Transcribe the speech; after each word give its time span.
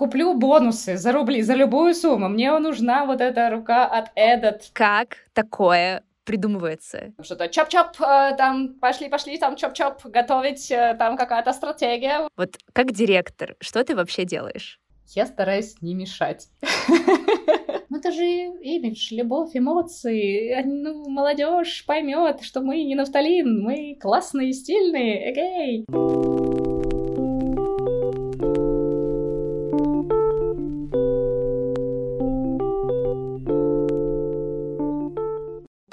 куплю 0.00 0.32
бонусы 0.32 0.96
за 0.96 1.12
рубли, 1.12 1.42
за 1.42 1.52
любую 1.52 1.94
сумму. 1.94 2.30
Мне 2.30 2.58
нужна 2.58 3.04
вот 3.04 3.20
эта 3.20 3.50
рука 3.50 3.84
от 3.84 4.10
Эдот. 4.16 4.70
Как 4.72 5.18
такое 5.34 6.02
придумывается? 6.24 7.12
Что-то 7.20 7.48
чоп-чоп, 7.48 8.00
э, 8.00 8.34
там 8.38 8.78
пошли-пошли, 8.80 9.36
там 9.36 9.56
чоп-чоп, 9.56 10.00
готовить, 10.04 10.70
э, 10.70 10.96
там 10.98 11.18
какая-то 11.18 11.52
стратегия. 11.52 12.26
Вот 12.34 12.56
как 12.72 12.92
директор, 12.92 13.56
что 13.60 13.84
ты 13.84 13.94
вообще 13.94 14.24
делаешь? 14.24 14.80
Я 15.08 15.26
стараюсь 15.26 15.76
не 15.82 15.94
мешать. 15.94 16.48
Ну 17.92 17.98
это 17.98 18.12
же 18.12 18.22
имидж, 18.22 19.12
любовь, 19.12 19.50
эмоции. 19.54 20.62
Ну, 20.64 21.10
молодежь 21.10 21.84
поймет, 21.84 22.40
что 22.42 22.60
мы 22.60 22.84
не 22.84 22.94
нафталин, 22.94 23.64
мы 23.64 23.98
классные, 24.00 24.52
стильные, 24.52 25.32
эгей. 25.32 25.84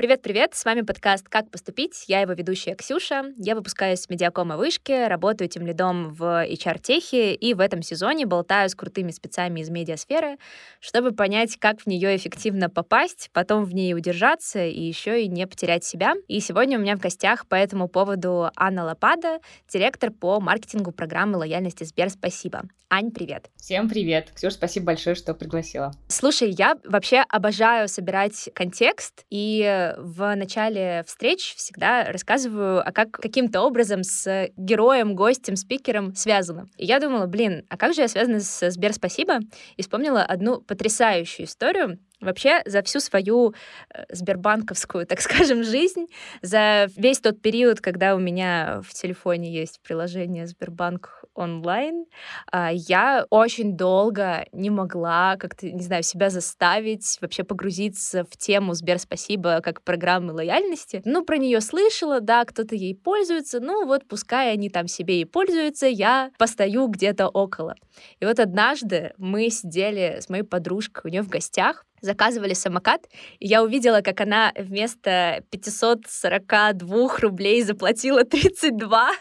Привет-привет, 0.07 0.55
с 0.55 0.63
вами 0.63 0.83
подкаст 0.83 1.27
«Как 1.27 1.51
поступить?». 1.51 2.05
Я 2.07 2.21
его 2.21 2.31
ведущая 2.31 2.75
Ксюша. 2.75 3.33
Я 3.35 3.55
выпускаюсь 3.55 3.99
с 3.99 4.09
медиакома 4.09 4.55
вышки, 4.55 5.05
работаю 5.05 5.49
тем 5.49 5.67
лидом 5.67 6.13
в 6.13 6.47
HR-техе 6.47 7.33
и 7.33 7.53
в 7.53 7.59
этом 7.59 7.81
сезоне 7.81 8.25
болтаю 8.25 8.69
с 8.69 8.75
крутыми 8.75 9.11
спецами 9.11 9.59
из 9.59 9.69
медиасферы, 9.69 10.37
чтобы 10.79 11.11
понять, 11.11 11.57
как 11.57 11.81
в 11.81 11.87
нее 11.87 12.15
эффективно 12.15 12.69
попасть, 12.69 13.29
потом 13.33 13.65
в 13.65 13.75
ней 13.75 13.93
удержаться 13.93 14.65
и 14.65 14.79
еще 14.79 15.21
и 15.21 15.27
не 15.27 15.45
потерять 15.45 15.83
себя. 15.83 16.13
И 16.29 16.39
сегодня 16.39 16.77
у 16.77 16.81
меня 16.81 16.95
в 16.95 17.01
гостях 17.01 17.45
по 17.45 17.55
этому 17.55 17.89
поводу 17.89 18.49
Анна 18.55 18.85
Лопада, 18.85 19.39
директор 19.67 20.11
по 20.11 20.39
маркетингу 20.39 20.93
программы 20.93 21.35
лояльности 21.35 21.83
Сбер. 21.83 22.09
Спасибо. 22.11 22.61
Ань, 22.89 23.11
привет. 23.11 23.49
Всем 23.57 23.89
привет. 23.89 24.31
Ксюша, 24.33 24.55
спасибо 24.55 24.85
большое, 24.85 25.17
что 25.17 25.33
пригласила. 25.33 25.91
Слушай, 26.07 26.51
я 26.51 26.77
вообще 26.85 27.25
обожаю 27.27 27.89
собирать 27.89 28.49
контекст 28.55 29.25
и 29.29 29.93
в 29.97 30.35
начале 30.35 31.03
встреч 31.07 31.55
всегда 31.55 32.11
рассказываю, 32.11 32.87
а 32.87 32.91
как 32.91 33.11
каким-то 33.11 33.61
образом 33.61 34.03
с 34.03 34.49
героем, 34.55 35.15
гостем, 35.15 35.55
спикером 35.55 36.15
связано. 36.15 36.67
И 36.77 36.85
я 36.85 36.99
думала, 36.99 37.25
блин, 37.25 37.65
а 37.69 37.77
как 37.77 37.93
же 37.93 38.01
я 38.01 38.07
связана 38.07 38.39
с 38.39 38.69
Сбер 38.71 38.93
Спасибо? 38.93 39.39
И 39.75 39.81
вспомнила 39.81 40.23
одну 40.23 40.61
потрясающую 40.61 41.45
историю, 41.45 41.99
Вообще, 42.19 42.61
за 42.65 42.81
всю 42.81 42.99
свою 42.99 43.53
э, 43.93 44.03
сбербанковскую, 44.09 45.05
так 45.05 45.21
скажем, 45.27 45.63
жизнь, 45.63 46.07
за 46.41 46.87
весь 46.95 47.19
тот 47.19 47.41
период, 47.41 47.79
когда 47.79 48.15
у 48.15 48.19
меня 48.19 48.81
в 48.83 48.93
телефоне 48.93 49.53
есть 49.53 49.79
приложение 49.83 50.47
Сбербанк 50.47 51.23
онлайн, 51.35 52.05
а, 52.51 52.71
я 52.73 53.25
очень 53.29 53.77
долго 53.77 54.45
не 54.51 54.69
могла 54.69 55.37
как-то, 55.37 55.69
не 55.69 55.83
знаю, 55.83 56.01
себя 56.01 56.29
заставить 56.29 57.19
вообще 57.21 57.43
погрузиться 57.43 58.23
в 58.23 58.35
тему 58.35 58.73
Сбер 58.73 58.97
Спасибо 58.97 59.61
как 59.61 59.83
программы 59.83 60.33
лояльности. 60.33 61.01
Ну, 61.05 61.23
про 61.23 61.37
нее 61.37 61.61
слышала, 61.61 62.19
да, 62.19 62.43
кто-то 62.45 62.75
ей 62.75 62.95
пользуется, 62.95 63.59
ну 63.59 63.85
вот 63.85 64.07
пускай 64.07 64.51
они 64.51 64.69
там 64.69 64.87
себе 64.87 65.21
и 65.21 65.25
пользуются, 65.25 65.85
я 65.85 66.31
постою 66.39 66.87
где-то 66.87 67.27
около. 67.27 67.75
И 68.19 68.25
вот 68.25 68.39
однажды 68.39 69.13
мы 69.17 69.49
сидели 69.49 70.17
с 70.19 70.29
моей 70.29 70.43
подружкой 70.43 71.03
у 71.05 71.11
нее 71.11 71.21
в 71.21 71.29
гостях, 71.29 71.85
заказывали 72.01 72.53
самокат, 72.53 73.07
и 73.39 73.47
я 73.47 73.63
увидела, 73.63 74.01
как 74.01 74.21
она 74.21 74.51
вместо 74.57 75.43
542 75.51 77.17
рублей 77.19 77.63
заплатила 77.63 78.23
32. 78.23 79.11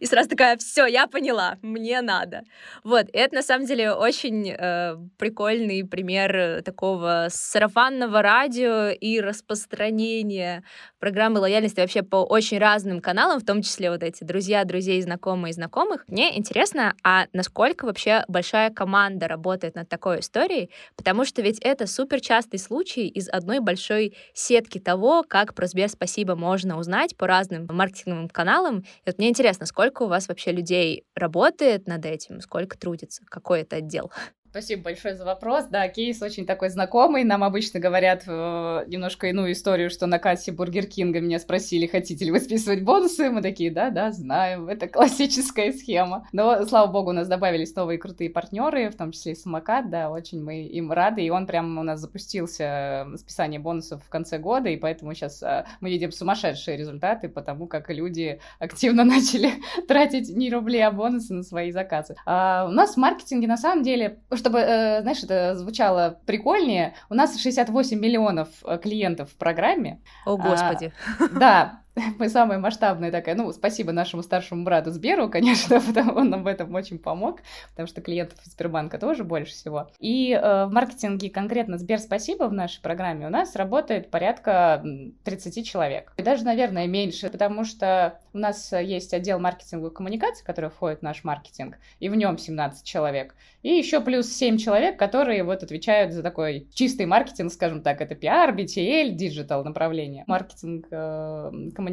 И 0.00 0.06
сразу 0.06 0.28
такая, 0.28 0.56
все, 0.56 0.86
я 0.86 1.06
поняла, 1.06 1.56
мне 1.62 2.00
надо. 2.00 2.42
Вот, 2.84 3.06
и 3.12 3.18
это 3.18 3.36
на 3.36 3.42
самом 3.42 3.66
деле 3.66 3.92
очень 3.92 4.50
э, 4.50 4.96
прикольный 5.18 5.84
пример 5.84 6.62
такого 6.62 7.28
сарафанного 7.30 8.22
радио 8.22 8.88
и 8.88 9.20
распространения 9.20 10.64
программы 10.98 11.40
лояльности 11.40 11.80
вообще 11.80 12.02
по 12.02 12.16
очень 12.24 12.58
разным 12.58 13.00
каналам, 13.00 13.40
в 13.40 13.44
том 13.44 13.62
числе 13.62 13.90
вот 13.90 14.02
эти 14.02 14.24
друзья, 14.24 14.64
друзей, 14.64 15.00
знакомые, 15.02 15.52
знакомых. 15.52 16.04
Мне 16.08 16.36
интересно, 16.38 16.94
а 17.02 17.26
насколько 17.32 17.86
вообще 17.86 18.24
большая 18.28 18.70
команда 18.70 19.28
работает 19.28 19.74
над 19.74 19.88
такой 19.88 20.20
историей, 20.20 20.70
потому 20.96 21.24
что 21.24 21.42
ведь 21.42 21.58
это 21.60 21.86
супер 21.86 22.20
частый 22.20 22.58
случай 22.58 23.06
из 23.06 23.28
одной 23.28 23.60
большой 23.60 24.16
сетки 24.34 24.78
того, 24.78 25.24
как 25.26 25.54
про 25.54 25.66
Сбер 25.66 25.88
спасибо 25.88 26.34
можно 26.34 26.78
узнать 26.78 27.16
по 27.16 27.26
разным 27.26 27.66
маркетинговым 27.70 28.28
каналам. 28.28 28.78
И 28.78 28.84
вот 29.06 29.18
мне 29.18 29.28
интересно, 29.28 29.57
сколько 29.66 30.02
у 30.04 30.08
вас 30.08 30.28
вообще 30.28 30.52
людей 30.52 31.04
работает 31.14 31.86
над 31.86 32.04
этим, 32.06 32.40
сколько 32.40 32.78
трудится, 32.78 33.22
какой 33.26 33.62
это 33.62 33.76
отдел? 33.76 34.10
Спасибо 34.50 34.84
большое 34.84 35.14
за 35.14 35.26
вопрос. 35.26 35.66
Да, 35.66 35.86
кейс 35.88 36.22
очень 36.22 36.46
такой 36.46 36.70
знакомый. 36.70 37.22
Нам 37.22 37.44
обычно 37.44 37.80
говорят 37.80 38.22
э, 38.26 38.84
немножко 38.86 39.26
иную 39.26 39.52
историю, 39.52 39.90
что 39.90 40.06
на 40.06 40.18
кассе 40.18 40.52
Бургер 40.52 40.86
Кинга 40.86 41.20
меня 41.20 41.38
спросили, 41.38 41.86
хотите 41.86 42.24
ли 42.24 42.30
вы 42.30 42.40
списывать 42.40 42.82
бонусы. 42.82 43.28
Мы 43.28 43.42
такие, 43.42 43.70
да, 43.70 43.90
да, 43.90 44.10
знаем. 44.10 44.68
Это 44.68 44.88
классическая 44.88 45.70
схема. 45.74 46.26
Но, 46.32 46.64
слава 46.64 46.90
богу, 46.90 47.10
у 47.10 47.12
нас 47.12 47.28
добавились 47.28 47.76
новые 47.76 47.98
крутые 47.98 48.30
партнеры, 48.30 48.88
в 48.88 48.96
том 48.96 49.12
числе 49.12 49.32
и 49.32 49.34
Самокат. 49.34 49.90
Да, 49.90 50.08
очень 50.10 50.42
мы 50.42 50.62
им 50.62 50.92
рады. 50.92 51.20
И 51.20 51.28
он 51.28 51.46
прямо 51.46 51.82
у 51.82 51.84
нас 51.84 52.00
запустился 52.00 53.04
э, 53.06 53.16
списание 53.18 53.60
бонусов 53.60 54.02
в 54.02 54.08
конце 54.08 54.38
года, 54.38 54.70
и 54.70 54.78
поэтому 54.78 55.12
сейчас 55.12 55.42
э, 55.42 55.66
мы 55.82 55.90
видим 55.90 56.10
сумасшедшие 56.10 56.78
результаты, 56.78 57.28
потому 57.28 57.66
как 57.66 57.90
люди 57.90 58.40
активно 58.58 59.04
начали 59.04 59.52
тратить 59.86 60.30
не 60.34 60.50
рубли, 60.50 60.80
а 60.80 60.90
бонусы 60.90 61.34
на 61.34 61.42
свои 61.42 61.70
заказы. 61.70 62.16
А 62.24 62.66
у 62.66 62.72
нас 62.72 62.94
в 62.94 62.96
маркетинге 62.96 63.46
на 63.46 63.58
самом 63.58 63.82
деле 63.82 64.20
чтобы, 64.38 64.58
э, 64.60 65.02
знаешь, 65.02 65.22
это 65.22 65.54
звучало 65.56 66.20
прикольнее, 66.26 66.94
у 67.10 67.14
нас 67.14 67.38
68 67.38 67.98
миллионов 67.98 68.48
э, 68.64 68.78
клиентов 68.78 69.30
в 69.30 69.36
программе. 69.36 70.00
О, 70.24 70.36
Господи. 70.36 70.92
А, 71.18 71.28
да, 71.38 71.80
мы 72.18 72.28
самая 72.28 72.58
масштабная 72.58 73.10
такая. 73.10 73.34
Ну, 73.34 73.52
спасибо 73.52 73.92
нашему 73.92 74.22
старшему 74.22 74.64
брату 74.64 74.90
Сберу, 74.90 75.28
конечно, 75.30 75.80
потому 75.80 76.18
он 76.18 76.30
нам 76.30 76.42
в 76.42 76.46
этом 76.46 76.74
очень 76.74 76.98
помог, 76.98 77.40
потому 77.70 77.86
что 77.86 78.00
клиентов 78.00 78.38
Сбербанка 78.44 78.98
тоже 78.98 79.24
больше 79.24 79.52
всего. 79.52 79.90
И 80.00 80.32
э, 80.32 80.64
в 80.66 80.70
маркетинге 80.72 81.30
конкретно 81.30 81.78
Сбер 81.78 81.98
спасибо 81.98 82.44
в 82.44 82.52
нашей 82.52 82.80
программе 82.82 83.26
у 83.26 83.30
нас 83.30 83.54
работает 83.56 84.10
порядка 84.10 84.82
30 85.24 85.66
человек. 85.66 86.12
И 86.16 86.22
даже, 86.22 86.44
наверное, 86.44 86.86
меньше, 86.86 87.28
потому 87.30 87.64
что 87.64 88.20
у 88.32 88.38
нас 88.38 88.72
есть 88.72 89.14
отдел 89.14 89.38
маркетинговой 89.38 89.92
коммуникации, 89.92 90.44
который 90.44 90.70
входит 90.70 91.00
в 91.00 91.02
наш 91.02 91.24
маркетинг, 91.24 91.76
и 92.00 92.08
в 92.08 92.14
нем 92.14 92.38
17 92.38 92.84
человек. 92.84 93.34
И 93.62 93.70
еще 93.70 94.00
плюс 94.00 94.28
7 94.32 94.56
человек, 94.56 94.98
которые 94.98 95.42
вот 95.42 95.62
отвечают 95.62 96.12
за 96.12 96.22
такой 96.22 96.68
чистый 96.72 97.06
маркетинг, 97.06 97.52
скажем 97.52 97.82
так, 97.82 98.00
это 98.00 98.14
PR, 98.14 98.54
BTL, 98.54 99.10
digital 99.10 99.64
направление. 99.64 100.24
Маркетинг 100.26 100.86
э, 100.90 101.50
коммуникации, 101.74 101.87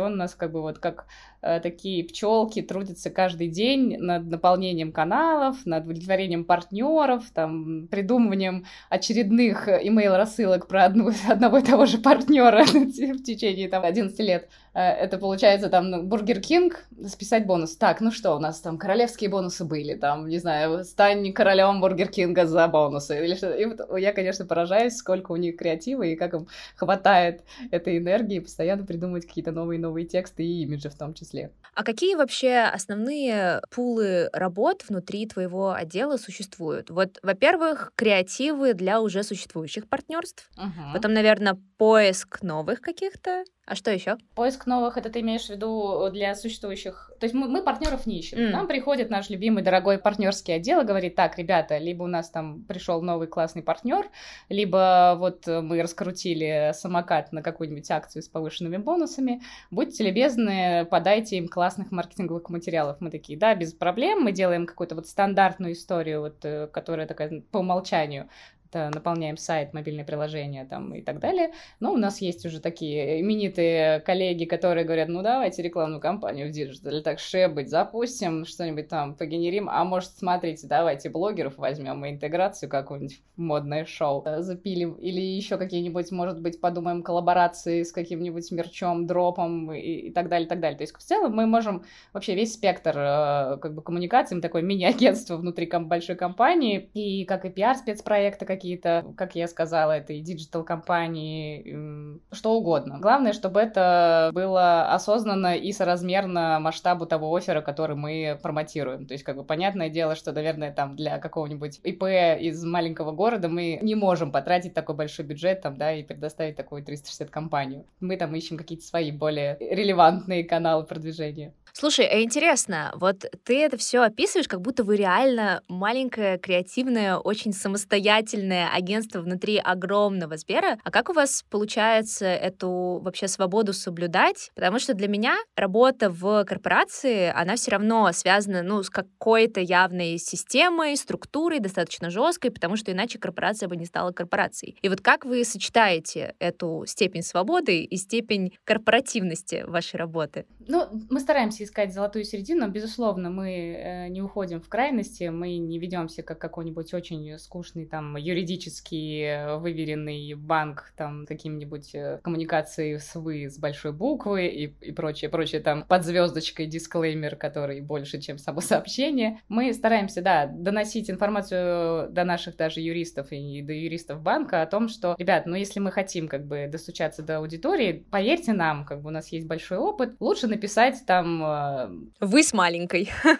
он 0.00 0.14
у 0.14 0.16
нас 0.16 0.34
как 0.34 0.52
бы 0.52 0.62
вот 0.62 0.78
как 0.78 1.06
э, 1.42 1.60
такие 1.60 2.04
пчелки 2.04 2.62
трудятся 2.62 3.10
каждый 3.10 3.48
день 3.48 3.98
над 3.98 4.26
наполнением 4.26 4.92
каналов, 4.92 5.66
над 5.66 5.84
удовлетворением 5.84 6.44
партнеров, 6.44 7.24
там, 7.34 7.88
придумыванием 7.88 8.64
очередных 8.88 9.68
имейл-рассылок 9.68 10.68
про 10.68 10.84
одну, 10.84 11.10
одного 11.28 11.58
и 11.58 11.62
того 11.62 11.86
же 11.86 11.98
партнера 11.98 12.64
в 12.64 13.22
течение 13.22 13.68
там 13.68 13.84
11 13.84 14.18
лет. 14.20 14.48
Э, 14.74 14.80
это 14.80 15.18
получается 15.18 15.68
там 15.68 16.08
Бургер 16.08 16.40
Кинг, 16.40 16.84
списать 17.06 17.46
бонус. 17.46 17.76
Так, 17.76 18.00
ну 18.00 18.10
что, 18.10 18.34
у 18.36 18.38
нас 18.38 18.60
там 18.60 18.78
королевские 18.78 19.30
бонусы 19.30 19.64
были, 19.64 19.94
там, 19.94 20.28
не 20.28 20.38
знаю, 20.38 20.84
стань 20.84 21.32
королем 21.32 21.80
Бургер 21.80 22.08
Кинга 22.08 22.46
за 22.46 22.66
бонусы. 22.68 23.24
Или 23.24 23.34
что. 23.34 23.52
И 23.52 23.64
вот 23.64 23.98
я, 23.98 24.12
конечно, 24.12 24.44
поражаюсь, 24.44 24.96
сколько 24.96 25.32
у 25.32 25.36
них 25.36 25.56
креатива 25.56 26.02
и 26.02 26.16
как 26.16 26.34
им 26.34 26.48
хватает 26.76 27.42
этой 27.70 27.98
энергии 27.98 28.38
постоянно 28.38 28.84
придумывать 28.84 29.26
какие-то 29.26 29.52
новые-новые 29.52 30.06
тексты 30.06 30.44
и 30.44 30.62
имиджи 30.62 30.88
в 30.88 30.96
том 30.96 31.14
числе. 31.14 31.50
А 31.74 31.84
какие 31.84 32.14
вообще 32.14 32.58
основные 32.72 33.62
пулы 33.70 34.28
работ 34.32 34.84
внутри 34.88 35.26
твоего 35.26 35.72
отдела 35.72 36.16
существуют? 36.16 36.90
Вот, 36.90 37.18
во-первых, 37.22 37.92
креативы 37.94 38.74
для 38.74 39.00
уже 39.00 39.22
существующих 39.22 39.88
партнерств. 39.88 40.50
Угу. 40.56 40.92
Потом, 40.94 41.12
наверное, 41.12 41.58
поиск 41.78 42.42
новых 42.42 42.80
каких-то. 42.80 43.44
А 43.70 43.76
что 43.76 43.92
еще? 43.92 44.18
Поиск 44.34 44.66
новых, 44.66 44.96
это 44.96 45.10
ты 45.10 45.20
имеешь 45.20 45.46
в 45.46 45.50
виду 45.50 46.10
для 46.10 46.34
существующих. 46.34 47.12
То 47.20 47.26
есть 47.26 47.36
мы, 47.36 47.46
мы 47.46 47.62
партнеров 47.62 48.04
не 48.04 48.18
ищем. 48.18 48.38
Mm. 48.38 48.50
Нам 48.50 48.66
приходит 48.66 49.10
наш 49.10 49.30
любимый 49.30 49.62
дорогой 49.62 49.98
партнерский 49.98 50.50
отдел 50.50 50.80
и 50.80 50.84
говорит: 50.84 51.14
так, 51.14 51.38
ребята, 51.38 51.78
либо 51.78 52.02
у 52.02 52.08
нас 52.08 52.30
там 52.30 52.64
пришел 52.64 53.00
новый 53.00 53.28
классный 53.28 53.62
партнер, 53.62 54.10
либо 54.48 55.14
вот 55.16 55.46
мы 55.46 55.80
раскрутили 55.80 56.72
самокат 56.74 57.30
на 57.30 57.42
какую-нибудь 57.42 57.88
акцию 57.92 58.24
с 58.24 58.28
повышенными 58.28 58.76
бонусами. 58.76 59.40
Будьте 59.70 60.02
любезны, 60.02 60.84
подайте 60.90 61.36
им 61.36 61.46
классных 61.46 61.92
маркетинговых 61.92 62.50
материалов. 62.50 62.96
Мы 62.98 63.12
такие, 63.12 63.38
да, 63.38 63.54
без 63.54 63.72
проблем. 63.72 64.22
Мы 64.22 64.32
делаем 64.32 64.66
какую-то 64.66 64.96
вот 64.96 65.06
стандартную 65.06 65.74
историю, 65.74 66.22
вот, 66.22 66.44
э, 66.44 66.66
которая 66.66 67.06
такая 67.06 67.44
по 67.52 67.58
умолчанию 67.58 68.28
наполняем 68.74 69.36
сайт, 69.36 69.72
мобильное 69.74 70.04
приложение 70.04 70.64
там 70.64 70.94
и 70.94 71.02
так 71.02 71.18
далее. 71.18 71.52
Но 71.80 71.92
у 71.92 71.96
нас 71.96 72.20
есть 72.20 72.44
уже 72.46 72.60
такие 72.60 73.20
именитые 73.20 74.00
коллеги, 74.00 74.44
которые 74.44 74.84
говорят, 74.84 75.08
ну 75.08 75.22
давайте 75.22 75.62
рекламную 75.62 76.00
кампанию 76.00 76.48
в 76.48 76.52
диджитале, 76.52 77.00
так 77.00 77.18
уж 77.18 77.35
и 77.35 77.40
быть, 77.40 77.68
запустим, 77.68 78.44
что-нибудь 78.44 78.88
там 78.88 79.14
погенерим, 79.14 79.68
а 79.68 79.84
может, 79.84 80.10
смотрите, 80.10 80.66
давайте 80.66 81.10
блогеров 81.10 81.58
возьмем 81.58 82.04
и 82.04 82.10
интеграцию 82.10 82.68
какую-нибудь 82.68 83.20
модное 83.36 83.84
шоу 83.84 84.22
э, 84.26 84.42
запилим, 84.42 84.92
или 84.94 85.20
еще 85.20 85.56
какие-нибудь, 85.56 86.10
может 86.12 86.40
быть, 86.40 86.60
подумаем 86.60 87.02
коллаборации 87.02 87.82
с 87.82 87.92
каким-нибудь 87.92 88.50
мерчом, 88.52 89.06
дропом 89.06 89.72
и, 89.72 89.80
и 89.80 90.12
так 90.12 90.28
далее, 90.28 90.46
и 90.46 90.48
так 90.48 90.60
далее. 90.60 90.76
То 90.76 90.82
есть 90.82 90.94
в 90.94 91.02
целом 91.02 91.34
мы 91.34 91.46
можем 91.46 91.84
вообще 92.12 92.34
весь 92.34 92.54
спектр 92.54 92.90
э, 92.96 93.58
как 93.60 93.74
бы 93.74 93.82
коммуникаций, 93.82 94.36
мы 94.36 94.42
такое 94.42 94.62
мини-агентство 94.62 95.36
внутри 95.36 95.66
большой 95.70 96.16
компании, 96.16 96.90
и 96.94 97.24
как 97.24 97.44
и 97.44 97.48
пиар-спецпроекты 97.48 98.44
какие-то, 98.60 99.06
как 99.16 99.36
я 99.36 99.48
сказала, 99.48 99.92
это 99.92 100.12
и 100.12 100.20
digital-кампании, 100.20 102.20
что 102.30 102.52
угодно. 102.52 102.98
Главное, 103.00 103.32
чтобы 103.32 103.60
это 103.60 104.30
было 104.34 104.92
осознанно 104.92 105.56
и 105.56 105.72
соразмерно 105.72 106.58
масштабу 106.60 107.06
того 107.06 107.34
оффера, 107.34 107.62
который 107.62 107.96
мы 107.96 108.38
промотируем. 108.42 109.06
То 109.06 109.14
есть, 109.14 109.24
как 109.24 109.36
бы, 109.36 109.44
понятное 109.44 109.88
дело, 109.88 110.14
что, 110.14 110.32
наверное, 110.32 110.72
там 110.72 110.94
для 110.94 111.18
какого-нибудь 111.18 111.80
ИП 111.82 112.02
из 112.02 112.62
маленького 112.62 113.12
города 113.12 113.48
мы 113.48 113.78
не 113.80 113.94
можем 113.94 114.30
потратить 114.30 114.74
такой 114.74 114.94
большой 114.94 115.24
бюджет 115.24 115.62
там, 115.62 115.78
да, 115.78 115.92
и 115.92 116.02
предоставить 116.02 116.56
такую 116.56 116.84
360 116.84 117.30
компанию. 117.30 117.86
Мы 118.00 118.18
там 118.18 118.34
ищем 118.34 118.58
какие-то 118.58 118.84
свои 118.84 119.10
более 119.10 119.56
релевантные 119.58 120.44
каналы 120.44 120.84
продвижения. 120.84 121.54
Слушай, 121.72 122.06
а 122.06 122.22
интересно, 122.22 122.92
вот 122.96 123.24
ты 123.44 123.62
это 123.62 123.76
все 123.76 124.00
описываешь, 124.02 124.48
как 124.48 124.60
будто 124.60 124.84
вы 124.84 124.96
реально 124.96 125.62
маленькое, 125.68 126.38
креативное, 126.38 127.16
очень 127.16 127.52
самостоятельное 127.52 128.68
агентство 128.68 129.20
внутри 129.20 129.58
огромного 129.58 130.36
Сбера. 130.36 130.78
А 130.82 130.90
как 130.90 131.10
у 131.10 131.12
вас 131.12 131.44
получается 131.48 132.26
эту 132.26 133.00
вообще 133.02 133.28
свободу 133.28 133.72
соблюдать? 133.72 134.50
Потому 134.54 134.78
что 134.78 134.94
для 134.94 135.08
меня 135.08 135.36
работа 135.56 136.10
в 136.10 136.44
корпорации, 136.44 137.32
она 137.34 137.56
все 137.56 137.72
равно 137.72 138.10
связана, 138.12 138.62
ну, 138.62 138.82
с 138.82 138.90
какой-то 138.90 139.60
явной 139.60 140.18
системой, 140.18 140.96
структурой, 140.96 141.60
достаточно 141.60 142.10
жесткой, 142.10 142.50
потому 142.50 142.76
что 142.76 142.92
иначе 142.92 143.18
корпорация 143.18 143.68
бы 143.68 143.76
не 143.76 143.86
стала 143.86 144.12
корпорацией. 144.12 144.76
И 144.82 144.88
вот 144.88 145.00
как 145.00 145.24
вы 145.24 145.44
сочетаете 145.44 146.34
эту 146.38 146.84
степень 146.86 147.22
свободы 147.22 147.84
и 147.84 147.96
степень 147.96 148.52
корпоративности 148.64 149.64
вашей 149.66 149.96
работы? 149.96 150.46
Ну, 150.66 150.88
мы 151.10 151.20
стараемся 151.20 151.59
искать 151.62 151.92
золотую 151.92 152.24
середину. 152.24 152.68
Безусловно, 152.68 153.30
мы 153.30 153.50
э, 153.50 154.08
не 154.08 154.22
уходим 154.22 154.60
в 154.60 154.68
крайности, 154.68 155.24
мы 155.24 155.56
не 155.56 155.78
ведемся 155.78 156.22
как 156.22 156.38
какой-нибудь 156.38 156.92
очень 156.94 157.38
скучный 157.38 157.86
там 157.86 158.16
юридически 158.16 159.22
э, 159.22 159.56
выверенный 159.56 160.34
банк 160.34 160.92
там 160.96 161.26
каким-нибудь 161.26 161.94
э, 161.94 162.20
коммуникацией 162.22 162.98
с 162.98 163.14
вы 163.14 163.48
с 163.48 163.58
большой 163.58 163.92
буквы 163.92 164.46
и, 164.46 164.64
и 164.80 164.92
прочее, 164.92 165.30
прочее 165.30 165.60
там 165.60 165.84
под 165.84 166.04
звездочкой 166.04 166.66
дисклеймер, 166.66 167.36
который 167.36 167.80
больше, 167.80 168.20
чем 168.20 168.38
само 168.38 168.60
сообщение. 168.60 169.40
Мы 169.48 169.72
стараемся, 169.72 170.22
да, 170.22 170.46
доносить 170.46 171.10
информацию 171.10 172.10
до 172.10 172.24
наших 172.24 172.56
даже 172.56 172.80
юристов 172.80 173.28
и 173.30 173.62
до 173.62 173.72
юристов 173.72 174.22
банка 174.22 174.62
о 174.62 174.66
том, 174.66 174.88
что, 174.88 175.14
ребят, 175.18 175.46
ну 175.46 175.54
если 175.54 175.80
мы 175.80 175.92
хотим 175.92 176.28
как 176.28 176.46
бы 176.46 176.68
достучаться 176.70 177.22
до 177.22 177.38
аудитории, 177.38 178.04
поверьте 178.10 178.52
нам, 178.52 178.84
как 178.84 179.02
бы 179.02 179.08
у 179.08 179.12
нас 179.12 179.28
есть 179.28 179.46
большой 179.46 179.78
опыт, 179.78 180.14
лучше 180.20 180.46
написать 180.46 181.02
там 181.06 181.42
Э, 181.50 181.88
Вы 182.20 182.42
с 182.42 182.52
маленькой. 182.52 183.10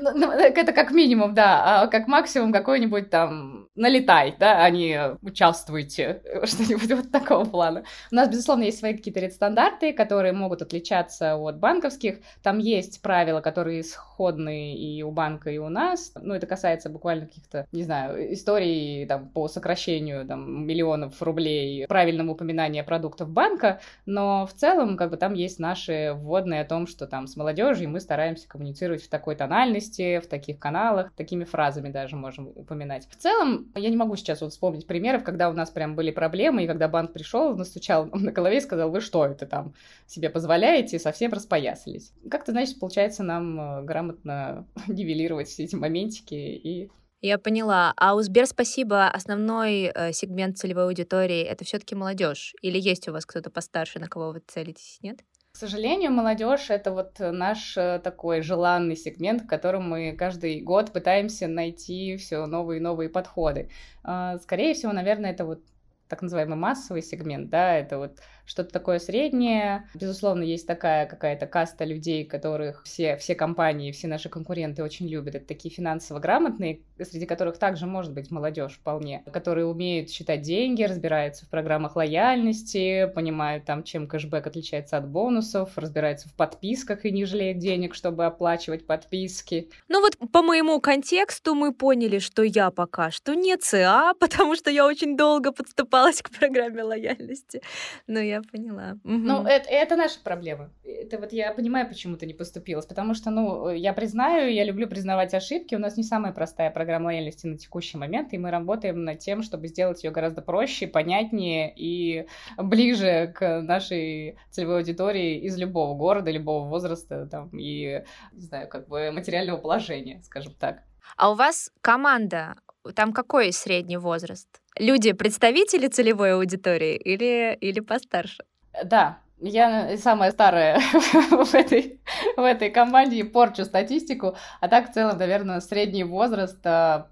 Ну, 0.00 0.12
ну, 0.14 0.30
это 0.30 0.72
как 0.72 0.90
минимум, 0.92 1.34
да. 1.34 1.82
А 1.82 1.86
как 1.88 2.06
максимум 2.06 2.52
какой-нибудь 2.52 3.10
там 3.10 3.68
налетай, 3.74 4.34
да, 4.38 4.64
а 4.64 4.70
не 4.70 5.16
участвуйте, 5.22 6.22
что-нибудь 6.44 6.92
вот 6.92 7.10
такого 7.10 7.44
плана. 7.44 7.84
У 8.12 8.14
нас, 8.14 8.28
безусловно, 8.28 8.64
есть 8.64 8.78
свои 8.78 8.94
какие-то 8.94 9.20
редстандарты, 9.20 9.92
которые 9.92 10.32
могут 10.32 10.62
отличаться 10.62 11.36
от 11.36 11.58
банковских. 11.58 12.18
Там 12.42 12.58
есть 12.58 13.02
правила, 13.02 13.40
которые 13.40 13.82
сходны 13.82 14.74
и 14.74 15.02
у 15.02 15.10
банка, 15.10 15.50
и 15.50 15.58
у 15.58 15.68
нас. 15.68 16.12
Ну, 16.20 16.34
это 16.34 16.46
касается 16.46 16.90
буквально 16.90 17.26
каких-то, 17.26 17.66
не 17.72 17.82
знаю, 17.82 18.32
историй 18.32 19.06
там, 19.06 19.28
по 19.28 19.48
сокращению 19.48 20.26
там, 20.26 20.66
миллионов 20.66 21.20
рублей, 21.22 21.86
правильного 21.86 22.32
упоминания 22.32 22.82
продуктов 22.84 23.30
банка, 23.30 23.80
но 24.06 24.46
в 24.46 24.52
целом, 24.54 24.96
как 24.96 25.10
бы, 25.10 25.16
там 25.16 25.34
есть 25.34 25.58
наши 25.58 26.12
вводные 26.14 26.62
о 26.62 26.64
том, 26.64 26.86
что 26.86 27.06
там 27.06 27.26
с 27.26 27.36
молодежью 27.36 27.57
мы 27.64 28.00
стараемся 28.00 28.48
коммуницировать 28.48 29.02
в 29.02 29.08
такой 29.08 29.36
тональности, 29.36 30.20
в 30.20 30.26
таких 30.26 30.58
каналах, 30.58 31.12
такими 31.14 31.44
фразами 31.44 31.90
даже 31.90 32.16
можем 32.16 32.48
упоминать. 32.54 33.08
В 33.10 33.16
целом, 33.16 33.70
я 33.74 33.88
не 33.88 33.96
могу 33.96 34.16
сейчас 34.16 34.40
вот 34.40 34.52
вспомнить 34.52 34.86
примеров, 34.86 35.24
когда 35.24 35.50
у 35.50 35.52
нас 35.52 35.70
прям 35.70 35.94
были 35.94 36.10
проблемы, 36.10 36.64
и 36.64 36.66
когда 36.66 36.88
банк 36.88 37.12
пришел, 37.12 37.56
настучал 37.56 38.06
на 38.12 38.32
голове 38.32 38.58
и 38.58 38.60
сказал, 38.60 38.90
вы 38.90 39.00
что 39.00 39.26
это 39.26 39.46
там 39.46 39.74
себе 40.06 40.30
позволяете, 40.30 40.98
совсем 40.98 41.32
распоясались. 41.32 42.12
Как-то, 42.30 42.52
значит, 42.52 42.78
получается 42.78 43.22
нам 43.22 43.60
э, 43.60 43.82
грамотно 43.82 44.66
нивелировать 44.86 45.48
все 45.48 45.64
эти 45.64 45.74
моментики 45.74 46.34
и 46.34 46.90
я 47.20 47.38
поняла. 47.38 47.92
А 47.96 48.14
у 48.14 48.22
Сбер 48.22 48.46
спасибо 48.46 49.08
основной 49.08 49.90
э, 49.92 50.12
сегмент 50.12 50.56
целевой 50.56 50.84
аудитории 50.84 51.42
это 51.42 51.64
все-таки 51.64 51.96
молодежь? 51.96 52.54
Или 52.62 52.78
есть 52.78 53.08
у 53.08 53.12
вас 53.12 53.26
кто-то 53.26 53.50
постарше, 53.50 53.98
на 53.98 54.06
кого 54.06 54.30
вы 54.30 54.40
целитесь? 54.46 54.98
Нет? 55.02 55.18
К 55.58 55.60
сожалению, 55.60 56.12
молодежь 56.12 56.70
это 56.70 56.92
вот 56.92 57.18
наш 57.18 57.76
э, 57.76 57.98
такой 57.98 58.42
желанный 58.42 58.94
сегмент, 58.94 59.42
в 59.42 59.48
котором 59.48 59.90
мы 59.90 60.14
каждый 60.16 60.60
год 60.60 60.92
пытаемся 60.92 61.48
найти 61.48 62.16
все 62.16 62.46
новые 62.46 62.78
и 62.78 62.80
новые 62.80 63.08
подходы. 63.08 63.68
А, 64.04 64.38
скорее 64.38 64.74
всего, 64.74 64.92
наверное, 64.92 65.32
это 65.32 65.44
вот 65.44 65.64
так 66.06 66.22
называемый 66.22 66.56
массовый 66.56 67.02
сегмент, 67.02 67.50
да, 67.50 67.74
это 67.74 67.98
вот 67.98 68.20
что-то 68.48 68.72
такое 68.72 68.98
среднее. 68.98 69.84
Безусловно, 69.94 70.42
есть 70.42 70.66
такая 70.66 71.06
какая-то 71.06 71.46
каста 71.46 71.84
людей, 71.84 72.24
которых 72.24 72.82
все, 72.84 73.16
все 73.18 73.34
компании, 73.34 73.92
все 73.92 74.08
наши 74.08 74.30
конкуренты 74.30 74.82
очень 74.82 75.06
любят. 75.06 75.34
Это 75.34 75.46
такие 75.46 75.72
финансово 75.72 76.18
грамотные, 76.18 76.80
среди 76.98 77.26
которых 77.26 77.58
также 77.58 77.86
может 77.86 78.14
быть 78.14 78.30
молодежь 78.30 78.72
вполне, 78.72 79.22
которые 79.30 79.66
умеют 79.66 80.08
считать 80.08 80.40
деньги, 80.40 80.82
разбираются 80.82 81.44
в 81.44 81.50
программах 81.50 81.94
лояльности, 81.94 83.10
понимают 83.14 83.66
там, 83.66 83.82
чем 83.82 84.08
кэшбэк 84.08 84.46
отличается 84.46 84.96
от 84.96 85.06
бонусов, 85.06 85.76
разбираются 85.76 86.30
в 86.30 86.32
подписках 86.32 87.04
и 87.04 87.10
не 87.10 87.26
жалеют 87.26 87.58
денег, 87.58 87.94
чтобы 87.94 88.24
оплачивать 88.24 88.86
подписки. 88.86 89.68
Ну 89.88 90.00
вот 90.00 90.16
по 90.32 90.42
моему 90.42 90.80
контексту 90.80 91.54
мы 91.54 91.74
поняли, 91.74 92.18
что 92.18 92.42
я 92.42 92.70
пока 92.70 93.10
что 93.10 93.34
не 93.34 93.58
ЦА, 93.58 94.14
потому 94.18 94.56
что 94.56 94.70
я 94.70 94.86
очень 94.86 95.18
долго 95.18 95.52
подступалась 95.52 96.22
к 96.22 96.30
программе 96.30 96.82
лояльности. 96.82 97.60
Но 98.06 98.20
я 98.20 98.37
поняла. 98.42 98.92
Угу. 99.04 99.12
Ну, 99.12 99.42
это, 99.42 99.68
это 99.68 99.96
наша 99.96 100.18
проблема. 100.22 100.70
Это 100.84 101.18
вот 101.18 101.32
я 101.32 101.52
понимаю, 101.52 101.88
почему 101.88 102.16
ты 102.16 102.26
не 102.26 102.34
поступилась, 102.34 102.86
потому 102.86 103.14
что, 103.14 103.30
ну, 103.30 103.70
я 103.70 103.92
признаю, 103.92 104.52
я 104.52 104.64
люблю 104.64 104.88
признавать 104.88 105.34
ошибки. 105.34 105.74
У 105.74 105.78
нас 105.78 105.96
не 105.96 106.02
самая 106.02 106.32
простая 106.32 106.70
программа 106.70 107.06
лояльности 107.06 107.46
на 107.46 107.56
текущий 107.56 107.96
момент, 107.96 108.32
и 108.32 108.38
мы 108.38 108.50
работаем 108.50 109.04
над 109.04 109.18
тем, 109.18 109.42
чтобы 109.42 109.68
сделать 109.68 110.02
ее 110.04 110.10
гораздо 110.10 110.42
проще, 110.42 110.86
понятнее 110.86 111.72
и 111.74 112.26
ближе 112.56 113.32
к 113.34 113.60
нашей 113.60 114.38
целевой 114.50 114.78
аудитории 114.78 115.38
из 115.38 115.56
любого 115.58 115.96
города, 115.96 116.30
любого 116.30 116.68
возраста, 116.68 117.26
там, 117.26 117.50
и, 117.56 118.04
не 118.32 118.40
знаю, 118.40 118.68
как 118.68 118.88
бы 118.88 119.10
материального 119.10 119.58
положения, 119.58 120.22
скажем 120.22 120.54
так. 120.54 120.82
А 121.16 121.30
у 121.30 121.34
вас 121.34 121.72
команда, 121.80 122.56
там 122.94 123.12
какой 123.12 123.52
средний 123.52 123.96
возраст? 123.96 124.48
люди 124.78 125.12
представители 125.12 125.88
целевой 125.88 126.34
аудитории 126.34 126.96
или, 126.96 127.56
или 127.60 127.80
постарше? 127.80 128.44
Да, 128.84 129.18
я 129.40 129.96
самая 129.98 130.30
старая 130.30 130.80
в 131.30 131.54
этой, 131.54 132.00
в 132.36 132.42
этой 132.42 132.70
команде 132.70 133.24
порчу 133.24 133.64
статистику, 133.64 134.36
а 134.60 134.68
так 134.68 134.90
в 134.90 134.94
целом, 134.94 135.18
наверное, 135.18 135.60
средний 135.60 136.04
возраст 136.04 136.58
а, 136.64 137.08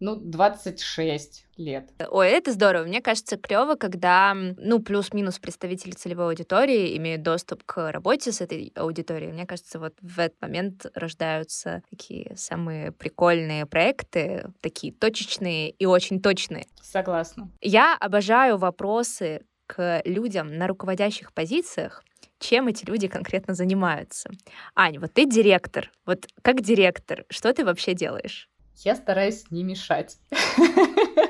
ну, 0.00 0.16
26 0.16 1.46
лет. 1.56 1.90
Ой, 2.10 2.28
это 2.28 2.52
здорово. 2.52 2.84
Мне 2.84 3.00
кажется, 3.00 3.36
клево, 3.36 3.74
когда, 3.74 4.32
ну, 4.34 4.80
плюс-минус 4.80 5.38
представители 5.38 5.90
целевой 5.92 6.26
аудитории 6.26 6.96
имеют 6.96 7.22
доступ 7.22 7.64
к 7.64 7.90
работе 7.90 8.32
с 8.32 8.40
этой 8.40 8.72
аудиторией. 8.76 9.32
Мне 9.32 9.46
кажется, 9.46 9.78
вот 9.78 9.94
в 10.00 10.18
этот 10.18 10.40
момент 10.40 10.86
рождаются 10.94 11.82
такие 11.90 12.32
самые 12.36 12.92
прикольные 12.92 13.66
проекты, 13.66 14.52
такие 14.60 14.92
точечные 14.92 15.70
и 15.70 15.86
очень 15.86 16.20
точные. 16.20 16.66
Согласна. 16.80 17.50
Я 17.60 17.96
обожаю 17.96 18.56
вопросы 18.56 19.42
к 19.66 20.02
людям 20.04 20.56
на 20.56 20.66
руководящих 20.66 21.32
позициях, 21.32 22.02
чем 22.38 22.68
эти 22.68 22.84
люди 22.84 23.08
конкретно 23.08 23.54
занимаются. 23.54 24.30
Ань, 24.74 24.98
вот 24.98 25.12
ты 25.12 25.26
директор. 25.26 25.90
Вот 26.06 26.26
как 26.42 26.60
директор, 26.60 27.24
что 27.30 27.52
ты 27.52 27.64
вообще 27.64 27.94
делаешь? 27.94 28.48
Я 28.84 28.96
стараюсь 28.96 29.44
не 29.50 29.64
мешать. 29.64 30.18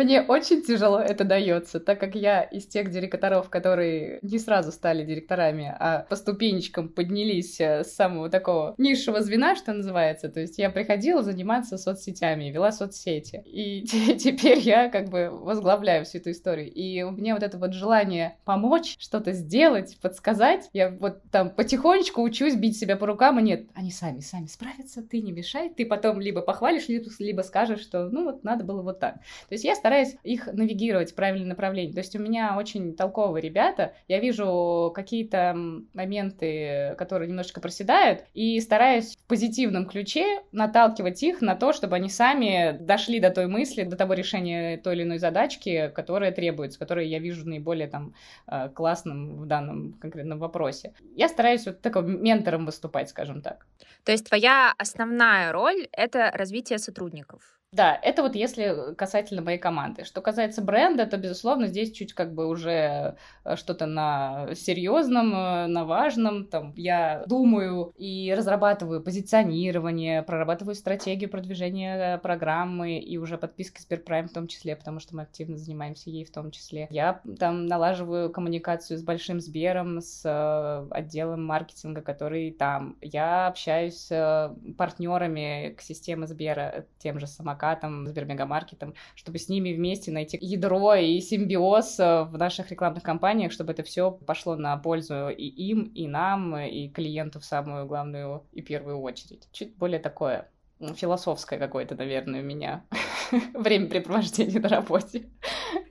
Мне 0.00 0.22
очень 0.22 0.62
тяжело 0.62 0.98
это 0.98 1.24
дается, 1.24 1.78
так 1.78 2.00
как 2.00 2.14
я 2.14 2.40
из 2.40 2.66
тех 2.66 2.90
директоров, 2.90 3.50
которые 3.50 4.18
не 4.22 4.38
сразу 4.38 4.72
стали 4.72 5.04
директорами, 5.04 5.76
а 5.78 6.06
по 6.08 6.16
ступенечкам 6.16 6.88
поднялись 6.88 7.60
э, 7.60 7.84
с 7.84 7.96
самого 7.96 8.30
такого 8.30 8.74
низшего 8.78 9.20
звена, 9.20 9.56
что 9.56 9.74
называется. 9.74 10.30
То 10.30 10.40
есть 10.40 10.56
я 10.56 10.70
приходила 10.70 11.22
заниматься 11.22 11.76
соцсетями, 11.76 12.50
вела 12.50 12.72
соцсети. 12.72 13.42
И 13.44 13.82
теперь 14.18 14.60
я 14.60 14.88
как 14.88 15.10
бы 15.10 15.28
возглавляю 15.30 16.06
всю 16.06 16.16
эту 16.16 16.30
историю. 16.30 16.72
И 16.72 17.02
у 17.02 17.10
меня 17.10 17.34
вот 17.34 17.42
это 17.42 17.58
вот 17.58 17.74
желание 17.74 18.38
помочь, 18.46 18.96
что-то 18.98 19.32
сделать, 19.32 19.98
подсказать. 20.00 20.70
Я 20.72 20.88
вот 20.88 21.20
там 21.30 21.50
потихонечку 21.50 22.22
учусь 22.22 22.54
бить 22.54 22.78
себя 22.78 22.96
по 22.96 23.06
рукам, 23.06 23.38
и 23.38 23.42
нет, 23.42 23.66
они 23.74 23.90
сами, 23.90 24.20
сами 24.20 24.46
справятся, 24.46 25.02
ты 25.02 25.20
не 25.20 25.30
мешай. 25.30 25.68
Ты 25.68 25.84
потом 25.84 26.22
либо 26.22 26.40
похвалишь, 26.40 26.88
либо 26.88 27.42
скажешь, 27.42 27.82
что 27.82 28.08
ну 28.08 28.24
вот 28.24 28.44
надо 28.44 28.64
было 28.64 28.80
вот 28.80 28.98
так. 28.98 29.16
То 29.16 29.52
есть 29.52 29.64
я 29.64 29.74
стараюсь 29.74 29.89
их 30.22 30.46
навигировать 30.46 31.12
в 31.12 31.14
правильное 31.14 31.48
направление. 31.48 31.92
То 31.92 32.00
есть 32.00 32.16
у 32.16 32.18
меня 32.18 32.56
очень 32.56 32.94
толковые 32.94 33.42
ребята, 33.42 33.94
я 34.08 34.20
вижу 34.20 34.92
какие-то 34.94 35.54
моменты, 35.94 36.94
которые 36.98 37.28
немножечко 37.28 37.60
проседают, 37.60 38.24
и 38.34 38.60
стараюсь 38.60 39.16
в 39.16 39.26
позитивном 39.26 39.86
ключе 39.86 40.42
наталкивать 40.52 41.22
их 41.22 41.40
на 41.40 41.54
то, 41.54 41.72
чтобы 41.72 41.96
они 41.96 42.08
сами 42.08 42.76
дошли 42.78 43.20
до 43.20 43.30
той 43.30 43.46
мысли, 43.46 43.84
до 43.84 43.96
того 43.96 44.14
решения 44.14 44.76
той 44.76 44.94
или 44.94 45.02
иной 45.02 45.18
задачки, 45.18 45.90
которая 45.94 46.32
требуется, 46.32 46.78
которая 46.78 47.04
я 47.04 47.18
вижу 47.18 47.48
наиболее 47.48 47.88
там 47.88 48.14
э, 48.46 48.68
классным 48.70 49.36
в 49.36 49.46
данном 49.46 49.94
конкретном 49.94 50.38
вопросе. 50.38 50.94
Я 51.16 51.28
стараюсь 51.28 51.66
вот 51.66 51.80
таким 51.80 52.22
ментором 52.22 52.66
выступать, 52.66 53.08
скажем 53.08 53.42
так. 53.42 53.66
То 54.04 54.12
есть 54.12 54.28
твоя 54.28 54.74
основная 54.78 55.52
роль— 55.52 55.88
это 55.92 56.30
развитие 56.34 56.78
сотрудников? 56.78 57.59
Да, 57.72 57.96
это 58.02 58.22
вот 58.22 58.34
если 58.34 58.94
касательно 58.96 59.42
моей 59.42 59.58
команды. 59.58 60.04
Что 60.04 60.20
касается 60.20 60.60
бренда, 60.60 61.06
то, 61.06 61.16
безусловно, 61.18 61.68
здесь 61.68 61.92
чуть 61.92 62.14
как 62.14 62.34
бы 62.34 62.48
уже 62.48 63.16
э, 63.44 63.54
что-то 63.54 63.86
на 63.86 64.48
серьезном, 64.56 65.32
э, 65.32 65.66
на 65.68 65.84
важном. 65.84 66.46
Там 66.46 66.72
я 66.74 67.22
думаю 67.28 67.92
и 67.96 68.34
разрабатываю 68.36 69.00
позиционирование, 69.00 70.24
прорабатываю 70.24 70.74
стратегию 70.74 71.30
продвижения 71.30 72.18
программы 72.18 72.98
и 72.98 73.18
уже 73.18 73.38
подписки 73.38 73.80
Сберпрайм 73.80 74.26
в 74.26 74.32
том 74.32 74.48
числе, 74.48 74.74
потому 74.74 74.98
что 74.98 75.14
мы 75.14 75.22
активно 75.22 75.56
занимаемся 75.56 76.10
ей 76.10 76.24
в 76.24 76.32
том 76.32 76.50
числе. 76.50 76.88
Я 76.90 77.20
там 77.38 77.66
налаживаю 77.66 78.32
коммуникацию 78.32 78.98
с 78.98 79.04
Большим 79.04 79.40
Сбером, 79.40 80.00
с 80.00 80.22
э, 80.24 80.88
отделом 80.90 81.46
маркетинга, 81.46 82.02
который 82.02 82.50
там. 82.50 82.96
Я 83.00 83.46
общаюсь 83.46 84.08
с 84.08 84.56
партнерами 84.76 85.72
к 85.78 85.82
системе 85.82 86.26
Сбера, 86.26 86.84
тем 86.98 87.20
же 87.20 87.28
самокатом 87.28 87.59
самокатом, 87.60 88.06
Сбермегамаркетом, 88.06 88.94
чтобы 89.14 89.38
с 89.38 89.48
ними 89.48 89.72
вместе 89.72 90.10
найти 90.10 90.38
ядро 90.40 90.94
и 90.94 91.20
симбиоз 91.20 92.00
э, 92.00 92.24
в 92.24 92.36
наших 92.38 92.70
рекламных 92.70 93.02
кампаниях, 93.02 93.52
чтобы 93.52 93.72
это 93.72 93.82
все 93.82 94.10
пошло 94.10 94.56
на 94.56 94.76
пользу 94.76 95.28
и 95.28 95.44
им, 95.44 95.84
и 95.94 96.08
нам, 96.08 96.56
и 96.56 96.88
клиенту 96.88 97.40
в 97.40 97.44
самую 97.44 97.86
главную 97.86 98.44
и 98.52 98.62
первую 98.62 99.00
очередь. 99.00 99.48
Чуть 99.52 99.76
более 99.76 100.00
такое 100.00 100.48
философское 100.96 101.58
какое-то, 101.58 101.94
наверное, 101.94 102.40
у 102.40 102.44
меня 102.44 102.84
времяпрепровождение 103.54 104.60
на 104.60 104.68
работе. 104.68 105.24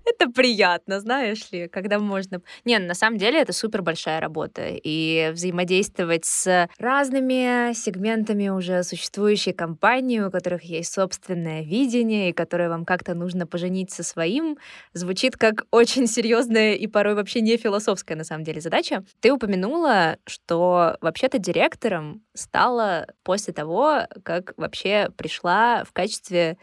Это 0.06 0.30
приятно, 0.32 1.00
знаешь 1.00 1.52
ли, 1.52 1.68
когда 1.68 2.00
можно... 2.00 2.42
Не, 2.66 2.80
на 2.80 2.94
самом 2.94 3.18
деле 3.18 3.42
это 3.42 3.54
супер 3.54 3.82
большая 3.82 4.20
работа. 4.20 4.64
И 4.68 5.30
взаимодействовать 5.34 6.26
с 6.26 6.68
разными 6.78 7.74
сегментами 7.74 8.50
уже 8.50 8.84
существующей 8.84 9.54
компании, 9.54 10.20
у 10.20 10.32
которых 10.32 10.64
есть 10.64 10.92
собственное 10.92 11.62
видение, 11.62 12.30
и 12.30 12.34
которое 12.34 12.70
вам 12.70 12.86
как-то 12.86 13.14
нужно 13.14 13.46
поженить 13.46 13.92
со 13.92 14.04
своим, 14.04 14.58
звучит 14.94 15.38
как 15.38 15.66
очень 15.72 16.08
серьезная 16.08 16.74
и 16.74 16.88
порой 16.88 17.16
вообще 17.16 17.42
не 17.42 17.58
философская 17.58 18.18
на 18.18 18.24
самом 18.24 18.44
деле 18.44 18.62
задача. 18.62 19.04
Ты 19.22 19.32
упомянула, 19.32 20.18
что 20.26 20.98
вообще-то 21.02 21.38
директором 21.38 22.24
стала 22.34 23.08
после 23.24 23.54
того, 23.54 24.02
как 24.24 24.54
вообще 24.58 25.10
пришла 25.16 25.84
в 25.84 25.94
качестве 25.94 26.58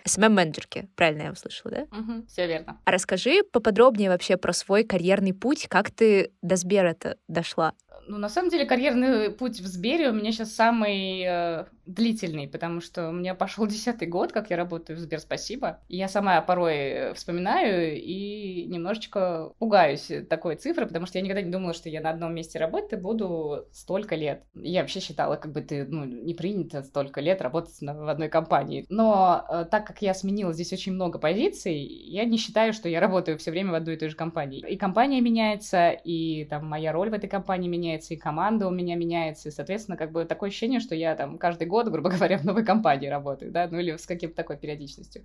SMM-менеджерки. 0.56 0.88
Правильно 0.96 1.22
я 1.22 1.32
услышала, 1.32 1.70
да? 1.70 1.98
Угу, 1.98 2.26
все 2.28 2.46
верно. 2.46 2.80
А 2.84 2.90
расскажи 2.90 3.42
поподробнее 3.42 4.10
вообще 4.10 4.36
про 4.36 4.52
свой 4.52 4.84
карьерный 4.84 5.34
путь, 5.34 5.66
как 5.68 5.90
ты 5.90 6.32
до 6.42 6.56
Сбера-то 6.56 7.18
дошла? 7.28 7.72
Ну, 8.08 8.18
на 8.18 8.28
самом 8.28 8.50
деле, 8.50 8.66
карьерный 8.66 9.30
путь 9.30 9.60
в 9.60 9.66
Сбере 9.66 10.10
у 10.10 10.12
меня 10.12 10.32
сейчас 10.32 10.54
самый 10.54 11.22
э, 11.22 11.64
длительный, 11.86 12.48
потому 12.48 12.80
что 12.80 13.08
у 13.08 13.12
меня 13.12 13.34
пошел 13.34 13.66
десятый 13.66 14.08
год, 14.08 14.32
как 14.32 14.50
я 14.50 14.56
работаю 14.56 14.96
в 14.96 15.00
Сбер 15.00 15.20
Спасибо. 15.20 15.80
Я 15.88 16.08
сама 16.08 16.40
порой 16.42 17.14
вспоминаю 17.14 17.96
и 17.96 18.66
немножечко 18.66 19.52
пугаюсь 19.58 20.10
такой 20.28 20.56
цифры, 20.56 20.86
потому 20.86 21.06
что 21.06 21.18
я 21.18 21.22
никогда 21.22 21.42
не 21.42 21.50
думала, 21.50 21.72
что 21.74 21.88
я 21.88 22.00
на 22.00 22.10
одном 22.10 22.34
месте 22.34 22.58
работы 22.58 22.96
буду 22.96 23.66
столько 23.72 24.14
лет. 24.14 24.44
Я 24.54 24.80
вообще 24.80 25.00
считала, 25.00 25.36
как 25.36 25.52
бы 25.52 25.62
ты, 25.62 25.84
ну, 25.86 26.04
не 26.04 26.34
принято 26.34 26.82
столько 26.82 27.20
лет 27.20 27.40
работать 27.40 27.80
на, 27.80 27.94
в 27.94 28.08
одной 28.08 28.28
компании. 28.28 28.86
Но 28.88 29.44
э, 29.48 29.64
так 29.70 29.86
как 29.86 30.02
я 30.02 30.14
сменила 30.14 30.52
здесь 30.52 30.72
очень 30.72 30.92
много 30.92 31.18
позиций, 31.18 31.76
я 31.76 32.24
не 32.24 32.36
считаю, 32.36 32.72
что 32.72 32.88
я 32.88 33.00
работаю 33.00 33.38
все 33.38 33.50
время 33.50 33.72
в 33.72 33.74
одной 33.74 33.94
и 33.94 33.98
той 33.98 34.08
же 34.08 34.16
компании. 34.16 34.64
И 34.68 34.76
компания 34.76 35.20
меняется, 35.20 35.90
и 35.90 36.44
там 36.44 36.66
моя 36.66 36.92
роль 36.92 37.10
в 37.10 37.14
этой 37.14 37.28
компании 37.28 37.68
меняется, 37.68 38.14
и 38.14 38.16
команда 38.16 38.66
у 38.66 38.70
меня 38.70 38.96
меняется, 38.96 39.48
и, 39.48 39.52
соответственно, 39.52 39.96
как 39.96 40.12
бы 40.12 40.24
такое 40.24 40.48
ощущение, 40.48 40.80
что 40.80 40.94
я 40.94 41.14
там 41.14 41.38
каждый 41.38 41.66
год 41.66 41.75
год, 41.76 41.88
грубо 41.88 42.08
говоря, 42.16 42.38
в 42.38 42.44
новой 42.44 42.64
компании 42.64 43.08
работаю, 43.08 43.52
да, 43.52 43.68
ну 43.70 43.78
или 43.78 43.96
с 43.96 44.06
каким-то 44.06 44.36
такой 44.36 44.56
периодичностью. 44.56 45.22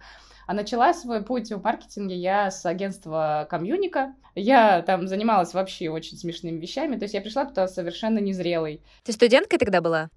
А 0.47 0.53
начала 0.53 0.93
свой 0.93 1.23
путь 1.23 1.49
в 1.49 1.63
маркетинге 1.63 2.15
я 2.15 2.51
с 2.51 2.65
агентства 2.65 3.47
Комьюника. 3.49 4.13
Я 4.35 4.81
там 4.81 5.07
занималась 5.07 5.53
вообще 5.53 5.89
очень 5.89 6.17
смешными 6.17 6.59
вещами, 6.59 6.97
то 6.97 7.03
есть 7.03 7.13
я 7.13 7.21
пришла 7.21 7.45
туда 7.45 7.67
совершенно 7.67 8.19
незрелой. 8.19 8.81
Ты 9.03 9.13
студенткой 9.13 9.59
тогда 9.59 9.81
была? 9.81 10.09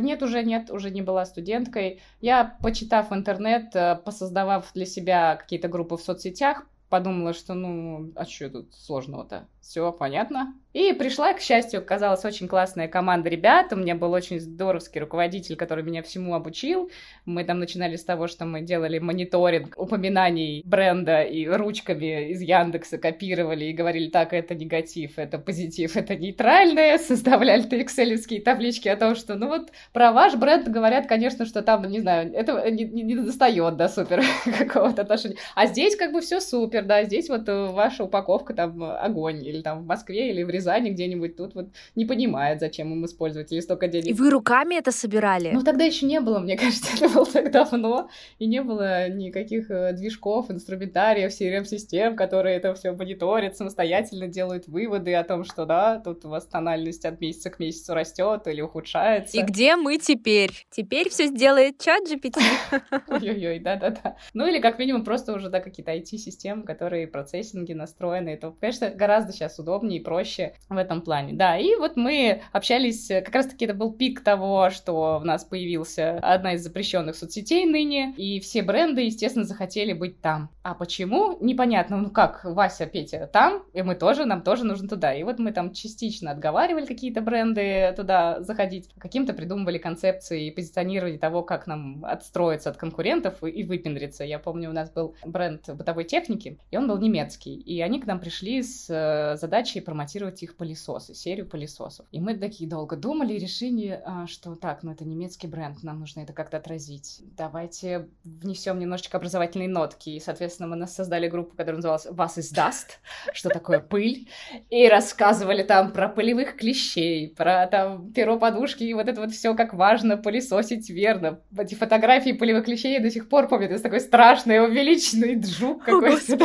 Нет, 0.00 0.22
уже 0.22 0.42
нет, 0.42 0.70
уже 0.70 0.90
не 0.90 1.02
была 1.02 1.24
студенткой. 1.24 2.02
Я, 2.20 2.56
почитав 2.62 3.12
интернет, 3.12 3.74
э, 3.74 3.96
посоздавав 4.04 4.70
для 4.74 4.86
себя 4.86 5.36
какие-то 5.36 5.68
группы 5.68 5.96
в 5.96 6.02
соцсетях, 6.02 6.66
подумала, 6.90 7.32
что 7.32 7.54
ну, 7.54 8.12
а 8.16 8.26
что 8.26 8.50
тут 8.50 8.74
сложного-то? 8.74 9.46
Все 9.60 9.92
понятно. 9.92 10.54
И 10.72 10.92
пришла, 10.92 11.32
к 11.32 11.40
счастью, 11.40 11.80
оказалась 11.80 12.24
очень 12.24 12.46
классная 12.46 12.86
команда 12.86 13.28
ребят. 13.28 13.72
У 13.72 13.76
меня 13.76 13.96
был 13.96 14.12
очень 14.12 14.38
здоровский 14.38 15.00
руководитель, 15.00 15.56
который 15.56 15.82
меня 15.82 16.00
всему 16.00 16.34
обучил. 16.34 16.92
Мы 17.24 17.42
там 17.42 17.58
начинали 17.58 17.96
с 17.96 18.04
того, 18.04 18.28
что 18.28 18.44
мы 18.44 18.60
делали 18.60 19.00
мониторинг 19.00 19.74
упоминаний 19.76 20.62
бренда 20.64 21.22
и 21.22 21.44
ручками 21.48 22.30
из 22.30 22.40
Яндекса 22.40 22.98
копировали 22.98 23.64
и 23.64 23.72
говорили, 23.72 24.10
так, 24.10 24.32
это 24.32 24.54
негатив, 24.54 25.18
это 25.18 25.38
позитив, 25.38 25.96
это 25.96 26.14
нейтральное. 26.14 26.98
Составляли 26.98 27.62
экселевские 27.82 28.40
таблички 28.40 28.88
о 28.88 28.96
том, 28.96 29.16
что, 29.16 29.34
ну 29.34 29.48
вот, 29.48 29.72
про 29.92 30.12
ваш 30.12 30.36
бренд 30.36 30.68
говорят, 30.68 31.08
конечно, 31.08 31.46
что 31.46 31.62
там, 31.62 31.82
не 31.90 31.98
знаю, 31.98 32.32
это 32.32 32.70
не, 32.70 32.84
не, 32.84 33.02
не 33.02 33.16
достает 33.16 33.76
до 33.76 33.88
супер 33.88 34.22
какого-то 34.58 35.02
отношения. 35.02 35.36
А 35.56 35.66
здесь 35.66 35.96
как 35.96 36.12
бы 36.12 36.20
все 36.20 36.40
супер, 36.40 36.84
да, 36.84 37.02
здесь 37.02 37.28
вот 37.28 37.48
ваша 37.48 38.04
упаковка 38.04 38.54
там 38.54 38.80
огонь, 38.84 39.44
или 39.44 39.62
там 39.62 39.82
в 39.82 39.86
Москве, 39.86 40.30
или 40.30 40.44
в 40.44 40.50
Рязани 40.50 40.59
где-нибудь 40.60 41.36
тут 41.36 41.54
вот 41.54 41.68
не 41.94 42.04
понимает, 42.04 42.60
зачем 42.60 42.92
им 42.92 43.04
использовать 43.04 43.52
или 43.52 43.60
столько 43.60 43.88
денег. 43.88 44.08
И 44.08 44.12
вы 44.12 44.30
руками 44.30 44.76
это 44.76 44.92
собирали? 44.92 45.50
Ну, 45.52 45.62
тогда 45.62 45.84
еще 45.84 46.06
не 46.06 46.20
было, 46.20 46.38
мне 46.38 46.56
кажется, 46.58 46.90
это 46.94 47.08
было 47.12 47.26
так 47.26 47.50
давно, 47.50 48.08
и 48.38 48.46
не 48.46 48.62
было 48.62 49.08
никаких 49.08 49.70
э, 49.70 49.92
движков, 49.92 50.50
инструментариев, 50.50 51.30
CRM-систем, 51.30 52.16
которые 52.16 52.56
это 52.56 52.74
все 52.74 52.92
мониторят, 52.92 53.56
самостоятельно 53.56 54.28
делают 54.28 54.68
выводы 54.68 55.14
о 55.14 55.24
том, 55.24 55.44
что 55.44 55.66
да, 55.66 55.98
тут 55.98 56.24
у 56.24 56.28
вас 56.28 56.46
тональность 56.46 57.04
от 57.04 57.20
месяца 57.20 57.50
к 57.50 57.58
месяцу 57.58 57.94
растет 57.94 58.46
или 58.46 58.60
ухудшается. 58.60 59.36
И 59.36 59.42
где 59.42 59.76
мы 59.76 59.98
теперь? 59.98 60.50
Теперь 60.70 61.08
все 61.08 61.26
сделает 61.26 61.78
чат 61.78 62.02
GPT. 62.10 62.40
Ой-ой-ой, 63.08 63.58
да-да-да. 63.58 64.16
Ну 64.34 64.46
или 64.46 64.60
как 64.60 64.78
минимум 64.78 65.04
просто 65.04 65.32
уже, 65.32 65.48
да, 65.48 65.60
какие-то 65.60 65.92
IT-системы, 65.92 66.62
которые 66.62 67.06
процессинги 67.06 67.72
настроены. 67.72 68.30
Это, 68.30 68.54
конечно, 68.60 68.90
гораздо 68.90 69.32
сейчас 69.32 69.58
удобнее 69.58 70.00
и 70.00 70.02
проще 70.02 70.49
в 70.68 70.76
этом 70.76 71.02
плане. 71.02 71.34
Да, 71.34 71.56
и 71.56 71.74
вот 71.76 71.96
мы 71.96 72.42
общались, 72.52 73.08
как 73.08 73.34
раз-таки 73.34 73.64
это 73.64 73.74
был 73.74 73.92
пик 73.92 74.22
того, 74.22 74.70
что 74.70 75.18
у 75.20 75.24
нас 75.24 75.44
появился 75.44 76.18
одна 76.22 76.54
из 76.54 76.62
запрещенных 76.62 77.16
соцсетей 77.16 77.66
ныне, 77.66 78.14
и 78.16 78.40
все 78.40 78.62
бренды, 78.62 79.02
естественно, 79.02 79.44
захотели 79.44 79.92
быть 79.92 80.20
там. 80.20 80.50
А 80.62 80.74
почему? 80.74 81.38
Непонятно. 81.40 81.96
Ну 81.96 82.10
как, 82.10 82.44
Вася, 82.44 82.86
Петя 82.86 83.28
там, 83.32 83.62
и 83.72 83.82
мы 83.82 83.94
тоже, 83.94 84.24
нам 84.24 84.42
тоже 84.42 84.64
нужно 84.64 84.88
туда. 84.88 85.14
И 85.14 85.22
вот 85.22 85.38
мы 85.38 85.52
там 85.52 85.72
частично 85.72 86.30
отговаривали 86.30 86.86
какие-то 86.86 87.20
бренды 87.20 87.94
туда 87.96 88.42
заходить, 88.42 88.88
каким-то 88.98 89.32
придумывали 89.32 89.78
концепции 89.78 90.46
и 90.46 90.50
позиционировали 90.50 91.16
того, 91.16 91.42
как 91.42 91.66
нам 91.66 92.04
отстроиться 92.04 92.70
от 92.70 92.76
конкурентов 92.76 93.42
и, 93.42 93.50
и 93.50 93.64
выпендриться. 93.64 94.24
Я 94.24 94.38
помню, 94.38 94.70
у 94.70 94.72
нас 94.72 94.90
был 94.90 95.14
бренд 95.24 95.68
бытовой 95.74 96.04
техники, 96.04 96.58
и 96.70 96.76
он 96.76 96.88
был 96.88 96.98
немецкий. 96.98 97.54
И 97.54 97.80
они 97.80 98.00
к 98.00 98.06
нам 98.06 98.20
пришли 98.20 98.62
с 98.62 98.86
э, 98.88 99.36
задачей 99.36 99.80
промотировать 99.80 100.39
их 100.42 100.56
пылесосы, 100.56 101.14
серию 101.14 101.46
пылесосов. 101.46 102.06
И 102.10 102.20
мы 102.20 102.36
такие 102.36 102.68
долго 102.68 102.96
думали 102.96 103.34
и 103.34 103.38
решили, 103.38 104.00
а, 104.04 104.26
что 104.26 104.54
так, 104.54 104.82
ну 104.82 104.92
это 104.92 105.04
немецкий 105.04 105.46
бренд, 105.46 105.82
нам 105.82 106.00
нужно 106.00 106.20
это 106.20 106.32
как-то 106.32 106.56
отразить. 106.56 107.22
Давайте 107.36 108.08
внесем 108.24 108.78
немножечко 108.78 109.18
образовательные 109.18 109.68
нотки. 109.68 110.10
И, 110.10 110.20
соответственно, 110.20 110.68
мы 110.68 110.76
нас 110.76 110.94
создали 110.94 111.28
группу, 111.28 111.56
которая 111.56 111.76
называлась 111.76 112.06
«Вас 112.06 112.38
из 112.38 112.50
даст», 112.50 113.00
что 113.32 113.48
такое 113.50 113.80
пыль, 113.80 114.28
и 114.70 114.88
рассказывали 114.88 115.62
там 115.62 115.92
про 115.92 116.08
пылевых 116.08 116.56
клещей, 116.56 117.28
про 117.28 117.66
там 117.66 118.12
перо 118.12 118.38
подушки, 118.38 118.82
и 118.82 118.94
вот 118.94 119.08
это 119.08 119.20
вот 119.20 119.32
все 119.32 119.54
как 119.54 119.74
важно 119.74 120.16
пылесосить 120.16 120.88
верно. 120.90 121.40
Эти 121.56 121.74
фотографии 121.74 122.32
пылевых 122.32 122.64
клещей 122.64 122.94
я 122.94 123.00
до 123.00 123.10
сих 123.10 123.28
пор 123.28 123.48
помню, 123.48 123.66
это 123.66 123.82
такой 123.82 124.00
страшный, 124.00 124.64
увеличенный 124.64 125.34
джук 125.40 125.84
какой-то. 125.84 126.36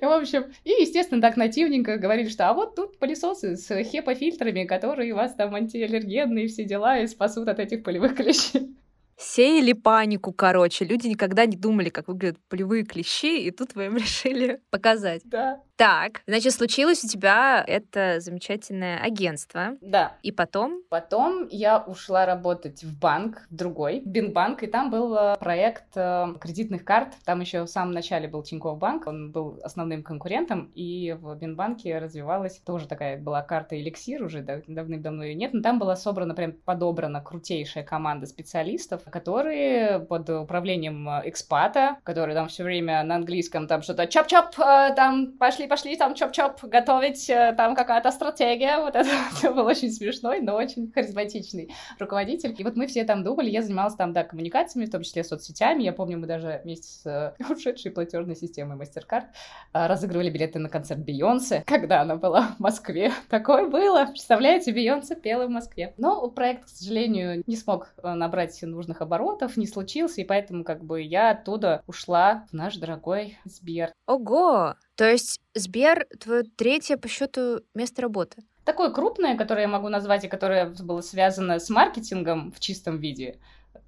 В 0.00 0.10
общем, 0.10 0.46
и, 0.64 0.70
естественно, 0.70 1.20
так 1.20 1.36
нативненько 1.36 1.96
говорили, 1.98 2.28
что 2.28 2.48
а 2.48 2.54
вот 2.54 2.74
тут 2.74 2.98
пылесосы 3.28 3.56
с 3.56 3.82
хепофильтрами, 3.84 4.64
которые 4.64 5.12
у 5.12 5.16
вас 5.16 5.34
там 5.34 5.54
антиаллергенные 5.54 6.48
все 6.48 6.64
дела 6.64 6.98
и 6.98 7.06
спасут 7.06 7.48
от 7.48 7.58
этих 7.58 7.82
полевых 7.82 8.16
клещей 8.16 8.74
сеяли 9.20 9.72
панику, 9.72 10.32
короче. 10.32 10.84
Люди 10.84 11.08
никогда 11.08 11.44
не 11.44 11.56
думали, 11.56 11.88
как 11.88 12.06
выглядят 12.06 12.38
полевые 12.48 12.84
клещи, 12.84 13.40
и 13.40 13.50
тут 13.50 13.74
вы 13.74 13.86
им 13.86 13.96
решили 13.96 14.60
показать. 14.70 15.22
Да. 15.24 15.60
Так, 15.78 16.22
значит, 16.26 16.54
случилось 16.54 17.04
у 17.04 17.06
тебя 17.06 17.62
это 17.64 18.18
замечательное 18.18 18.98
агентство. 18.98 19.76
Да. 19.80 20.16
И 20.24 20.32
потом? 20.32 20.82
Потом 20.88 21.46
я 21.52 21.78
ушла 21.78 22.26
работать 22.26 22.82
в 22.82 22.98
банк, 22.98 23.46
в 23.48 23.54
другой, 23.54 24.02
Бинбанк, 24.04 24.64
и 24.64 24.66
там 24.66 24.90
был 24.90 25.14
э, 25.14 25.36
проект 25.38 25.84
э, 25.94 26.34
кредитных 26.40 26.84
карт. 26.84 27.14
Там 27.24 27.40
еще 27.42 27.62
в 27.62 27.68
самом 27.68 27.92
начале 27.92 28.26
был 28.26 28.42
Тинькофф 28.42 28.76
банк, 28.76 29.06
он 29.06 29.30
был 29.30 29.60
основным 29.62 30.02
конкурентом, 30.02 30.72
и 30.74 31.16
в 31.16 31.36
Бинбанке 31.36 31.96
развивалась 31.98 32.58
тоже 32.58 32.88
такая 32.88 33.16
была 33.16 33.42
карта 33.42 33.80
Эликсир, 33.80 34.24
уже 34.24 34.42
давным-давно 34.42 35.22
ее 35.22 35.36
нет, 35.36 35.54
но 35.54 35.62
там 35.62 35.78
была 35.78 35.94
собрана, 35.94 36.34
прям 36.34 36.54
подобрана 36.64 37.20
крутейшая 37.20 37.84
команда 37.84 38.26
специалистов, 38.26 39.02
которые 39.08 40.00
под 40.00 40.28
управлением 40.28 41.08
э, 41.08 41.22
экспата, 41.26 41.98
который 42.02 42.34
там 42.34 42.48
все 42.48 42.64
время 42.64 43.04
на 43.04 43.14
английском 43.14 43.68
там 43.68 43.82
что-то 43.82 44.08
чоп-чоп, 44.08 44.56
там 44.96 45.34
пошли 45.38 45.67
пошли 45.68 45.96
там 45.96 46.14
чоп-чоп 46.14 46.58
готовить, 46.62 47.28
э, 47.30 47.54
там 47.56 47.74
какая-то 47.74 48.10
стратегия, 48.10 48.78
вот 48.78 48.96
это, 48.96 49.08
это 49.38 49.52
был 49.52 49.66
очень 49.66 49.90
смешной, 49.92 50.40
но 50.40 50.56
очень 50.56 50.90
харизматичный 50.92 51.72
руководитель. 51.98 52.54
И 52.58 52.64
вот 52.64 52.76
мы 52.76 52.86
все 52.86 53.04
там 53.04 53.22
думали, 53.22 53.50
я 53.50 53.62
занималась 53.62 53.94
там, 53.94 54.12
да, 54.12 54.24
коммуникациями, 54.24 54.86
в 54.86 54.90
том 54.90 55.02
числе 55.02 55.22
соцсетями, 55.24 55.82
я 55.82 55.92
помню, 55.92 56.18
мы 56.18 56.26
даже 56.26 56.60
вместе 56.64 56.88
с 56.88 57.06
э, 57.06 57.34
ушедшей 57.52 57.92
платежной 57.92 58.36
системой 58.36 58.76
MasterCard 58.76 59.26
э, 59.74 59.86
разыгрывали 59.86 60.30
билеты 60.30 60.58
на 60.58 60.68
концерт 60.68 61.00
Бейонсе, 61.00 61.62
когда 61.66 62.00
она 62.00 62.16
была 62.16 62.48
в 62.58 62.60
Москве. 62.60 63.12
Такое 63.28 63.68
было, 63.68 64.06
представляете, 64.06 64.72
Бейонсе 64.72 65.14
пела 65.14 65.46
в 65.46 65.50
Москве. 65.50 65.94
Но 65.98 66.28
проект, 66.30 66.64
к 66.64 66.68
сожалению, 66.68 67.42
не 67.46 67.56
смог 67.56 67.94
набрать 68.02 68.60
нужных 68.62 69.02
оборотов, 69.02 69.56
не 69.56 69.66
случился, 69.66 70.20
и 70.20 70.24
поэтому 70.24 70.64
как 70.64 70.84
бы 70.84 71.02
я 71.02 71.30
оттуда 71.30 71.82
ушла 71.86 72.46
в 72.50 72.54
наш 72.54 72.76
дорогой 72.76 73.38
Сбер. 73.44 73.92
Ого! 74.06 74.74
То 74.98 75.08
есть 75.08 75.40
Сбер— 75.54 76.08
твое 76.20 76.42
третье 76.42 76.96
по 76.96 77.06
счету 77.06 77.60
место 77.72 78.02
работы? 78.02 78.42
Такое 78.64 78.90
крупное, 78.90 79.36
которое 79.36 79.62
я 79.62 79.68
могу 79.68 79.88
назвать, 79.88 80.24
и 80.24 80.28
которое 80.28 80.66
было 80.66 81.02
связано 81.02 81.60
с 81.60 81.70
маркетингом 81.70 82.50
в 82.50 82.58
чистом 82.58 82.98
виде. 82.98 83.38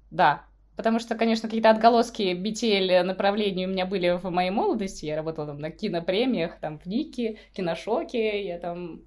Да, 0.09 0.45
Потому 0.77 0.99
что, 0.99 1.15
конечно, 1.15 1.49
какие-то 1.49 1.69
отголоски 1.69 2.33
BTL 2.33 3.03
направлений 3.03 3.67
у 3.67 3.69
меня 3.69 3.85
были 3.85 4.17
в 4.17 4.23
моей 4.29 4.51
молодости. 4.51 5.05
Я 5.05 5.17
работала 5.17 5.47
там 5.47 5.59
на 5.59 5.69
кинопремиях, 5.69 6.59
там 6.59 6.79
в 6.79 6.85
Нике, 6.85 7.37
киношоке, 7.53 8.43
я 8.47 8.57
там 8.57 9.01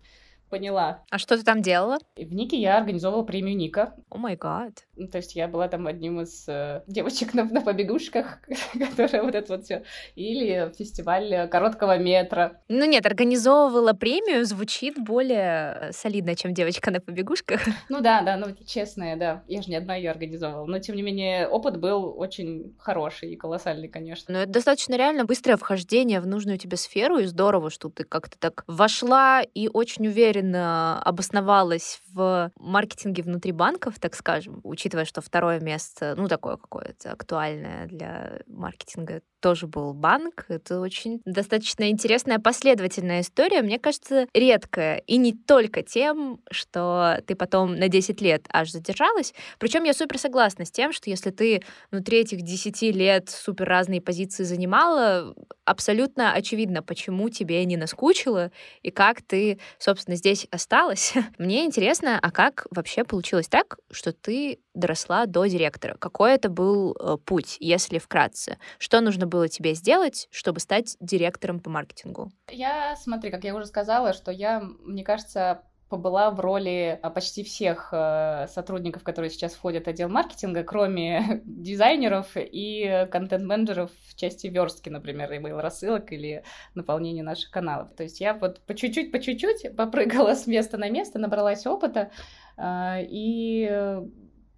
поняла. 0.54 1.02
А 1.10 1.18
что 1.18 1.36
ты 1.36 1.42
там 1.42 1.62
делала? 1.62 1.98
В 2.14 2.32
Нике 2.32 2.56
я 2.56 2.78
организовывала 2.78 3.24
премию 3.24 3.56
Ника. 3.56 3.94
О 4.08 4.18
май 4.18 4.36
гад. 4.36 4.84
То 5.10 5.18
есть 5.18 5.34
я 5.34 5.48
была 5.48 5.66
там 5.66 5.88
одним 5.88 6.20
из 6.20 6.48
э, 6.48 6.82
девочек 6.86 7.34
на, 7.34 7.42
на 7.42 7.60
побегушках, 7.60 8.38
которая 8.72 9.24
вот 9.24 9.34
это 9.34 9.56
вот 9.56 9.64
все. 9.64 9.82
Или 10.14 10.72
фестиваль 10.78 11.48
короткого 11.48 11.98
метра. 11.98 12.60
Ну 12.68 12.84
нет, 12.84 13.04
организовывала 13.04 13.94
премию 13.94 14.44
звучит 14.44 14.94
более 14.96 15.90
солидно, 15.90 16.36
чем 16.36 16.54
девочка 16.54 16.92
на 16.92 17.00
побегушках. 17.00 17.60
Ну 17.88 18.00
да, 18.00 18.22
да, 18.22 18.36
ну 18.36 18.46
честная, 18.66 19.16
да. 19.16 19.42
Я 19.46 19.62
же 19.62 19.70
не 19.70 19.76
одна 19.76 19.96
ее 19.96 20.10
организовывала. 20.10 20.66
Но 20.66 20.78
тем 20.78 20.96
не 20.96 21.02
менее, 21.02 21.48
опыт 21.48 21.78
был 21.78 22.14
очень 22.16 22.74
хороший 22.78 23.32
и 23.32 23.36
колоссальный, 23.36 23.88
конечно. 23.88 24.32
Но 24.32 24.40
это 24.42 24.52
достаточно 24.52 24.94
реально 24.96 25.24
быстрое 25.24 25.56
вхождение 25.56 26.20
в 26.20 26.26
нужную 26.26 26.58
тебе 26.58 26.76
сферу, 26.76 27.18
и 27.18 27.24
здорово, 27.24 27.70
что 27.70 27.90
ты 27.90 28.04
как-то 28.04 28.38
так 28.38 28.64
вошла 28.66 29.42
и 29.42 29.68
очень 29.68 30.06
уверенно 30.06 30.43
уверенно 30.44 31.00
обосновалась 31.02 32.00
в 32.12 32.50
маркетинге 32.58 33.22
внутри 33.22 33.52
банков, 33.52 33.94
так 33.98 34.14
скажем, 34.14 34.60
учитывая, 34.62 35.04
что 35.04 35.20
второе 35.20 35.60
место, 35.60 36.14
ну, 36.16 36.28
такое 36.28 36.56
какое-то 36.56 37.12
актуальное 37.12 37.86
для 37.86 38.40
маркетинга, 38.46 39.22
тоже 39.44 39.66
был 39.66 39.92
банк. 39.92 40.46
Это 40.48 40.80
очень 40.80 41.20
достаточно 41.26 41.90
интересная 41.90 42.38
последовательная 42.38 43.20
история. 43.20 43.60
Мне 43.60 43.78
кажется, 43.78 44.26
редкая. 44.32 45.02
И 45.06 45.18
не 45.18 45.34
только 45.34 45.82
тем, 45.82 46.40
что 46.50 47.20
ты 47.26 47.34
потом 47.34 47.76
на 47.76 47.88
10 47.88 48.22
лет 48.22 48.46
аж 48.50 48.70
задержалась. 48.70 49.34
Причем 49.58 49.84
я 49.84 49.92
супер 49.92 50.16
согласна 50.16 50.64
с 50.64 50.70
тем, 50.70 50.94
что 50.94 51.10
если 51.10 51.28
ты 51.28 51.62
внутри 51.90 52.20
этих 52.20 52.40
10 52.40 52.80
лет 52.96 53.28
супер 53.28 53.68
разные 53.68 54.00
позиции 54.00 54.44
занимала, 54.44 55.34
абсолютно 55.66 56.32
очевидно, 56.32 56.82
почему 56.82 57.28
тебе 57.28 57.62
не 57.66 57.76
наскучило 57.76 58.50
и 58.80 58.90
как 58.90 59.20
ты, 59.20 59.58
собственно, 59.78 60.16
здесь 60.16 60.46
осталась. 60.52 61.12
Мне 61.36 61.66
интересно, 61.66 62.18
а 62.18 62.30
как 62.30 62.66
вообще 62.70 63.04
получилось 63.04 63.48
так, 63.48 63.76
что 63.90 64.14
ты 64.14 64.60
доросла 64.74 65.26
до 65.26 65.46
директора? 65.46 65.96
Какой 65.98 66.32
это 66.32 66.48
был 66.48 66.94
э, 66.94 67.16
путь, 67.24 67.56
если 67.60 67.98
вкратце? 67.98 68.58
Что 68.78 69.00
нужно 69.00 69.26
было 69.26 69.48
тебе 69.48 69.74
сделать, 69.74 70.28
чтобы 70.30 70.60
стать 70.60 70.96
директором 71.00 71.60
по 71.60 71.70
маркетингу? 71.70 72.30
Я, 72.50 72.96
смотри, 72.96 73.30
как 73.30 73.44
я 73.44 73.54
уже 73.54 73.66
сказала, 73.66 74.12
что 74.12 74.30
я, 74.30 74.60
мне 74.60 75.04
кажется, 75.04 75.62
побыла 75.88 76.30
в 76.30 76.40
роли 76.40 76.98
а, 77.02 77.10
почти 77.10 77.44
всех 77.44 77.90
э, 77.92 78.46
сотрудников, 78.48 79.04
которые 79.04 79.30
сейчас 79.30 79.54
входят 79.54 79.84
в 79.84 79.88
отдел 79.88 80.08
маркетинга, 80.08 80.64
кроме 80.64 81.42
дизайнеров 81.44 82.32
и 82.34 83.06
контент-менеджеров 83.12 83.90
в 84.08 84.16
части 84.16 84.48
верстки, 84.48 84.88
например, 84.88 85.30
email 85.32 85.60
рассылок 85.60 86.10
или 86.12 86.42
наполнения 86.74 87.22
наших 87.22 87.50
каналов. 87.50 87.94
То 87.94 88.02
есть 88.02 88.20
я 88.20 88.34
вот 88.34 88.60
по 88.62 88.74
чуть-чуть, 88.74 89.12
по 89.12 89.20
чуть-чуть 89.20 89.76
попрыгала 89.76 90.34
с 90.34 90.46
места 90.46 90.78
на 90.78 90.90
место, 90.90 91.18
набралась 91.18 91.66
опыта 91.66 92.10
э, 92.56 93.04
и 93.08 94.00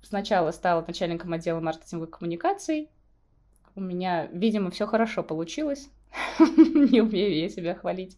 сначала 0.07 0.51
стала 0.53 0.85
начальником 0.87 1.33
отдела 1.33 1.61
маркетинговых 1.61 2.11
коммуникаций. 2.11 2.88
У 3.75 3.81
меня, 3.81 4.27
видимо, 4.33 4.71
все 4.71 4.87
хорошо 4.87 5.23
получилось. 5.23 5.88
Не 6.38 7.03
умею 7.03 7.37
я 7.37 7.49
себя 7.49 7.75
хвалить. 7.75 8.16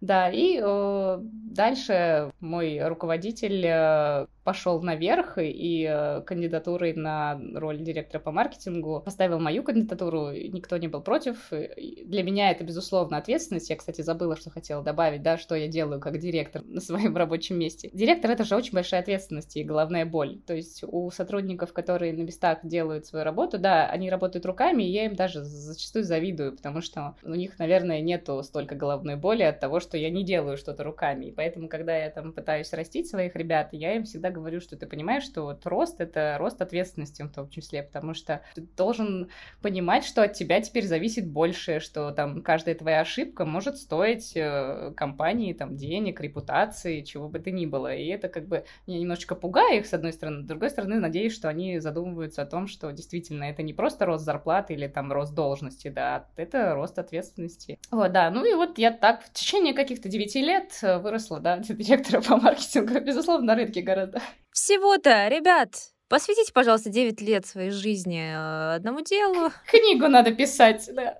Да, 0.00 0.30
и 0.30 0.60
э, 0.62 1.18
дальше 1.20 2.32
мой 2.40 2.86
руководитель 2.86 3.64
э, 3.64 4.26
пошел 4.46 4.80
наверх 4.80 5.38
и 5.38 5.84
э, 5.90 6.22
кандидатурой 6.22 6.94
на 6.94 7.38
роль 7.54 7.82
директора 7.82 8.20
по 8.20 8.30
маркетингу 8.30 9.02
поставил 9.04 9.40
мою 9.40 9.64
кандидатуру, 9.64 10.30
никто 10.30 10.76
не 10.76 10.86
был 10.86 11.00
против. 11.00 11.50
Для 11.50 12.22
меня 12.22 12.52
это, 12.52 12.62
безусловно, 12.62 13.16
ответственность. 13.16 13.68
Я, 13.68 13.76
кстати, 13.76 14.02
забыла, 14.02 14.36
что 14.36 14.50
хотела 14.50 14.84
добавить, 14.84 15.22
да, 15.22 15.36
что 15.36 15.56
я 15.56 15.66
делаю 15.66 16.00
как 16.00 16.18
директор 16.18 16.62
на 16.64 16.80
своем 16.80 17.16
рабочем 17.16 17.58
месте. 17.58 17.90
Директор— 17.92 18.30
это 18.32 18.44
же 18.44 18.54
очень 18.54 18.72
большая 18.72 19.00
ответственность 19.00 19.56
и 19.56 19.64
головная 19.64 20.06
боль. 20.06 20.38
То 20.46 20.54
есть 20.54 20.84
у 20.86 21.10
сотрудников, 21.10 21.72
которые 21.72 22.12
на 22.12 22.22
местах 22.22 22.60
делают 22.62 23.04
свою 23.04 23.24
работу, 23.24 23.58
да, 23.58 23.90
они 23.90 24.10
работают 24.10 24.46
руками, 24.46 24.84
и 24.84 24.92
я 24.92 25.06
им 25.06 25.16
даже 25.16 25.42
зачастую 25.42 26.04
завидую, 26.04 26.56
потому 26.56 26.82
что 26.82 27.16
у 27.24 27.34
них, 27.34 27.58
наверное, 27.58 28.00
нету 28.00 28.40
столько 28.44 28.76
головной 28.76 29.16
боли 29.16 29.42
от 29.42 29.58
того, 29.58 29.80
что 29.80 29.98
я 29.98 30.08
не 30.08 30.24
делаю 30.24 30.56
что-то 30.56 30.84
руками. 30.84 31.26
И 31.26 31.32
поэтому, 31.32 31.68
когда 31.68 31.96
я 31.96 32.10
там 32.10 32.32
пытаюсь 32.32 32.72
растить 32.72 33.08
своих 33.08 33.34
ребят, 33.34 33.70
я 33.72 33.96
им 33.96 34.04
всегда 34.04 34.35
говорю, 34.40 34.60
что 34.60 34.76
ты 34.76 34.86
понимаешь, 34.86 35.24
что 35.24 35.42
вот 35.42 35.64
рост— 35.66 35.96
это 36.00 36.36
рост 36.38 36.60
ответственности 36.60 37.22
в 37.22 37.28
том 37.28 37.48
числе, 37.48 37.82
потому 37.82 38.14
что 38.14 38.42
ты 38.54 38.62
должен 38.76 39.28
понимать, 39.62 40.04
что 40.04 40.22
от 40.22 40.32
тебя 40.32 40.60
теперь 40.60 40.86
зависит 40.86 41.28
больше, 41.28 41.80
что 41.80 42.10
там 42.10 42.42
каждая 42.42 42.74
твоя 42.74 43.00
ошибка 43.00 43.44
может 43.44 43.78
стоить 43.78 44.32
э, 44.36 44.92
компании 44.96 45.52
там 45.52 45.76
денег, 45.76 46.20
репутации, 46.20 47.02
чего 47.02 47.28
бы 47.28 47.38
то 47.38 47.50
ни 47.50 47.66
было. 47.66 47.94
И 47.94 48.06
это 48.08 48.28
как 48.28 48.48
бы 48.48 48.64
меня 48.86 48.98
немножечко 48.98 49.34
пугает 49.34 49.76
их, 49.76 49.86
с 49.86 49.94
одной 49.94 50.12
стороны. 50.12 50.42
С 50.42 50.46
другой 50.46 50.70
стороны, 50.70 50.96
надеюсь, 50.96 51.34
что 51.34 51.48
они 51.48 51.78
задумываются 51.78 52.42
о 52.42 52.46
том, 52.46 52.66
что 52.66 52.90
действительно 52.90 53.44
это 53.44 53.62
не 53.62 53.72
просто 53.72 54.06
рост 54.06 54.24
зарплаты 54.24 54.74
или 54.74 54.88
там 54.88 55.12
рост 55.12 55.34
должности, 55.34 55.88
да, 55.88 56.26
это 56.36 56.74
рост 56.74 56.98
ответственности. 56.98 57.78
Вот, 57.90 58.12
да, 58.12 58.30
ну 58.30 58.44
и 58.44 58.54
вот 58.54 58.78
я 58.78 58.90
так 58.90 59.22
в 59.22 59.32
течение 59.32 59.74
каких-то 59.74 60.08
девяти 60.08 60.42
лет 60.42 60.78
э, 60.82 60.98
выросла, 60.98 61.40
да, 61.40 61.58
директора 61.68 62.20
по 62.20 62.36
маркетингу, 62.36 63.00
безусловно, 63.00 63.46
на 63.46 63.54
рынке 63.54 63.82
гораздо. 63.82 64.20
Всего-то, 64.52 65.28
ребят, 65.28 65.74
посвятите, 66.08 66.52
пожалуйста, 66.52 66.90
9 66.90 67.20
лет 67.20 67.46
своей 67.46 67.70
жизни 67.70 68.32
э, 68.32 68.74
одному 68.76 69.02
делу. 69.02 69.50
Книгу 69.70 70.08
надо 70.08 70.32
писать, 70.32 70.88
да. 70.94 71.16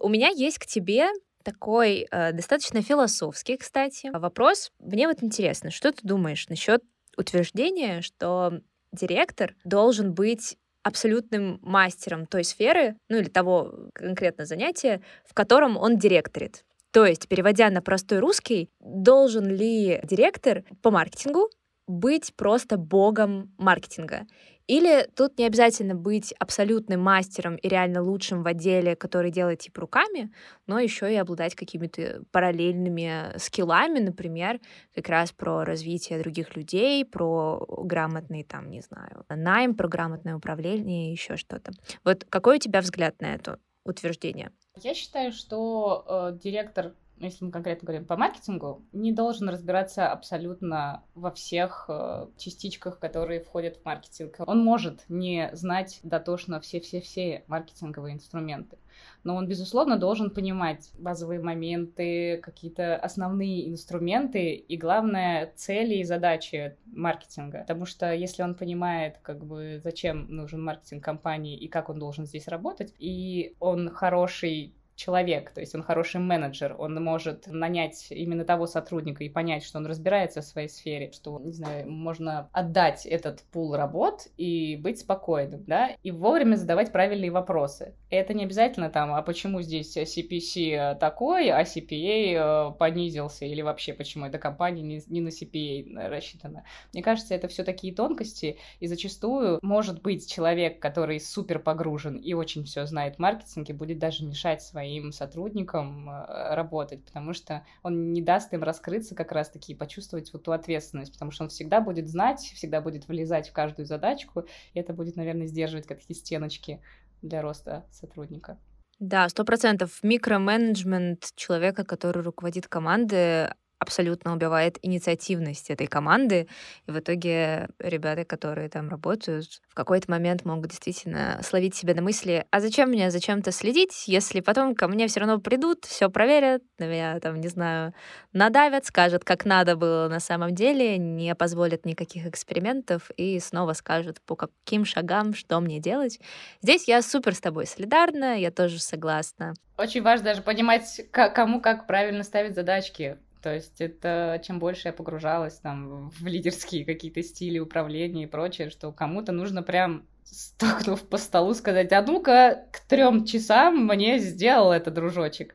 У 0.00 0.08
меня 0.08 0.28
есть 0.28 0.58
к 0.58 0.66
тебе 0.66 1.08
такой 1.42 2.06
э, 2.10 2.32
достаточно 2.32 2.82
философский, 2.82 3.56
кстати, 3.56 4.10
вопрос. 4.12 4.72
Мне 4.80 5.08
вот 5.08 5.22
интересно, 5.22 5.70
что 5.70 5.92
ты 5.92 5.98
думаешь 6.02 6.48
насчет 6.48 6.82
утверждения, 7.16 8.02
что 8.02 8.60
директор 8.92 9.54
должен 9.64 10.14
быть 10.14 10.58
абсолютным 10.86 11.58
мастером 11.62 12.26
той 12.26 12.44
сферы, 12.44 12.96
ну 13.08 13.16
или 13.16 13.28
того 13.28 13.90
конкретно 13.92 14.46
занятия, 14.46 15.02
в 15.24 15.34
котором 15.34 15.76
он 15.76 15.98
директорит. 15.98 16.64
То 16.92 17.04
есть, 17.04 17.26
переводя 17.26 17.70
на 17.70 17.82
простой 17.82 18.20
русский, 18.20 18.70
должен 18.78 19.46
ли 19.50 20.00
директор 20.04 20.62
по 20.82 20.92
маркетингу 20.92 21.50
быть 21.88 22.32
просто 22.36 22.76
богом 22.76 23.52
маркетинга? 23.58 24.26
Или 24.66 25.08
тут 25.14 25.38
не 25.38 25.46
обязательно 25.46 25.94
быть 25.94 26.32
абсолютным 26.38 27.00
мастером 27.00 27.56
и 27.56 27.68
реально 27.68 28.02
лучшим 28.02 28.42
в 28.42 28.46
отделе, 28.46 28.96
который 28.96 29.30
делает 29.30 29.60
типа 29.60 29.82
руками, 29.82 30.32
но 30.66 30.80
еще 30.80 31.12
и 31.12 31.16
обладать 31.16 31.54
какими-то 31.54 32.24
параллельными 32.32 33.38
скиллами, 33.38 34.00
например, 34.00 34.60
как 34.94 35.08
раз 35.08 35.32
про 35.32 35.64
развитие 35.64 36.18
других 36.20 36.56
людей, 36.56 37.04
про 37.04 37.64
грамотный 37.68 38.42
там, 38.42 38.70
не 38.70 38.80
знаю, 38.80 39.24
найм, 39.28 39.74
про 39.74 39.88
грамотное 39.88 40.36
управление, 40.36 41.12
еще 41.12 41.36
что-то. 41.36 41.72
Вот 42.04 42.24
какой 42.28 42.56
у 42.56 42.60
тебя 42.60 42.80
взгляд 42.80 43.20
на 43.20 43.34
это 43.34 43.60
утверждение? 43.84 44.50
Я 44.82 44.94
считаю, 44.94 45.32
что 45.32 46.04
э, 46.34 46.38
директор 46.42 46.94
если 47.18 47.44
мы 47.44 47.50
конкретно 47.50 47.86
говорим 47.86 48.06
по 48.06 48.16
маркетингу, 48.16 48.84
не 48.92 49.12
должен 49.12 49.48
разбираться 49.48 50.10
абсолютно 50.10 51.02
во 51.14 51.30
всех 51.30 51.86
э, 51.88 52.26
частичках, 52.36 52.98
которые 52.98 53.40
входят 53.40 53.76
в 53.76 53.84
маркетинг. 53.84 54.36
Он 54.46 54.62
может 54.62 55.04
не 55.08 55.50
знать 55.54 56.00
дотошно 56.02 56.60
все-все-все 56.60 57.44
маркетинговые 57.46 58.14
инструменты, 58.14 58.78
но 59.24 59.34
он, 59.34 59.48
безусловно, 59.48 59.96
должен 59.96 60.30
понимать 60.30 60.90
базовые 60.98 61.40
моменты, 61.40 62.38
какие-то 62.42 62.96
основные 62.96 63.68
инструменты 63.68 64.54
и, 64.54 64.76
главное, 64.76 65.52
цели 65.56 65.96
и 65.96 66.04
задачи 66.04 66.76
маркетинга. 66.86 67.60
Потому 67.60 67.86
что 67.86 68.12
если 68.12 68.42
он 68.42 68.54
понимает, 68.54 69.18
как 69.22 69.44
бы, 69.44 69.80
зачем 69.82 70.26
нужен 70.28 70.62
маркетинг 70.62 71.02
компании 71.02 71.56
и 71.56 71.68
как 71.68 71.88
он 71.88 71.98
должен 71.98 72.26
здесь 72.26 72.48
работать, 72.48 72.94
и 72.98 73.56
он 73.58 73.90
хороший 73.90 74.74
человек, 74.96 75.50
то 75.50 75.60
есть 75.60 75.74
он 75.74 75.82
хороший 75.82 76.20
менеджер, 76.20 76.74
он 76.78 76.94
может 77.04 77.46
нанять 77.46 78.06
именно 78.10 78.44
того 78.44 78.66
сотрудника 78.66 79.22
и 79.22 79.28
понять, 79.28 79.62
что 79.62 79.78
он 79.78 79.86
разбирается 79.86 80.40
в 80.40 80.44
своей 80.44 80.68
сфере, 80.68 81.12
что, 81.12 81.38
не 81.38 81.52
знаю, 81.52 81.88
можно 81.90 82.48
отдать 82.52 83.04
этот 83.04 83.42
пул 83.52 83.76
работ 83.76 84.26
и 84.38 84.76
быть 84.76 84.98
спокойным, 84.98 85.64
да, 85.66 85.90
и 86.02 86.10
вовремя 86.10 86.56
задавать 86.56 86.92
правильные 86.92 87.30
вопросы. 87.30 87.94
Это 88.08 88.32
не 88.32 88.44
обязательно 88.44 88.88
там, 88.88 89.12
а 89.12 89.20
почему 89.20 89.60
здесь 89.60 89.96
CPC 89.96 90.98
такой, 90.98 91.50
а 91.50 91.62
CPA 91.62 92.70
э, 92.70 92.78
понизился, 92.78 93.44
или 93.44 93.60
вообще 93.60 93.92
почему 93.92 94.24
эта 94.24 94.38
компания 94.38 94.82
не, 94.82 95.20
на 95.20 95.28
CPA 95.28 96.08
рассчитана. 96.08 96.64
Мне 96.94 97.02
кажется, 97.02 97.34
это 97.34 97.48
все 97.48 97.64
такие 97.64 97.94
тонкости, 97.94 98.56
и 98.80 98.86
зачастую 98.86 99.58
может 99.60 100.00
быть 100.00 100.30
человек, 100.32 100.80
который 100.80 101.20
супер 101.20 101.58
погружен 101.58 102.16
и 102.16 102.32
очень 102.32 102.64
все 102.64 102.86
знает 102.86 103.16
в 103.16 103.18
маркетинге, 103.18 103.74
будет 103.74 103.98
даже 103.98 104.24
мешать 104.24 104.62
своей 104.62 104.85
своим 104.86 105.12
сотрудникам 105.12 106.08
э, 106.08 106.54
работать, 106.54 107.04
потому 107.04 107.32
что 107.32 107.64
он 107.82 108.12
не 108.12 108.22
даст 108.22 108.52
им 108.54 108.62
раскрыться 108.62 109.14
как 109.14 109.32
раз-таки 109.32 109.72
и 109.72 109.74
почувствовать 109.74 110.32
вот 110.32 110.44
ту 110.44 110.52
ответственность, 110.52 111.12
потому 111.12 111.30
что 111.30 111.44
он 111.44 111.50
всегда 111.50 111.80
будет 111.80 112.08
знать, 112.08 112.40
всегда 112.40 112.80
будет 112.80 113.08
влезать 113.08 113.48
в 113.48 113.52
каждую 113.52 113.86
задачку, 113.86 114.46
и 114.74 114.78
это 114.78 114.92
будет, 114.92 115.16
наверное, 115.16 115.46
сдерживать 115.46 115.86
какие 115.86 116.16
стеночки 116.16 116.80
для 117.22 117.42
роста 117.42 117.84
сотрудника. 117.90 118.58
Да, 118.98 119.28
сто 119.28 119.44
процентов. 119.44 119.98
Микроменеджмент 120.02 121.32
человека, 121.34 121.84
который 121.84 122.22
руководит 122.22 122.68
командой, 122.68 123.48
абсолютно 123.78 124.32
убивает 124.32 124.78
инициативность 124.82 125.70
этой 125.70 125.86
команды. 125.86 126.48
И 126.86 126.90
в 126.90 126.98
итоге 126.98 127.68
ребята, 127.78 128.24
которые 128.24 128.68
там 128.68 128.88
работают, 128.88 129.46
в 129.68 129.74
какой-то 129.74 130.10
момент 130.10 130.44
могут 130.44 130.70
действительно 130.70 131.40
словить 131.42 131.74
себя 131.74 131.94
на 131.94 132.02
мысли, 132.02 132.46
а 132.50 132.60
зачем 132.60 132.88
мне 132.88 133.10
зачем-то 133.10 133.52
следить, 133.52 134.04
если 134.06 134.40
потом 134.40 134.74
ко 134.74 134.88
мне 134.88 135.08
все 135.08 135.20
равно 135.20 135.38
придут, 135.38 135.84
все 135.84 136.08
проверят, 136.08 136.62
на 136.78 136.84
меня 136.84 137.20
там, 137.20 137.40
не 137.40 137.48
знаю, 137.48 137.92
надавят, 138.32 138.86
скажут, 138.86 139.24
как 139.24 139.44
надо 139.44 139.76
было 139.76 140.08
на 140.08 140.20
самом 140.20 140.54
деле, 140.54 140.98
не 140.98 141.34
позволят 141.34 141.84
никаких 141.84 142.26
экспериментов 142.26 143.10
и 143.16 143.38
снова 143.40 143.74
скажут, 143.74 144.20
по 144.22 144.36
каким 144.36 144.84
шагам, 144.84 145.34
что 145.34 145.60
мне 145.60 145.80
делать. 145.80 146.18
Здесь 146.62 146.88
я 146.88 147.02
супер 147.02 147.34
с 147.34 147.40
тобой 147.40 147.66
солидарна, 147.66 148.38
я 148.38 148.50
тоже 148.50 148.80
согласна. 148.80 149.54
Очень 149.76 150.02
важно 150.02 150.24
даже 150.24 150.42
понимать, 150.42 151.02
кому 151.10 151.60
как 151.60 151.86
правильно 151.86 152.22
ставить 152.22 152.54
задачки. 152.54 153.18
То 153.46 153.54
есть 153.54 153.80
это 153.80 154.42
чем 154.44 154.58
больше 154.58 154.88
я 154.88 154.92
погружалась 154.92 155.60
там 155.60 156.10
в 156.10 156.26
лидерские 156.26 156.84
какие-то 156.84 157.22
стили 157.22 157.60
управления 157.60 158.24
и 158.24 158.26
прочее, 158.26 158.70
что 158.70 158.90
кому-то 158.90 159.30
нужно 159.30 159.62
прям 159.62 160.04
стукнув 160.24 161.08
по 161.08 161.16
столу 161.16 161.54
сказать, 161.54 161.92
а 161.92 162.02
ну-ка 162.02 162.66
к 162.72 162.80
трем 162.80 163.24
часам 163.24 163.86
мне 163.86 164.18
сделал 164.18 164.72
это 164.72 164.90
дружочек. 164.90 165.54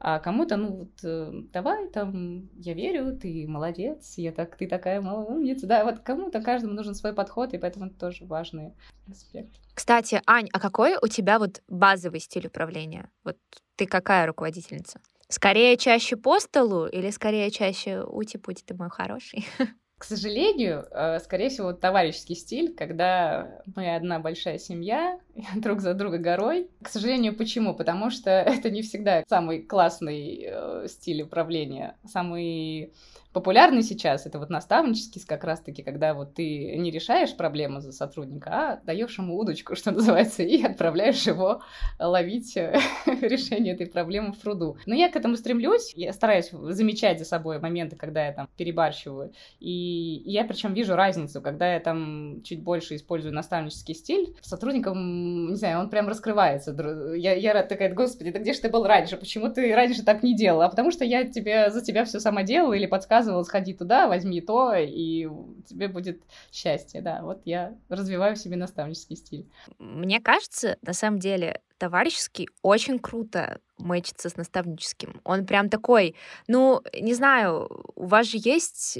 А 0.00 0.18
кому-то, 0.18 0.56
ну 0.56 0.76
вот, 0.76 1.04
э, 1.04 1.30
давай 1.52 1.88
там, 1.88 2.48
я 2.54 2.72
верю, 2.72 3.14
ты 3.14 3.44
молодец, 3.46 4.14
я 4.16 4.32
так, 4.32 4.56
ты 4.56 4.66
такая 4.66 5.02
умница. 5.02 5.66
Да, 5.66 5.84
вот 5.84 5.98
кому-то 5.98 6.40
каждому 6.40 6.72
нужен 6.72 6.94
свой 6.94 7.12
подход, 7.12 7.52
и 7.52 7.58
поэтому 7.58 7.88
это 7.88 7.98
тоже 7.98 8.24
важный 8.24 8.72
аспект. 9.10 9.52
Кстати, 9.74 10.22
Ань, 10.26 10.48
а 10.54 10.58
какой 10.58 10.96
у 11.02 11.06
тебя 11.06 11.38
вот 11.38 11.60
базовый 11.68 12.20
стиль 12.20 12.46
управления? 12.46 13.10
Вот 13.24 13.36
ты 13.76 13.86
какая 13.86 14.26
руководительница? 14.26 15.00
Скорее 15.28 15.76
чаще 15.76 16.16
по 16.16 16.38
столу 16.38 16.86
или 16.86 17.10
скорее 17.10 17.50
чаще 17.50 18.02
ути-пути, 18.02 18.62
ты 18.64 18.74
мой 18.74 18.90
хороший? 18.90 19.46
К 19.98 20.04
сожалению, 20.04 20.86
э, 20.90 21.18
скорее 21.20 21.48
всего, 21.48 21.72
товарищеский 21.72 22.36
стиль, 22.36 22.74
когда 22.74 23.62
мы 23.74 23.96
одна 23.96 24.20
большая 24.20 24.58
семья, 24.58 25.18
друг 25.56 25.80
за 25.80 25.94
друга 25.94 26.18
горой. 26.18 26.68
К 26.82 26.88
сожалению, 26.88 27.36
почему? 27.36 27.74
Потому 27.74 28.10
что 28.10 28.30
это 28.30 28.70
не 28.70 28.82
всегда 28.82 29.22
самый 29.28 29.62
классный 29.62 30.44
э, 30.46 30.86
стиль 30.88 31.22
управления. 31.22 31.96
Самый 32.04 32.92
популярный 33.36 33.82
сейчас 33.82 34.24
это 34.24 34.38
вот 34.38 34.48
наставнический, 34.48 35.20
как 35.26 35.44
раз-таки, 35.44 35.82
когда 35.82 36.14
вот 36.14 36.32
ты 36.32 36.74
не 36.78 36.90
решаешь 36.90 37.36
проблему 37.36 37.80
за 37.80 37.92
сотрудника, 37.92 38.50
а 38.50 38.80
даешь 38.84 39.18
ему 39.18 39.38
удочку, 39.38 39.76
что 39.76 39.90
называется, 39.90 40.42
и 40.42 40.62
отправляешь 40.62 41.26
его 41.26 41.60
ловить 41.98 42.56
э, 42.56 42.80
решение 43.06 43.74
этой 43.74 43.86
проблемы 43.88 44.32
в 44.32 44.38
труду. 44.38 44.78
Но 44.86 44.94
я 44.94 45.10
к 45.10 45.16
этому 45.16 45.36
стремлюсь, 45.36 45.92
я 45.94 46.14
стараюсь 46.14 46.50
замечать 46.50 47.18
за 47.18 47.26
собой 47.26 47.58
моменты, 47.58 47.96
когда 47.96 48.26
я 48.26 48.32
там 48.32 48.48
перебарщиваю, 48.56 49.34
и 49.60 50.22
я 50.24 50.44
причем 50.44 50.72
вижу 50.72 50.94
разницу, 50.96 51.42
когда 51.42 51.74
я 51.74 51.80
там 51.80 52.42
чуть 52.42 52.62
больше 52.62 52.96
использую 52.96 53.34
наставнический 53.34 53.94
стиль, 53.94 54.34
сотрудникам, 54.40 55.25
не 55.26 55.54
знаю, 55.56 55.80
он 55.80 55.90
прям 55.90 56.08
раскрывается. 56.08 56.74
Я, 57.14 57.34
я 57.34 57.62
такая, 57.62 57.92
господи, 57.92 58.30
да 58.30 58.38
где 58.38 58.52
же 58.52 58.60
ты 58.60 58.68
был 58.68 58.86
раньше? 58.86 59.16
Почему 59.16 59.52
ты 59.52 59.74
раньше 59.74 60.04
так 60.04 60.22
не 60.22 60.36
делал? 60.36 60.62
А 60.62 60.68
потому 60.68 60.90
что 60.90 61.04
я 61.04 61.24
тебе, 61.24 61.70
за 61.70 61.82
тебя 61.82 62.04
все 62.04 62.20
сама 62.20 62.42
делала 62.42 62.74
или 62.74 62.86
подсказывала 62.86 63.42
сходи 63.42 63.74
туда, 63.74 64.08
возьми 64.08 64.40
то, 64.40 64.74
и 64.74 65.28
тебе 65.68 65.88
будет 65.88 66.22
счастье, 66.52 67.00
да. 67.00 67.22
Вот 67.22 67.42
я 67.44 67.76
развиваю 67.88 68.36
в 68.36 68.38
себе 68.38 68.56
наставнический 68.56 69.16
стиль. 69.16 69.50
Мне 69.78 70.20
кажется, 70.20 70.76
на 70.82 70.92
самом 70.92 71.18
деле, 71.18 71.60
товарищеский 71.78 72.48
очень 72.62 72.98
круто 72.98 73.60
мэчится 73.78 74.28
с 74.28 74.36
наставническим. 74.36 75.20
Он 75.24 75.46
прям 75.46 75.68
такой, 75.68 76.14
ну, 76.48 76.82
не 76.98 77.14
знаю, 77.14 77.68
у 77.94 78.06
вас 78.06 78.26
же 78.26 78.38
есть 78.40 78.98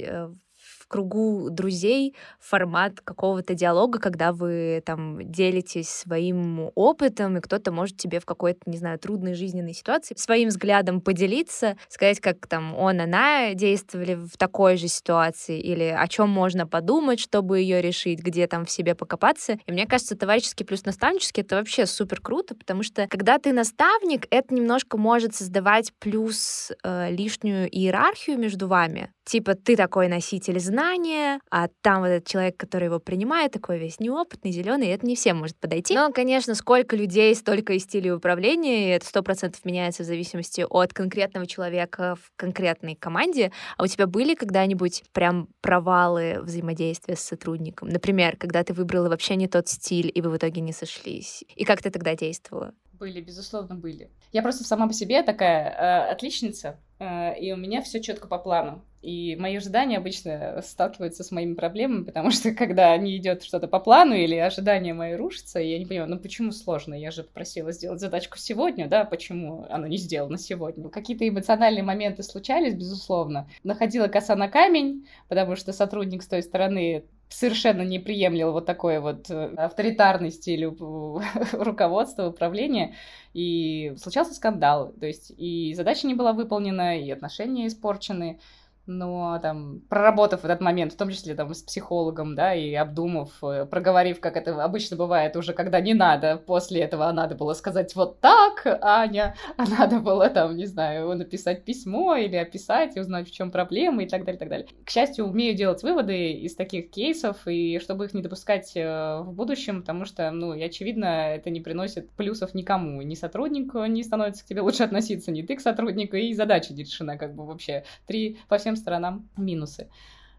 кругу 0.87 1.49
друзей 1.49 2.15
формат 2.39 3.01
какого-то 3.01 3.53
диалога, 3.53 3.99
когда 3.99 4.31
вы 4.31 4.81
там 4.85 5.29
делитесь 5.31 5.89
своим 5.89 6.71
опытом, 6.75 7.37
и 7.37 7.41
кто-то 7.41 7.71
может 7.71 7.97
тебе 7.97 8.19
в 8.19 8.25
какой-то, 8.25 8.61
не 8.65 8.77
знаю, 8.77 8.99
трудной 8.99 9.33
жизненной 9.33 9.73
ситуации 9.73 10.15
своим 10.17 10.49
взглядом 10.49 11.01
поделиться, 11.01 11.77
сказать, 11.89 12.19
как 12.19 12.47
там 12.47 12.75
он, 12.75 13.01
она 13.01 13.53
действовали 13.53 14.15
в 14.15 14.37
такой 14.37 14.77
же 14.77 14.87
ситуации, 14.87 15.59
или 15.59 15.83
о 15.83 16.07
чем 16.07 16.29
можно 16.29 16.67
подумать, 16.67 17.19
чтобы 17.19 17.59
ее 17.59 17.81
решить, 17.81 18.19
где 18.19 18.47
там 18.47 18.65
в 18.65 18.71
себе 18.71 18.95
покопаться. 18.95 19.57
И 19.65 19.71
мне 19.71 19.85
кажется, 19.85 20.17
товарищеский 20.17 20.65
плюс 20.65 20.85
наставнический— 20.85 21.41
это 21.43 21.55
вообще 21.55 21.85
супер 21.85 22.21
круто, 22.21 22.55
потому 22.55 22.83
что 22.83 23.07
когда 23.07 23.37
ты 23.37 23.53
наставник, 23.53 24.27
это 24.29 24.53
немножко 24.53 24.97
может 24.97 25.35
создавать 25.35 25.93
плюс 25.99 26.71
э, 26.83 27.11
лишнюю 27.11 27.69
иерархию 27.69 28.37
между 28.37 28.67
вами. 28.67 29.11
Типа 29.27 29.55
ты 29.55 29.75
такой 29.75 30.07
носитель 30.07 30.57
знания, 30.57 31.41
а 31.51 31.67
там 31.81 31.99
вот 31.99 32.07
этот 32.07 32.27
человек, 32.29 32.55
который 32.55 32.85
его 32.85 32.99
принимает, 32.99 33.51
такой 33.51 33.77
весь 33.77 33.99
неопытный, 33.99 34.51
зеленый, 34.51 34.87
это 34.87 35.05
не 35.05 35.17
всем 35.17 35.39
может 35.39 35.57
подойти. 35.57 35.93
Но, 35.95 36.13
конечно, 36.13 36.55
сколько 36.55 36.95
людей, 36.95 37.35
столько 37.35 37.73
и 37.73 37.79
стилей 37.79 38.13
управления, 38.13 38.87
и 38.87 38.91
это 38.91 39.05
сто 39.05 39.21
процентов 39.21 39.65
меняется 39.65 40.03
в 40.03 40.05
зависимости 40.05 40.65
от 40.69 40.93
конкретного 40.93 41.45
человека 41.45 42.15
в 42.15 42.31
конкретной 42.37 42.95
команде. 42.95 43.51
А 43.75 43.83
у 43.83 43.87
тебя 43.87 44.07
были 44.07 44.33
когда-нибудь 44.33 45.03
прям 45.11 45.49
провалы 45.59 46.39
взаимодействия 46.41 47.17
с 47.17 47.19
сотрудником? 47.19 47.89
Например, 47.89 48.37
когда 48.37 48.63
ты 48.63 48.73
выбрала 48.73 49.09
вообще 49.09 49.35
не 49.35 49.49
тот 49.49 49.67
стиль, 49.67 50.09
и 50.15 50.21
вы 50.21 50.29
в 50.29 50.37
итоге 50.37 50.61
не 50.61 50.71
сошлись. 50.71 51.43
И 51.53 51.65
как 51.65 51.81
ты 51.81 51.89
тогда 51.89 52.15
действовала? 52.15 52.73
Были, 52.99 53.21
безусловно, 53.21 53.75
были. 53.75 54.09
Я 54.31 54.41
просто 54.41 54.63
сама 54.63 54.87
по 54.87 54.93
себе 54.93 55.21
такая 55.23 55.69
э, 55.69 56.11
отличница, 56.11 56.79
э, 56.99 57.39
и 57.39 57.51
у 57.51 57.57
меня 57.57 57.81
все 57.81 58.01
четко 58.01 58.27
по 58.27 58.37
плану. 58.37 58.83
И 59.01 59.35
мои 59.35 59.55
ожидания 59.55 59.97
обычно 59.97 60.61
сталкиваются 60.63 61.23
с 61.23 61.31
моими 61.31 61.53
проблемами, 61.53 62.03
потому 62.03 62.31
что 62.31 62.51
когда 62.53 62.97
не 62.97 63.15
идет 63.17 63.43
что-то 63.43 63.67
по 63.67 63.79
плану 63.79 64.15
или 64.15 64.35
ожидания 64.35 64.93
мои 64.93 65.13
рушатся, 65.13 65.59
я 65.59 65.77
не 65.77 65.85
понимаю, 65.85 66.09
ну 66.09 66.19
почему 66.19 66.51
сложно? 66.51 66.95
Я 66.95 67.11
же 67.11 67.23
попросила 67.23 67.71
сделать 67.71 67.99
задачку 67.99 68.37
сегодня, 68.37 68.87
да, 68.87 69.05
почему 69.05 69.65
она 69.69 69.87
не 69.87 69.97
сделана 69.97 70.37
сегодня? 70.37 70.89
Какие-то 70.89 71.27
эмоциональные 71.27 71.83
моменты 71.83 72.23
случались, 72.23 72.73
безусловно. 72.73 73.47
Находила 73.63 74.07
коса 74.07 74.35
на 74.35 74.49
камень, 74.49 75.07
потому 75.27 75.55
что 75.55 75.71
сотрудник 75.73 76.23
с 76.23 76.27
той 76.27 76.41
стороны 76.41 77.05
совершенно 77.29 77.81
не 77.81 77.99
приемлил 77.99 78.51
вот 78.51 78.65
такой 78.65 78.99
вот 78.99 79.29
э, 79.29 79.53
авторитарный 79.55 80.31
стиль 80.31 80.65
руководства, 81.53 82.27
управления, 82.29 82.95
и 83.33 83.93
случался 83.97 84.33
скандал, 84.33 84.93
то 84.99 85.05
есть 85.05 85.31
и 85.37 85.73
задача 85.75 86.07
не 86.07 86.15
была 86.15 86.33
выполнена, 86.33 86.99
и 86.99 87.11
отношения 87.11 87.67
испорчены, 87.67 88.39
но 88.87 89.37
там, 89.41 89.81
проработав 89.89 90.45
этот 90.45 90.61
момент, 90.61 90.93
в 90.93 90.97
том 90.97 91.09
числе 91.09 91.35
там 91.35 91.53
с 91.53 91.61
психологом, 91.61 92.35
да, 92.35 92.55
и 92.55 92.73
обдумав, 92.73 93.31
э, 93.43 93.65
проговорив, 93.65 94.19
как 94.19 94.37
это 94.37 94.63
обычно 94.63 94.95
бывает 94.95 95.35
уже, 95.35 95.53
когда 95.53 95.79
не 95.81 95.93
надо, 95.93 96.37
после 96.37 96.81
этого 96.81 97.11
надо 97.11 97.35
было 97.35 97.53
сказать 97.53 97.93
вот 97.95 98.21
так, 98.21 98.65
Аня, 98.81 99.35
а 99.57 99.67
надо 99.67 99.99
было 99.99 100.29
там, 100.29 100.55
не 100.55 100.65
знаю, 100.65 101.15
написать 101.15 101.65
письмо 101.65 102.15
или 102.15 102.37
описать 102.37 102.95
и 102.95 102.99
узнать, 103.01 103.27
в 103.27 103.31
чем 103.31 103.51
проблема 103.51 104.03
и 104.03 104.07
так 104.07 104.23
далее, 104.23 104.37
и 104.37 104.39
так 104.39 104.49
далее. 104.49 104.67
К 104.85 104.89
счастью, 104.89 105.25
умею 105.25 105.55
делать 105.55 105.83
выводы 105.83 106.31
из 106.31 106.55
таких 106.55 106.89
кейсов, 106.89 107.45
и 107.45 107.79
чтобы 107.79 108.05
их 108.05 108.13
не 108.13 108.21
допускать 108.21 108.71
э, 108.75 109.19
в 109.21 109.33
будущем, 109.33 109.81
потому 109.81 110.05
что, 110.05 110.31
ну, 110.31 110.53
и 110.53 110.63
очевидно, 110.63 111.33
это 111.33 111.49
не 111.49 111.59
приносит 111.59 112.09
плюсов 112.11 112.53
никому. 112.53 113.01
Ни 113.01 113.15
сотруднику 113.15 113.83
не 113.85 114.03
становится 114.03 114.45
к 114.45 114.47
тебе 114.47 114.61
лучше 114.61 114.83
относиться, 114.83 115.31
ни 115.31 115.41
ты 115.41 115.57
к 115.57 115.61
сотруднику, 115.61 116.15
и 116.15 116.33
задача 116.33 116.73
не 116.73 116.83
решена, 116.83 117.17
как 117.17 117.35
бы 117.35 117.45
вообще. 117.45 117.83
Три 118.05 118.39
по 118.47 118.57
всем 118.57 118.76
сторонам 118.77 119.29
минусы. 119.35 119.89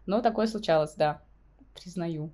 Но 0.05 0.21
такое 0.21 0.47
случалось, 0.47 0.95
да, 0.95 1.21
признаю. 1.75 2.33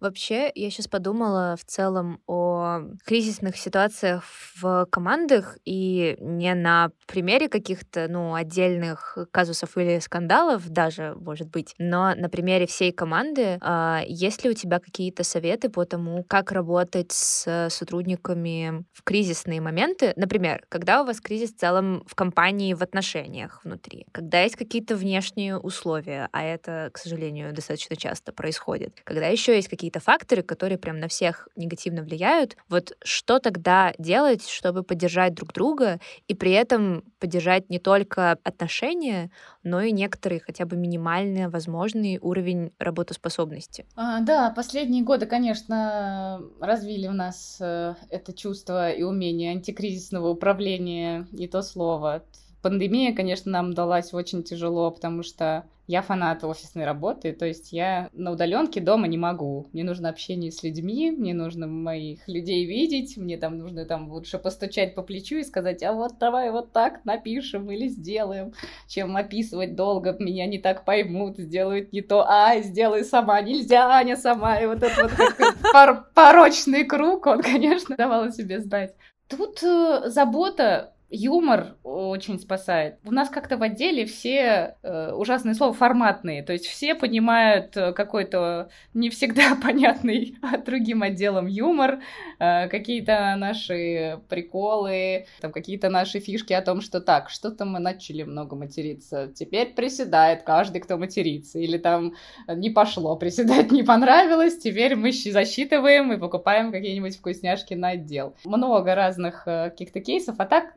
Вообще, 0.00 0.50
я 0.54 0.70
сейчас 0.70 0.88
подумала 0.88 1.56
в 1.58 1.64
целом 1.64 2.20
о 2.26 2.80
кризисных 3.04 3.56
ситуациях 3.56 4.24
в 4.56 4.86
командах 4.90 5.58
и 5.64 6.16
не 6.20 6.54
на 6.54 6.90
примере 7.06 7.48
каких-то, 7.48 8.06
ну, 8.08 8.34
отдельных 8.34 9.18
казусов 9.32 9.76
или 9.76 9.98
скандалов 9.98 10.68
даже, 10.68 11.14
может 11.20 11.48
быть, 11.50 11.74
но 11.78 12.14
на 12.14 12.28
примере 12.28 12.66
всей 12.66 12.92
команды. 12.92 13.58
А, 13.60 14.02
есть 14.06 14.44
ли 14.44 14.50
у 14.50 14.54
тебя 14.54 14.78
какие-то 14.78 15.24
советы 15.24 15.68
по 15.68 15.84
тому, 15.84 16.24
как 16.28 16.52
работать 16.52 17.12
с 17.12 17.68
сотрудниками 17.70 18.84
в 18.92 19.02
кризисные 19.02 19.60
моменты? 19.60 20.12
Например, 20.16 20.64
когда 20.68 21.02
у 21.02 21.06
вас 21.06 21.20
кризис 21.20 21.52
в 21.52 21.58
целом 21.58 22.04
в 22.06 22.14
компании 22.14 22.74
в 22.74 22.82
отношениях 22.82 23.60
внутри, 23.64 24.06
когда 24.12 24.42
есть 24.42 24.56
какие-то 24.56 24.96
внешние 24.96 25.58
условия, 25.58 26.28
а 26.32 26.42
это, 26.44 26.90
к 26.92 26.98
сожалению, 26.98 27.52
достаточно 27.52 27.96
часто 27.96 28.32
происходит, 28.32 29.00
когда 29.04 29.26
еще 29.26 29.57
есть 29.58 29.68
какие-то 29.68 30.00
факторы, 30.00 30.42
которые 30.42 30.78
прям 30.78 30.98
на 30.98 31.08
всех 31.08 31.48
негативно 31.56 32.02
влияют. 32.02 32.56
Вот 32.68 32.96
что 33.04 33.38
тогда 33.38 33.92
делать, 33.98 34.48
чтобы 34.48 34.82
поддержать 34.82 35.34
друг 35.34 35.52
друга 35.52 36.00
и 36.26 36.34
при 36.34 36.52
этом 36.52 37.04
поддержать 37.18 37.70
не 37.70 37.78
только 37.78 38.32
отношения, 38.42 39.30
но 39.62 39.80
и 39.82 39.92
некоторый 39.92 40.40
хотя 40.40 40.64
бы 40.64 40.76
минимальный 40.76 41.48
возможный 41.48 42.18
уровень 42.20 42.72
работоспособности? 42.78 43.86
А, 43.96 44.20
да, 44.20 44.50
последние 44.50 45.04
годы, 45.04 45.26
конечно, 45.26 46.40
развили 46.60 47.06
у 47.06 47.12
нас 47.12 47.58
э, 47.60 47.94
это 48.10 48.32
чувство 48.32 48.90
и 48.90 49.02
умение 49.02 49.52
антикризисного 49.52 50.28
управления, 50.28 51.26
не 51.32 51.48
то 51.48 51.62
слово. 51.62 52.24
Пандемия, 52.62 53.14
конечно, 53.14 53.50
нам 53.50 53.72
далась 53.72 54.12
очень 54.12 54.42
тяжело, 54.42 54.90
потому 54.90 55.22
что 55.22 55.64
я 55.88 56.02
фанат 56.02 56.44
офисной 56.44 56.84
работы, 56.84 57.32
то 57.32 57.46
есть 57.46 57.72
я 57.72 58.10
на 58.12 58.30
удаленке 58.30 58.78
дома 58.80 59.08
не 59.08 59.16
могу. 59.16 59.68
Мне 59.72 59.84
нужно 59.84 60.10
общение 60.10 60.52
с 60.52 60.62
людьми, 60.62 61.10
мне 61.10 61.32
нужно 61.32 61.66
моих 61.66 62.28
людей 62.28 62.66
видеть, 62.66 63.16
мне 63.16 63.38
там 63.38 63.56
нужно 63.56 63.86
там 63.86 64.10
лучше 64.12 64.38
постучать 64.38 64.94
по 64.94 65.02
плечу 65.02 65.36
и 65.36 65.44
сказать, 65.44 65.82
а 65.82 65.94
вот 65.94 66.18
давай 66.18 66.50
вот 66.50 66.72
так 66.72 67.04
напишем 67.06 67.70
или 67.70 67.88
сделаем, 67.88 68.52
чем 68.86 69.16
описывать 69.16 69.76
долго, 69.76 70.14
меня 70.18 70.46
не 70.46 70.58
так 70.58 70.84
поймут, 70.84 71.38
сделают 71.38 71.90
не 71.94 72.02
то, 72.02 72.22
а, 72.28 72.60
сделай 72.60 73.02
сама, 73.02 73.40
нельзя, 73.40 73.88
Аня 73.88 74.16
сама, 74.16 74.60
и 74.60 74.66
вот 74.66 74.82
этот 74.82 75.10
вот 75.18 75.54
пор 75.72 76.04
порочный 76.14 76.84
круг, 76.84 77.26
он, 77.26 77.40
конечно, 77.42 77.96
давал 77.96 78.30
себе 78.30 78.60
знать. 78.60 78.94
Тут 79.28 79.62
э, 79.62 80.10
забота 80.10 80.94
юмор 81.10 81.76
очень 81.82 82.38
спасает. 82.38 82.96
У 83.04 83.10
нас 83.10 83.30
как-то 83.30 83.56
в 83.56 83.62
отделе 83.62 84.04
все, 84.04 84.76
э, 84.82 85.12
ужасное 85.12 85.54
слово, 85.54 85.72
форматные. 85.72 86.42
То 86.42 86.52
есть 86.52 86.66
все 86.66 86.94
понимают 86.94 87.76
э, 87.76 87.92
какой-то 87.92 88.68
не 88.94 89.08
всегда 89.08 89.56
понятный 89.62 90.36
другим 90.66 91.02
отделам 91.02 91.46
юмор, 91.46 92.00
э, 92.38 92.68
какие-то 92.68 93.34
наши 93.36 94.20
приколы, 94.28 95.26
там 95.40 95.52
какие-то 95.52 95.88
наши 95.88 96.20
фишки 96.20 96.52
о 96.52 96.62
том, 96.62 96.80
что 96.80 97.00
так, 97.00 97.30
что-то 97.30 97.64
мы 97.64 97.78
начали 97.78 98.22
много 98.22 98.54
материться. 98.54 99.32
Теперь 99.34 99.74
приседает 99.74 100.42
каждый, 100.42 100.80
кто 100.80 100.98
матерится. 100.98 101.58
Или 101.58 101.78
там 101.78 102.14
не 102.48 102.70
пошло, 102.70 103.16
приседать 103.16 103.70
не 103.72 103.82
понравилось, 103.82 104.58
теперь 104.58 104.94
мы 104.94 105.12
засчитываем 105.12 106.12
и 106.12 106.18
покупаем 106.18 106.70
какие-нибудь 106.70 107.16
вкусняшки 107.16 107.74
на 107.74 107.90
отдел. 107.90 108.34
Много 108.44 108.94
разных 108.94 109.44
каких-то 109.44 110.00
кейсов, 110.00 110.36
а 110.38 110.46
так 110.46 110.74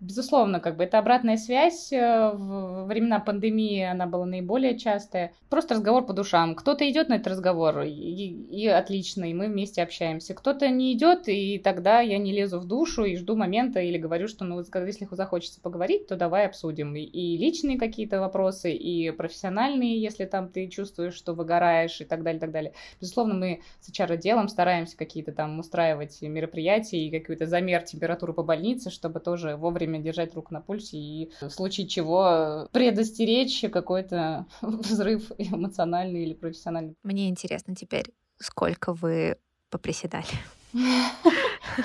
безусловно, 0.00 0.60
как 0.60 0.76
бы 0.76 0.84
это 0.84 0.98
обратная 0.98 1.36
связь. 1.36 1.92
Э, 1.92 2.32
в 2.32 2.86
времена 2.86 3.20
пандемии 3.20 3.82
она 3.82 4.06
была 4.06 4.26
наиболее 4.26 4.78
частая. 4.78 5.32
Просто 5.48 5.74
разговор 5.74 6.06
по 6.06 6.12
душам. 6.12 6.54
Кто-то 6.54 6.88
идет 6.88 7.08
на 7.08 7.14
этот 7.14 7.28
разговор, 7.28 7.80
и, 7.80 7.90
и 7.90 8.66
отлично, 8.66 9.30
и 9.30 9.34
мы 9.34 9.48
вместе 9.48 9.82
общаемся. 9.82 10.34
Кто-то 10.34 10.68
не 10.68 10.92
идет, 10.92 11.28
и 11.28 11.58
тогда 11.58 12.00
я 12.00 12.18
не 12.18 12.32
лезу 12.32 12.60
в 12.60 12.66
душу 12.66 13.04
и 13.04 13.16
жду 13.16 13.36
момента 13.36 13.80
или 13.80 13.98
говорю, 13.98 14.28
что 14.28 14.44
ну, 14.44 14.60
если 14.60 15.08
захочется 15.10 15.60
поговорить, 15.60 16.06
то 16.06 16.16
давай 16.16 16.46
обсудим. 16.46 16.94
И, 16.94 17.00
и 17.00 17.36
личные 17.36 17.78
какие-то 17.78 18.20
вопросы, 18.20 18.72
и 18.72 19.10
профессиональные, 19.10 20.00
если 20.00 20.24
там 20.24 20.48
ты 20.48 20.68
чувствуешь, 20.68 21.14
что 21.14 21.34
выгораешь, 21.34 22.00
и 22.00 22.04
так 22.04 22.22
далее, 22.22 22.38
и 22.38 22.40
так 22.40 22.50
далее. 22.50 22.72
Безусловно, 23.00 23.34
мы 23.34 23.60
с 23.80 23.90
HR-отделом 23.90 24.48
стараемся 24.48 24.96
какие-то 24.96 25.32
там 25.32 25.58
устраивать 25.58 26.20
мероприятия 26.22 26.98
и 26.98 27.18
какой-то 27.18 27.46
замер 27.46 27.82
температуры 27.82 28.32
по 28.32 28.42
больнице, 28.42 28.90
чтобы 28.90 29.20
тоже 29.20 29.56
вовремя 29.60 30.00
держать 30.00 30.34
руку 30.34 30.52
на 30.52 30.60
пульсе 30.60 30.96
и 30.96 31.32
в 31.40 31.50
случае 31.50 31.86
чего 31.86 32.68
предостеречь 32.72 33.64
какой-то 33.70 34.46
взрыв 34.62 35.30
эмоциональный 35.38 36.24
или 36.24 36.34
профессиональный. 36.34 36.94
Мне 37.02 37.28
интересно 37.28 37.76
теперь, 37.76 38.12
сколько 38.38 38.92
вы 38.92 39.36
поприседали? 39.70 40.26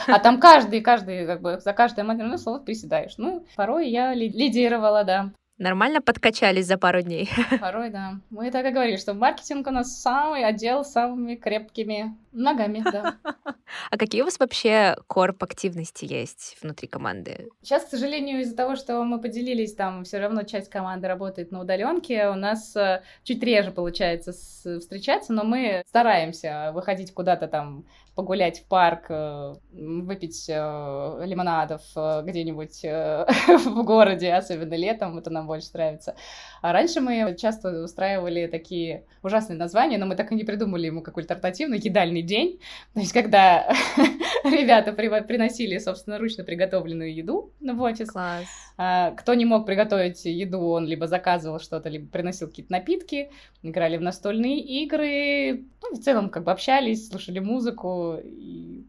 А 0.08 0.20
там 0.20 0.40
каждый, 0.40 0.82
каждый, 0.82 1.28
как 1.28 1.42
бы, 1.42 1.60
за 1.60 1.74
каждое 1.74 2.04
матерное 2.04 2.38
слово 2.38 2.60
приседаешь. 2.60 3.16
Ну, 3.18 3.46
порой 3.56 3.90
я 3.90 4.14
лидировала, 4.14 5.04
да. 5.04 5.32
Нормально 5.58 6.02
подкачались 6.02 6.66
за 6.66 6.78
пару 6.78 7.02
дней. 7.02 7.30
Порой, 7.62 7.90
да. 7.90 8.20
Мы 8.30 8.52
так 8.52 8.66
и 8.66 8.72
говорили, 8.72 8.98
что 8.98 9.14
маркетинг 9.14 9.68
у 9.68 9.72
нас 9.72 10.02
самый 10.02 10.44
отдел 10.44 10.84
с 10.84 10.92
самыми 10.92 11.36
крепкими 11.36 12.14
ногами, 12.36 12.84
да. 12.92 13.16
А 13.90 13.98
какие 13.98 14.22
у 14.22 14.26
вас 14.26 14.40
вообще 14.40 14.96
корп 15.08 15.44
активности 15.44 16.06
есть 16.06 16.58
внутри 16.62 16.88
команды? 16.88 17.50
Сейчас, 17.62 17.86
к 17.86 17.90
сожалению, 17.90 18.42
из-за 18.42 18.56
того, 18.56 18.76
что 18.76 19.04
мы 19.04 19.20
поделились, 19.20 19.74
там 19.74 20.04
все 20.04 20.20
равно 20.20 20.44
часть 20.44 20.70
команды 20.70 21.08
работает 21.08 21.52
на 21.52 21.62
удаленке, 21.62 22.30
у 22.30 22.36
нас 22.36 22.76
э, 22.76 23.02
чуть 23.24 23.44
реже 23.44 23.72
получается 23.72 24.34
встречаться, 24.34 25.34
но 25.34 25.44
мы 25.44 25.84
стараемся 25.88 26.72
выходить 26.74 27.14
куда-то 27.14 27.48
там 27.48 27.86
погулять 28.16 28.62
в 28.62 28.68
парк, 28.68 29.06
э, 29.10 29.56
выпить 29.72 30.46
э, 30.48 31.22
лимонадов 31.26 31.82
где-нибудь 31.96 32.84
в 33.66 33.84
городе, 33.84 34.34
особенно 34.34 34.76
летом, 34.76 35.18
это 35.18 35.32
нам 35.32 35.45
больше 35.46 35.70
нравится. 35.74 36.16
А 36.62 36.74
раньше 36.74 37.02
мы 37.02 37.36
часто 37.40 37.84
устраивали 37.84 38.48
такие 38.48 39.06
ужасные 39.24 39.58
названия, 39.58 39.98
но 39.98 40.06
мы 40.06 40.16
так 40.16 40.32
и 40.32 40.36
не 40.36 40.44
придумали 40.44 40.88
ему 40.88 41.02
какой-то 41.02 41.34
альтернативный 41.36 41.80
едальный 41.80 42.22
день. 42.22 42.60
То 42.94 43.00
есть, 43.00 43.14
когда 43.14 43.68
ребята 44.44 44.94
приносили 44.94 45.78
собственноручно 45.78 46.44
приготовленную 46.44 47.14
еду 47.14 47.52
в 47.62 47.82
офис, 47.82 48.10
Класс. 48.10 48.46
А, 48.78 49.12
кто 49.12 49.34
не 49.34 49.46
мог 49.46 49.66
приготовить 49.66 50.26
еду, 50.26 50.60
он 50.60 50.86
либо 50.86 51.08
заказывал 51.08 51.60
что-то, 51.60 51.90
либо 51.90 52.08
приносил 52.08 52.48
какие-то 52.48 52.72
напитки, 52.72 53.32
играли 53.64 53.98
в 53.98 54.02
настольные 54.02 54.60
игры, 54.60 55.64
ну, 55.82 55.96
в 55.96 56.00
целом 56.02 56.30
как 56.30 56.44
бы 56.44 56.52
общались, 56.52 57.10
слушали 57.10 57.40
музыку 57.40 58.20
и 58.22 58.86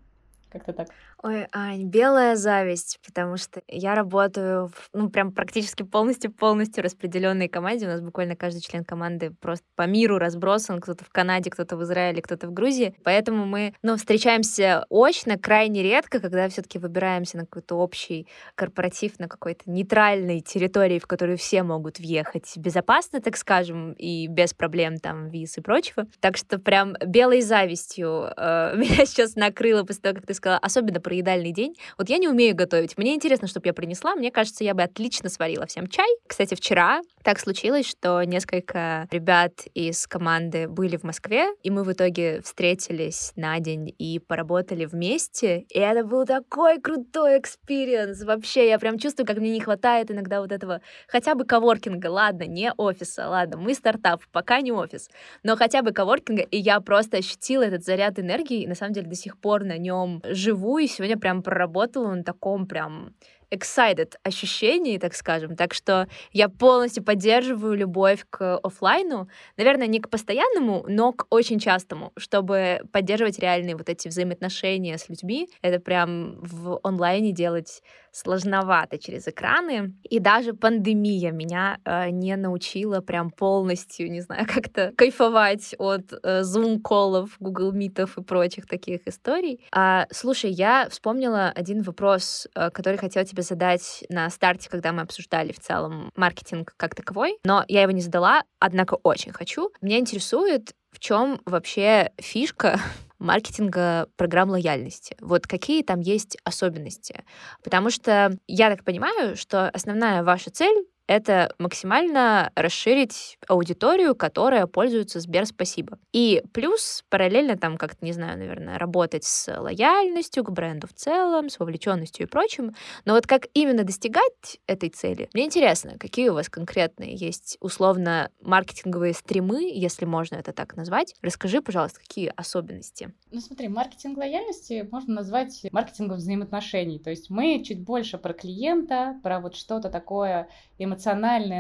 как-то 0.49 0.73
так. 0.73 0.89
Ой, 1.23 1.47
Ань, 1.51 1.85
белая 1.85 2.37
зависть, 2.37 2.99
потому 3.05 3.39
что 3.39 3.63
я 3.69 3.95
работаю, 3.95 4.69
в, 4.69 4.91
ну, 4.93 5.09
прям 5.09 5.33
практически 5.33 5.83
полностью-полностью 5.83 6.85
распределенной 6.85 7.49
команде. 7.49 7.87
У 7.87 7.89
нас 7.89 8.03
буквально 8.03 8.37
каждый 8.37 8.61
член 8.61 8.85
команды 8.85 9.31
просто 9.31 9.65
по 9.77 9.87
миру 9.87 10.19
разбросан. 10.19 10.79
Кто-то 10.79 11.05
в 11.07 11.09
Канаде, 11.09 11.51
кто-то 11.51 11.79
в 11.79 11.83
Израиле, 11.85 12.21
кто-то 12.21 12.49
в 12.49 12.53
Грузии. 12.53 12.95
Поэтому 13.03 13.47
мы, 13.47 13.75
ну, 13.83 13.97
встречаемся 13.97 14.85
очно 14.91 15.39
крайне 15.39 15.83
редко, 15.83 16.21
когда 16.21 16.49
все 16.51 16.61
таки 16.61 16.79
выбираемся 16.79 17.39
на 17.39 17.47
какой-то 17.47 17.77
общий 17.77 18.29
корпоратив, 18.55 19.19
на 19.19 19.27
какой-то 19.27 19.71
нейтральной 19.71 20.41
территории, 20.43 20.99
в 20.99 21.07
которую 21.07 21.39
все 21.39 21.63
могут 21.63 21.99
въехать 21.99 22.53
безопасно, 22.59 23.23
так 23.23 23.39
скажем, 23.39 23.93
и 23.93 24.27
без 24.27 24.53
проблем 24.53 24.99
там 24.99 25.31
виз 25.31 25.57
и 25.57 25.63
прочего. 25.63 26.07
Так 26.21 26.37
что 26.37 26.59
прям 26.59 26.95
белой 27.07 27.41
завистью 27.41 28.31
э, 28.37 28.75
меня 28.77 29.07
сейчас 29.07 29.35
накрыло 29.35 29.83
после 29.83 30.03
того, 30.03 30.17
как 30.17 30.27
ты 30.27 30.35
сказала, 30.35 30.59
особенно 30.59 31.01
про 31.07 31.15
едальный 31.15 31.53
день. 31.53 31.77
Вот 31.99 32.09
я 32.09 32.19
не 32.19 32.29
умею 32.29 32.57
готовить. 32.57 32.99
Мне 32.99 33.15
интересно, 33.15 33.47
чтобы 33.47 33.69
я 33.69 33.73
принесла. 33.73 34.17
Мне 34.17 34.33
кажется, 34.33 34.65
я 34.65 34.75
бы 34.75 34.83
отлично 34.83 35.29
сварила 35.29 35.65
всем 35.67 35.87
чай. 35.87 36.09
Кстати, 36.27 36.57
вчера 36.57 37.01
так 37.23 37.39
случилось, 37.39 37.89
что 37.89 38.25
несколько 38.25 39.07
ребят 39.13 39.53
из 39.73 40.09
команды 40.09 40.67
были 40.67 40.97
в 40.97 41.05
Москве, 41.05 41.47
и 41.63 41.71
мы 41.71 41.85
в 41.85 41.93
итоге 41.93 42.41
встретились 42.43 43.33
на 43.37 43.61
день 43.61 43.95
и 43.99 44.19
поработали 44.19 44.85
вместе. 44.85 45.61
И 45.69 45.79
это 45.79 46.03
был 46.03 46.27
такой 46.27 46.81
крутой 46.81 47.39
experience. 47.39 48.25
Вообще, 48.25 48.69
я 48.69 48.79
прям 48.81 48.99
чувствую, 48.99 49.29
как 49.29 49.39
мне 49.39 49.51
не 49.51 49.61
хватает 49.61 50.11
иногда 50.11 50.41
вот 50.41 50.51
этого 50.51 50.81
хотя 51.07 51.37
бы 51.37 51.45
коворкинга. 51.45 52.09
Ладно, 52.09 52.45
не 52.45 52.73
офиса, 52.77 53.29
ладно, 53.29 53.59
мы 53.59 53.75
стартап, 53.75 54.23
пока 54.33 54.61
не 54.61 54.73
офис, 54.73 55.09
но 55.45 55.57
хотя 55.57 55.83
бы 55.83 55.93
коворкинга, 55.93 56.43
и 56.43 56.59
я 56.59 56.81
просто 56.81 57.19
ощутила 57.19 57.63
этот 57.63 57.85
заряд 57.85 58.19
энергии, 58.19 58.63
и 58.63 58.67
на 58.67 58.75
самом 58.75 58.93
деле 58.93 59.07
до 59.07 59.15
сих 59.15 59.39
пор 59.39 59.63
на 59.63 59.79
нем 59.79 60.21
живу, 60.25 60.79
и 60.79 60.89
сегодня 60.97 61.19
прям 61.19 61.43
проработала 61.43 62.15
на 62.15 62.25
таком 62.25 62.67
прям 62.67 63.15
excited 63.51 64.15
ощущений, 64.23 64.99
так 64.99 65.15
скажем. 65.15 65.57
Так 65.57 65.75
что 65.75 66.09
я 66.33 66.49
полностью 66.49 67.05
поддерживаю 67.05 67.75
любовь 67.75 68.25
к 68.29 68.59
офлайну. 68.59 69.29
Наверное, 69.57 69.87
не 69.87 70.01
к 70.01 70.09
постоянному, 70.09 70.85
но 70.89 71.13
к 71.13 71.27
очень 71.31 71.59
частому, 71.59 72.13
чтобы 72.17 72.81
поддерживать 72.93 73.39
реальные 73.39 73.77
вот 73.77 73.89
эти 73.89 74.09
взаимоотношения 74.09 74.99
с 74.99 75.09
людьми. 75.09 75.49
Это 75.63 75.79
прям 75.79 76.39
в 76.41 76.81
онлайне 76.83 77.33
делать 77.33 77.83
сложновато 78.17 78.99
через 78.99 79.29
экраны. 79.29 79.95
И 80.03 80.19
даже 80.19 80.55
пандемия 80.55 81.33
меня 81.33 81.79
э, 81.85 82.09
не 82.11 82.35
научила 82.37 83.01
прям 83.01 83.31
полностью, 83.31 84.11
не 84.11 84.23
знаю, 84.23 84.47
как-то 84.55 84.93
кайфовать 84.97 85.75
от 85.79 86.13
э, 86.13 86.41
Zoom-коллов, 86.41 87.37
Google 87.41 87.73
Митов 87.73 88.17
и 88.17 88.23
прочих 88.23 88.67
таких 88.67 89.07
историй. 89.07 89.61
А, 89.71 90.07
слушай, 90.11 90.51
я 90.51 90.89
вспомнила 90.89 91.53
один 91.55 91.83
вопрос, 91.83 92.49
э, 92.55 92.71
который 92.71 92.97
хотела 92.97 93.27
тебе 93.27 93.43
задать 93.43 94.05
на 94.09 94.31
старте, 94.31 94.71
когда 94.71 94.93
мы 94.93 95.03
обсуждали 95.03 95.53
в 95.53 95.61
целом 95.61 96.11
маркетинг 96.17 96.73
как 96.79 96.95
таковой, 96.95 97.39
но 97.45 97.65
я 97.69 97.83
его 97.83 97.93
не 97.93 98.01
задала, 98.01 98.45
однако 98.59 98.95
очень 99.03 99.33
хочу. 99.33 99.71
Меня 99.83 99.99
интересует, 99.99 100.75
в 100.91 100.99
чем 100.99 101.43
вообще 101.45 102.13
фишка 102.19 102.81
маркетинга 103.19 104.09
программ 104.17 104.51
лояльности. 104.51 105.17
Вот 105.21 105.47
какие 105.47 105.83
там 105.83 106.01
есть 106.01 106.37
особенности? 106.45 107.25
Потому 107.63 107.91
что 107.91 108.39
я 108.47 108.71
так 108.71 108.85
понимаю, 108.85 109.37
что 109.37 109.69
основная 109.69 110.23
ваша 110.23 110.51
цель 110.51 110.87
это 111.07 111.55
максимально 111.59 112.51
расширить 112.55 113.39
аудиторию, 113.49 114.15
которая 114.15 114.67
пользуется 114.67 115.21
Сбер 115.21 115.47
Спасибо. 115.47 115.99
И 116.13 116.43
плюс 116.53 117.05
параллельно 117.09 117.57
там 117.57 117.77
как-то, 117.77 118.05
не 118.05 118.13
знаю, 118.13 118.39
наверное, 118.39 118.79
работать 118.79 119.25
с 119.25 119.53
лояльностью 119.61 120.45
к 120.45 120.51
бренду 120.51 120.87
в 120.89 120.93
целом, 120.93 121.49
с 121.49 121.59
вовлеченностью 121.59 122.27
и 122.27 122.29
прочим. 122.29 122.75
Но 123.05 123.15
вот 123.15 123.27
как 123.27 123.47
именно 123.55 123.85
достигать 123.85 124.59
этой 124.67 124.89
цели, 124.89 125.29
мне 125.33 125.45
интересно, 125.45 125.99
какие 125.99 126.29
у 126.29 126.35
вас 126.35 126.49
конкретные 126.49 127.15
есть 127.15 127.57
условно 127.61 128.31
маркетинговые 128.41 129.15
стримы, 129.15 129.71
если 129.73 130.05
можно 130.05 130.37
это 130.37 130.53
так 130.53 130.77
назвать. 130.77 131.15
Расскажи, 131.23 131.63
пожалуйста, 131.63 132.01
какие 132.01 132.33
особенности? 132.35 133.13
Ну 133.31 133.41
смотри, 133.41 133.69
маркетинг 133.69 134.19
лояльности 134.19 134.89
можно 134.91 135.15
назвать 135.15 135.65
маркетингом 135.71 136.17
взаимоотношений. 136.19 136.99
То 136.99 137.11
есть 137.11 137.31
мы 137.31 137.63
чуть 137.65 137.83
больше 137.83 138.19
про 138.19 138.33
клиента, 138.33 139.21
про 139.23 139.41
вот 139.41 139.55
что-то 139.55 139.91
такое 139.91 140.49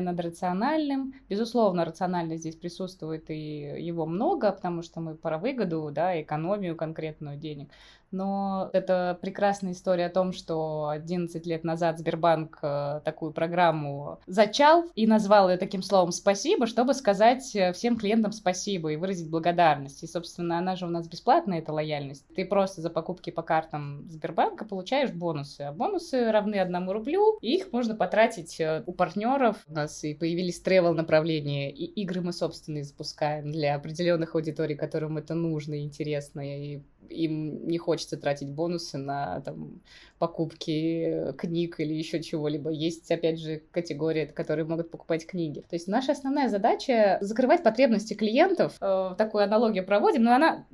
над 0.00 0.20
рациональным. 0.20 1.14
Безусловно, 1.28 1.84
рациональность 1.84 2.40
здесь 2.40 2.56
присутствует 2.56 3.30
и 3.30 3.84
его 3.84 4.06
много, 4.06 4.52
потому 4.52 4.82
что 4.82 5.00
мы 5.00 5.14
про 5.14 5.38
выгоду, 5.38 5.90
да, 5.92 6.20
экономию 6.20 6.76
конкретную 6.76 7.36
денег. 7.36 7.70
Но 8.10 8.70
это 8.72 9.18
прекрасная 9.20 9.72
история 9.72 10.06
о 10.06 10.10
том, 10.10 10.32
что 10.32 10.88
11 10.88 11.44
лет 11.46 11.64
назад 11.64 11.98
Сбербанк 11.98 12.58
э, 12.62 13.00
такую 13.04 13.32
программу 13.32 14.20
зачал 14.26 14.84
и 14.94 15.06
назвал 15.06 15.50
ее 15.50 15.56
таким 15.56 15.82
словом 15.82 16.12
«спасибо», 16.12 16.66
чтобы 16.66 16.94
сказать 16.94 17.54
э, 17.54 17.72
всем 17.72 17.96
клиентам 17.96 18.32
спасибо 18.32 18.92
и 18.92 18.96
выразить 18.96 19.30
благодарность. 19.30 20.02
И, 20.02 20.06
собственно, 20.06 20.58
она 20.58 20.76
же 20.76 20.86
у 20.86 20.90
нас 20.90 21.08
бесплатная, 21.08 21.58
эта 21.58 21.72
лояльность. 21.72 22.26
Ты 22.34 22.44
просто 22.44 22.80
за 22.80 22.90
покупки 22.90 23.30
по 23.30 23.42
картам 23.42 24.08
Сбербанка 24.08 24.64
получаешь 24.64 25.10
бонусы. 25.10 25.62
А 25.62 25.72
бонусы 25.72 26.30
равны 26.30 26.56
одному 26.56 26.92
рублю, 26.92 27.38
и 27.40 27.56
их 27.56 27.72
можно 27.72 27.94
потратить 27.94 28.60
э, 28.60 28.82
у 28.86 28.92
партнеров. 28.92 29.56
У 29.68 29.74
нас 29.74 30.04
и 30.04 30.14
появились 30.14 30.62
travel 30.62 30.92
направления, 30.92 31.70
и 31.70 31.84
игры 31.84 32.20
мы 32.20 32.32
собственные 32.32 32.84
запускаем 32.84 33.50
для 33.50 33.74
определенных 33.74 34.34
аудиторий, 34.34 34.76
которым 34.76 35.18
это 35.18 35.34
нужно 35.34 35.74
и 35.74 35.84
интересно, 35.84 36.40
и 36.40 36.82
им 37.08 37.66
не 37.66 37.78
хочется 37.78 38.16
тратить 38.16 38.50
бонусы 38.50 38.98
на 38.98 39.40
там, 39.40 39.80
покупки 40.18 41.32
книг 41.36 41.80
или 41.80 41.94
еще 41.94 42.22
чего-либо. 42.22 42.70
Есть, 42.70 43.10
опять 43.10 43.38
же, 43.38 43.62
категории, 43.70 44.26
которые 44.26 44.64
могут 44.64 44.90
покупать 44.90 45.26
книги. 45.26 45.60
То 45.60 45.76
есть 45.76 45.88
наша 45.88 46.12
основная 46.12 46.48
задача 46.48 47.18
закрывать 47.20 47.62
потребности 47.62 48.14
клиентов. 48.14 48.74
Э, 48.80 49.14
такую 49.16 49.44
аналогию 49.44 49.84
проводим, 49.84 50.24
но 50.24 50.34
она 50.34 50.66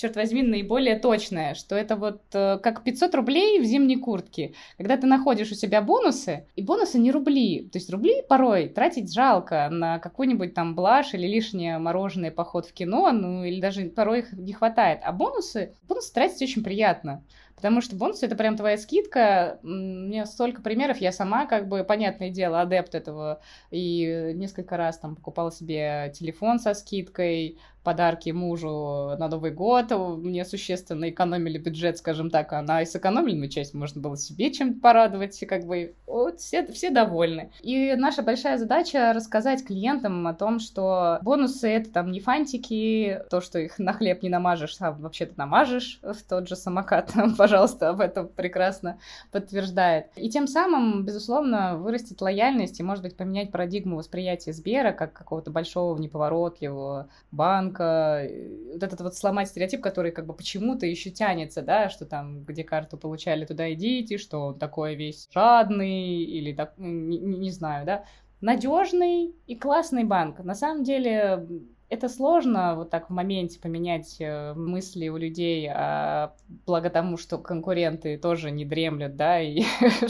черт 0.00 0.16
возьми, 0.16 0.42
наиболее 0.42 0.98
точное, 0.98 1.54
что 1.54 1.76
это 1.76 1.96
вот 1.96 2.22
э, 2.32 2.58
как 2.58 2.82
500 2.82 3.14
рублей 3.14 3.60
в 3.60 3.64
зимней 3.64 3.96
куртке. 3.96 4.54
Когда 4.78 4.96
ты 4.96 5.06
находишь 5.06 5.52
у 5.52 5.54
себя 5.54 5.82
бонусы, 5.82 6.46
и 6.56 6.62
бонусы 6.62 6.98
не 6.98 7.12
рубли. 7.12 7.68
То 7.70 7.78
есть 7.78 7.90
рубли 7.90 8.22
порой 8.28 8.68
тратить 8.68 9.12
жалко 9.12 9.68
на 9.70 9.98
какой-нибудь 9.98 10.54
там 10.54 10.74
блаш 10.74 11.14
или 11.14 11.26
лишнее 11.26 11.78
мороженое, 11.78 12.30
поход 12.30 12.66
в 12.66 12.72
кино, 12.72 13.12
ну 13.12 13.44
или 13.44 13.60
даже 13.60 13.84
порой 13.84 14.20
их 14.20 14.32
не 14.32 14.52
хватает. 14.52 15.00
А 15.04 15.12
бонусы, 15.12 15.74
бонусы 15.86 16.12
тратить 16.12 16.42
очень 16.42 16.62
приятно. 16.62 17.22
Потому 17.60 17.82
что 17.82 17.94
бонусы 17.94 18.24
это 18.24 18.36
прям 18.36 18.56
твоя 18.56 18.78
скидка. 18.78 19.58
Меня 19.62 20.24
столько 20.24 20.62
примеров, 20.62 20.96
я 20.96 21.12
сама, 21.12 21.44
как 21.44 21.68
бы, 21.68 21.84
понятное 21.84 22.30
дело, 22.30 22.62
адепт 22.62 22.94
этого. 22.94 23.42
И 23.70 24.32
несколько 24.34 24.78
раз 24.78 24.98
там 24.98 25.14
покупала 25.14 25.52
себе 25.52 26.10
телефон 26.16 26.58
со 26.58 26.72
скидкой, 26.72 27.58
подарки 27.82 28.30
мужу 28.30 29.16
на 29.18 29.28
Новый 29.28 29.50
год. 29.50 29.90
Мне 29.90 30.44
существенно 30.44 31.08
экономили 31.08 31.58
бюджет, 31.58 31.98
скажем 31.98 32.30
так, 32.30 32.52
а 32.52 32.62
на 32.62 32.84
сэкономленную 32.84 33.48
часть 33.48 33.74
можно 33.74 34.00
было 34.00 34.16
себе 34.16 34.52
чем-то 34.52 34.80
порадовать, 34.80 35.38
как 35.48 35.64
бы 35.64 35.94
вот 36.06 36.40
все, 36.40 36.66
все 36.66 36.90
довольны. 36.90 37.50
И 37.62 37.94
наша 37.96 38.22
большая 38.22 38.58
задача 38.58 39.12
рассказать 39.12 39.64
клиентам 39.64 40.26
о 40.26 40.34
том, 40.34 40.58
что 40.58 41.18
бонусы 41.22 41.68
это 41.68 41.90
там 41.90 42.10
не 42.12 42.20
фантики, 42.20 43.22
то, 43.30 43.40
что 43.40 43.58
их 43.58 43.78
на 43.78 43.92
хлеб 43.92 44.22
не 44.22 44.28
намажешь, 44.28 44.76
а 44.80 44.92
вообще-то 44.92 45.34
намажешь 45.36 46.00
в 46.02 46.22
тот 46.28 46.48
же 46.48 46.56
самокат, 46.56 47.12
пожалуйста, 47.38 47.49
об 47.56 48.00
этом 48.00 48.28
прекрасно 48.28 48.98
подтверждает. 49.32 50.06
И 50.16 50.30
тем 50.30 50.46
самым, 50.46 51.04
безусловно, 51.04 51.76
вырастить 51.76 52.20
лояльность 52.20 52.80
и, 52.80 52.82
может 52.82 53.02
быть, 53.02 53.16
поменять 53.16 53.50
парадигму 53.50 53.96
восприятия 53.96 54.52
Сбера 54.52 54.92
как 54.92 55.12
какого-то 55.12 55.50
большого 55.50 55.98
неповоротливого 55.98 57.08
банка, 57.30 58.28
вот 58.72 58.82
этот 58.82 59.00
вот 59.00 59.14
сломать 59.14 59.48
стереотип, 59.48 59.80
который 59.80 60.12
как 60.12 60.26
бы 60.26 60.34
почему-то 60.34 60.86
еще 60.86 61.10
тянется, 61.10 61.62
да, 61.62 61.88
что 61.88 62.06
там, 62.06 62.44
где 62.44 62.64
карту 62.64 62.96
получали, 62.96 63.44
туда 63.44 63.72
идите, 63.72 64.18
что 64.18 64.46
он 64.46 64.58
такой 64.58 64.94
весь 64.94 65.28
жадный 65.32 66.22
или 66.22 66.52
так, 66.52 66.74
не, 66.76 67.18
не 67.18 67.50
знаю, 67.50 67.86
да, 67.86 68.04
надежный 68.40 69.34
и 69.46 69.56
классный 69.56 70.04
банк. 70.04 70.38
На 70.40 70.54
самом 70.54 70.84
деле 70.84 71.46
это 71.90 72.08
сложно 72.08 72.76
вот 72.76 72.90
так 72.90 73.10
в 73.10 73.12
моменте 73.12 73.58
поменять 73.60 74.16
э, 74.20 74.54
мысли 74.54 75.08
у 75.08 75.16
людей, 75.16 75.68
а 75.68 76.34
благо 76.64 76.88
тому, 76.88 77.16
что 77.16 77.36
конкуренты 77.36 78.16
тоже 78.16 78.52
не 78.52 78.64
дремлют, 78.64 79.16
да, 79.16 79.40
и 79.40 79.64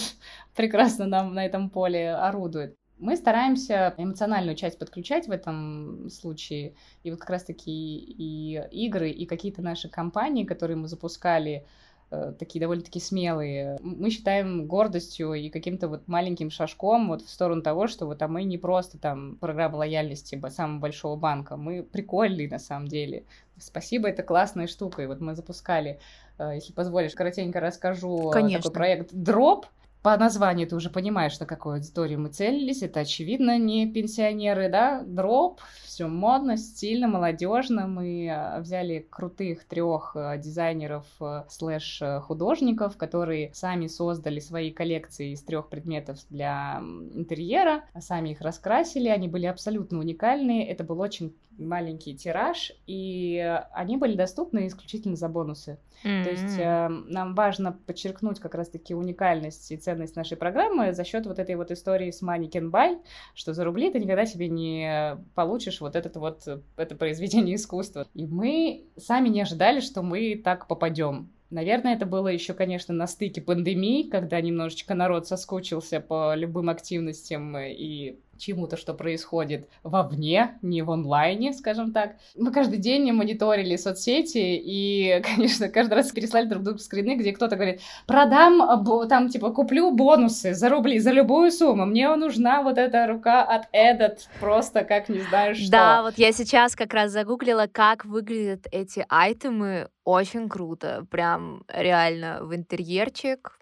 прекрасно 0.55 1.07
нам 1.07 1.35
на 1.35 1.45
этом 1.45 1.71
поле 1.71 2.13
орудуют. 2.13 2.77
Мы 2.99 3.17
стараемся 3.17 3.95
эмоциональную 3.97 4.57
часть 4.57 4.79
подключать 4.79 5.27
в 5.27 5.31
этом 5.31 6.11
случае. 6.11 6.75
И 7.03 7.11
вот 7.11 7.19
как 7.19 7.31
раз-таки 7.31 7.71
и 7.71 8.61
игры, 8.71 9.11
и 9.11 9.25
какие-то 9.25 9.63
наши 9.63 9.89
компании, 9.89 10.45
которые 10.45 10.77
мы 10.77 10.87
запускали, 10.87 11.67
такие 12.11 12.61
довольно-таки 12.61 12.99
смелые. 13.01 13.79
Мы 13.83 14.11
считаем 14.11 14.67
гордостью 14.67 15.35
и 15.35 15.49
каким-то 15.49 15.89
вот 15.89 16.09
маленьким 16.09 16.51
шажком 16.51 17.09
вот 17.09 17.23
в 17.23 17.31
сторону 17.31 17.63
того, 17.63 17.87
что 17.87 18.07
вот 18.07 18.21
а 18.23 18.29
мы 18.29 18.43
не 18.45 18.59
просто 18.59 18.99
там 18.99 19.37
программа 19.37 19.77
лояльности 19.77 20.41
самого 20.49 20.81
большого 20.81 21.17
банка, 21.17 21.57
мы 21.57 21.83
прикольные 21.83 22.49
на 22.49 22.59
самом 22.59 22.89
деле. 22.89 23.25
Спасибо, 23.59 24.09
это 24.09 24.23
классная 24.23 24.67
штука. 24.67 25.03
И 25.03 25.07
вот 25.07 25.21
мы 25.21 25.35
запускали, 25.35 26.01
э, 26.39 26.53
если 26.55 26.73
позволишь, 26.73 27.15
коротенько 27.15 27.61
расскажу 27.61 28.31
Конечно. 28.31 28.63
такой 28.63 28.75
проект 28.75 29.13
Drop, 29.13 29.65
по 30.03 30.17
названию 30.17 30.67
ты 30.67 30.77
уже 30.77 30.89
понимаешь, 30.89 31.39
на 31.41 31.47
какую 31.47 31.75
аудиторию 31.75 32.21
мы 32.21 32.31
целились. 32.31 32.83
Это, 32.83 33.01
очевидно, 33.01 33.59
не 33.59 33.87
пенсионеры, 33.87 34.71
да? 34.71 35.03
Дроп, 35.03 35.61
все 35.85 36.07
модно, 36.07 36.57
стильно, 36.57 37.07
молодежно. 37.07 37.87
Мы 37.87 38.31
а, 38.31 38.61
взяли 38.61 39.07
крутых 39.11 39.65
трех 39.65 40.13
а, 40.17 40.39
дизайнеров 40.39 41.05
а, 41.21 41.45
slash 41.51 42.03
художников, 42.23 42.97
которые 42.97 43.53
сами 43.53 43.89
создали 43.89 44.41
свои 44.41 44.71
коллекции 44.71 45.33
из 45.33 45.43
трех 45.43 45.69
предметов 45.69 46.19
для 46.31 46.81
интерьера, 46.81 47.85
сами 47.99 48.31
их 48.31 48.41
раскрасили. 48.41 49.09
Они 49.09 49.29
были 49.29 49.47
абсолютно 49.47 49.99
уникальные. 49.99 50.67
Это 50.67 50.83
был 50.83 51.01
очень 51.01 51.35
маленький 51.61 52.17
тираж, 52.17 52.73
и 52.87 53.61
они 53.73 53.97
были 53.97 54.17
доступны 54.17 54.67
исключительно 54.67 55.17
за 55.17 55.29
бонусы. 55.29 55.79
Mm-hmm. 56.05 56.25
То 56.25 56.31
есть 56.31 56.59
э, 56.59 56.89
нам 56.89 57.35
важно 57.35 57.79
подчеркнуть 57.87 58.41
как 58.41 58.55
раз-таки 58.55 58.95
уникальность 58.95 59.71
и 59.71 59.77
ценность 59.77 60.17
нашей 60.17 60.37
программы 60.37 60.93
за 60.93 61.05
счет 61.05 61.27
вот 61.27 61.39
этой 61.39 61.57
вот 61.57 61.71
истории 61.71 62.11
с 62.11 62.23
Money 62.23 62.51
Can 62.51 62.71
Buy, 62.71 62.99
что 63.35 63.53
за 63.53 63.65
рубли 63.65 63.91
ты 63.91 64.01
никогда 64.01 64.25
себе 64.25 64.49
не 64.49 65.19
получишь 65.35 65.81
вот 65.81 65.97
этот 65.97 66.17
вот 66.17 66.49
это 66.77 66.95
произведение 66.97 67.57
искусства. 67.57 68.07
И 68.15 68.27
мы 68.27 68.85
сами 68.97 69.29
не 69.29 69.43
ожидали, 69.43 69.81
что 69.81 70.03
мы 70.03 70.41
так 70.43 70.67
попадем. 70.67 71.31
Наверное, 71.51 71.97
это 71.97 72.07
было 72.07 72.29
еще, 72.29 72.55
конечно, 72.55 72.95
на 72.95 73.09
стыке 73.09 73.41
пандемии, 73.41 74.09
когда 74.09 74.41
немножечко 74.41 74.95
народ 74.95 75.27
соскучился 75.27 76.01
по 76.01 76.35
любым 76.37 76.71
активностям 76.71 77.59
и 77.59 78.21
чему-то, 78.41 78.77
что 78.77 78.95
происходит 78.95 79.69
вовне, 79.83 80.59
не 80.63 80.83
в 80.83 80.91
онлайне, 80.91 81.53
скажем 81.53 81.93
так. 81.93 82.17
Мы 82.37 82.51
каждый 82.53 82.79
день 82.79 83.13
мониторили 83.13 83.77
соцсети 83.77 84.39
и, 84.39 85.23
конечно, 85.35 85.69
каждый 85.69 85.95
раз 85.95 86.11
переслали 86.11 86.47
друг 86.47 86.63
другу 86.63 86.79
скрины, 86.79 87.17
где 87.17 87.33
кто-то 87.33 87.57
говорит, 87.57 87.81
продам, 88.07 88.85
там, 89.09 89.29
типа, 89.29 89.51
куплю 89.51 89.91
бонусы 89.91 90.55
за 90.55 90.69
рубли, 90.69 90.99
за 90.99 91.11
любую 91.11 91.53
сумму, 91.53 91.87
мне 91.87 92.15
нужна 92.17 92.63
вот 92.63 92.79
эта 92.79 93.07
рука 93.07 93.43
от 93.43 93.69
Эдот, 93.73 94.29
просто 94.41 94.85
как 94.85 95.09
не 95.09 95.21
знаю 95.21 95.55
что. 95.55 95.71
Да, 95.71 96.03
вот 96.03 96.15
я 96.19 96.33
сейчас 96.33 96.75
как 96.75 96.95
раз 96.95 97.13
загуглила, 97.13 97.69
как 97.71 98.05
выглядят 98.05 98.67
эти 98.73 99.05
айтемы, 99.09 99.89
очень 100.05 100.49
круто, 100.49 101.07
прям 101.11 101.65
реально 101.69 102.39
в 102.43 102.55
интерьерчик, 102.55 103.61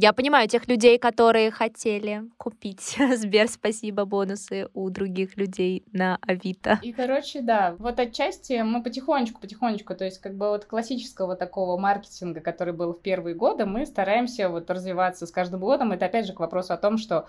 я 0.00 0.12
понимаю 0.12 0.48
тех 0.48 0.68
людей, 0.68 0.96
которые 0.96 1.50
хотели 1.50 2.22
купить 2.36 2.96
Сбер 3.16 3.48
спасибо 3.48 4.04
бонусы 4.04 4.68
у 4.72 4.88
других 4.90 5.36
людей 5.36 5.84
на 5.92 6.18
Авито. 6.22 6.78
И, 6.82 6.92
короче, 6.92 7.40
да, 7.40 7.74
вот 7.80 7.98
отчасти 7.98 8.62
мы 8.62 8.80
потихонечку, 8.80 9.40
потихонечку, 9.40 9.96
то 9.96 10.04
есть 10.04 10.20
как 10.20 10.36
бы 10.36 10.50
вот 10.50 10.66
классического 10.66 11.34
такого 11.34 11.76
маркетинга, 11.76 12.40
который 12.40 12.72
был 12.72 12.92
в 12.92 13.02
первые 13.02 13.34
годы, 13.34 13.66
мы 13.66 13.86
стараемся 13.86 14.48
вот 14.48 14.70
развиваться 14.70 15.26
с 15.26 15.32
каждым 15.32 15.60
годом. 15.60 15.90
Это 15.90 16.06
опять 16.06 16.26
же 16.26 16.32
к 16.32 16.38
вопросу 16.38 16.74
о 16.74 16.76
том, 16.76 16.96
что 16.96 17.26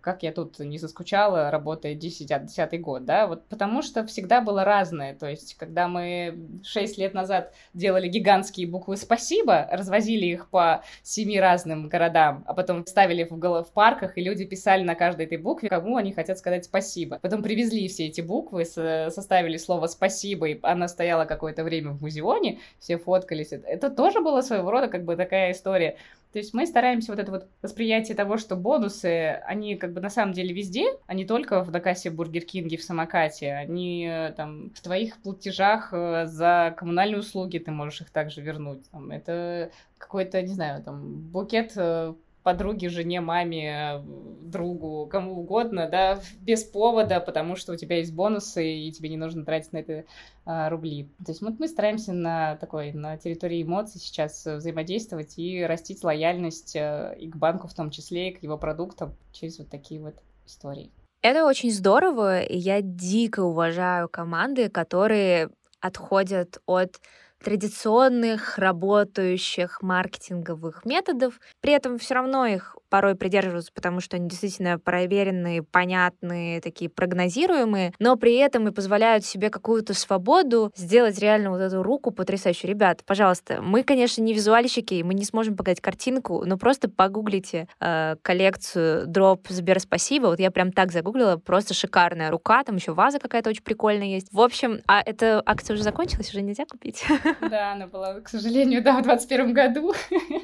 как 0.00 0.22
я 0.22 0.32
тут 0.32 0.58
не 0.58 0.78
заскучала, 0.78 1.50
работая 1.50 1.94
10, 1.94 2.46
10 2.46 2.80
год, 2.80 3.04
да, 3.04 3.26
вот 3.26 3.46
потому 3.48 3.82
что 3.82 4.06
всегда 4.06 4.40
было 4.40 4.64
разное. 4.64 5.14
То 5.14 5.28
есть 5.28 5.54
когда 5.54 5.88
мы 5.88 6.60
6 6.62 6.98
лет 6.98 7.14
назад 7.14 7.52
делали 7.72 8.08
гигантские 8.08 8.66
буквы 8.66 8.96
«Спасибо», 8.96 9.68
развозили 9.70 10.26
их 10.26 10.48
по 10.50 10.82
семи 11.02 11.40
разным 11.40 11.74
разным 11.74 11.88
городам, 11.88 12.44
а 12.46 12.54
потом 12.54 12.86
ставили 12.86 13.24
в, 13.24 13.36
в 13.36 13.72
парках, 13.72 14.18
и 14.18 14.22
люди 14.22 14.44
писали 14.44 14.82
на 14.82 14.94
каждой 14.94 15.26
этой 15.26 15.38
букве, 15.38 15.68
кому 15.68 15.96
они 15.96 16.12
хотят 16.12 16.38
сказать 16.38 16.64
спасибо. 16.64 17.18
Потом 17.22 17.42
привезли 17.42 17.88
все 17.88 18.06
эти 18.06 18.20
буквы, 18.20 18.64
составили 18.64 19.56
слово 19.56 19.86
спасибо, 19.86 20.48
и 20.48 20.58
она 20.62 20.88
стояла 20.88 21.24
какое-то 21.24 21.64
время 21.64 21.90
в 21.90 22.00
музеоне, 22.00 22.60
все 22.78 22.98
фоткались. 22.98 23.52
Это 23.52 23.90
тоже 23.90 24.20
было 24.20 24.40
своего 24.42 24.70
рода 24.70 24.88
как 24.88 25.04
бы 25.04 25.16
такая 25.16 25.52
история. 25.52 25.96
То 26.34 26.40
есть 26.40 26.52
мы 26.52 26.66
стараемся 26.66 27.12
вот 27.12 27.20
это 27.20 27.30
вот 27.30 27.46
восприятие 27.62 28.16
того, 28.16 28.38
что 28.38 28.56
бонусы, 28.56 29.40
они 29.46 29.76
как 29.76 29.92
бы 29.92 30.00
на 30.00 30.10
самом 30.10 30.32
деле 30.32 30.52
везде, 30.52 30.86
а 31.06 31.14
не 31.14 31.24
только 31.24 31.62
в 31.62 31.70
докассе 31.70 32.10
Бургер 32.10 32.42
Кинге 32.42 32.76
в 32.76 32.82
самокате, 32.82 33.52
они 33.52 34.08
э, 34.10 34.32
там 34.32 34.70
в 34.74 34.80
твоих 34.80 35.16
платежах 35.18 35.90
э, 35.92 36.26
за 36.26 36.74
коммунальные 36.76 37.20
услуги 37.20 37.58
ты 37.58 37.70
можешь 37.70 38.00
их 38.00 38.10
также 38.10 38.40
вернуть. 38.40 38.82
Там, 38.90 39.12
это 39.12 39.70
какой-то, 39.96 40.42
не 40.42 40.52
знаю, 40.54 40.82
там 40.82 41.20
букет 41.20 41.74
э, 41.76 42.14
подруге, 42.44 42.88
жене, 42.90 43.20
маме, 43.20 44.00
другу, 44.42 45.08
кому 45.10 45.40
угодно, 45.40 45.88
да, 45.90 46.20
без 46.42 46.62
повода, 46.62 47.18
потому 47.18 47.56
что 47.56 47.72
у 47.72 47.76
тебя 47.76 47.96
есть 47.96 48.14
бонусы, 48.14 48.64
и 48.64 48.92
тебе 48.92 49.08
не 49.08 49.16
нужно 49.16 49.44
тратить 49.44 49.72
на 49.72 49.78
это 49.78 50.04
а, 50.44 50.68
рубли. 50.68 51.08
То 51.24 51.32
есть 51.32 51.40
вот 51.40 51.58
мы 51.58 51.66
стараемся 51.66 52.12
на 52.12 52.56
такой, 52.56 52.92
на 52.92 53.16
территории 53.16 53.62
эмоций 53.62 54.00
сейчас 54.00 54.44
взаимодействовать 54.44 55.38
и 55.38 55.64
растить 55.64 56.04
лояльность 56.04 56.76
э, 56.76 57.16
и 57.18 57.28
к 57.28 57.36
банку 57.36 57.66
в 57.66 57.74
том 57.74 57.90
числе, 57.90 58.28
и 58.28 58.34
к 58.34 58.42
его 58.42 58.58
продуктам 58.58 59.16
через 59.32 59.58
вот 59.58 59.70
такие 59.70 60.00
вот 60.00 60.14
истории. 60.46 60.92
Это 61.22 61.46
очень 61.46 61.72
здорово, 61.72 62.42
и 62.42 62.56
я 62.56 62.82
дико 62.82 63.40
уважаю 63.40 64.08
команды, 64.10 64.68
которые 64.68 65.48
отходят 65.80 66.60
от 66.66 67.00
традиционных 67.44 68.58
работающих 68.58 69.82
маркетинговых 69.82 70.84
методов. 70.84 71.38
При 71.60 71.72
этом 71.72 71.98
все 71.98 72.14
равно 72.14 72.46
их 72.46 72.76
порой 72.94 73.16
придерживаются, 73.16 73.72
потому 73.72 73.98
что 73.98 74.14
они 74.14 74.28
действительно 74.28 74.78
проверенные, 74.78 75.64
понятные, 75.64 76.60
такие 76.60 76.88
прогнозируемые, 76.88 77.92
но 77.98 78.14
при 78.14 78.36
этом 78.36 78.68
и 78.68 78.70
позволяют 78.70 79.24
себе 79.24 79.50
какую-то 79.50 79.94
свободу 79.94 80.70
сделать 80.76 81.18
реально 81.18 81.50
вот 81.50 81.60
эту 81.60 81.82
руку 81.82 82.12
потрясающую. 82.12 82.70
Ребят, 82.70 83.02
пожалуйста, 83.04 83.60
мы, 83.60 83.82
конечно, 83.82 84.22
не 84.22 84.32
визуальщики, 84.32 85.02
мы 85.02 85.14
не 85.14 85.24
сможем 85.24 85.56
показать 85.56 85.80
картинку, 85.80 86.44
но 86.46 86.56
просто 86.56 86.88
погуглите 86.88 87.66
э, 87.80 88.14
коллекцию 88.22 89.08
Drop 89.08 89.40
Сбер 89.48 89.80
Спасибо. 89.80 90.26
Вот 90.26 90.38
я 90.38 90.52
прям 90.52 90.70
так 90.70 90.92
загуглила, 90.92 91.36
просто 91.36 91.74
шикарная 91.74 92.30
рука, 92.30 92.62
там 92.62 92.76
еще 92.76 92.92
ваза 92.92 93.18
какая-то 93.18 93.50
очень 93.50 93.64
прикольная 93.64 94.06
есть. 94.06 94.28
В 94.30 94.40
общем, 94.40 94.82
а 94.86 95.02
эта 95.04 95.42
акция 95.44 95.74
уже 95.74 95.82
закончилась, 95.82 96.28
уже 96.30 96.42
нельзя 96.42 96.64
купить? 96.64 97.04
Да, 97.40 97.72
она 97.72 97.88
была, 97.88 98.20
к 98.20 98.28
сожалению, 98.28 98.84
да, 98.84 98.92
в 98.92 99.02
2021 99.02 99.52
году. 99.52 99.94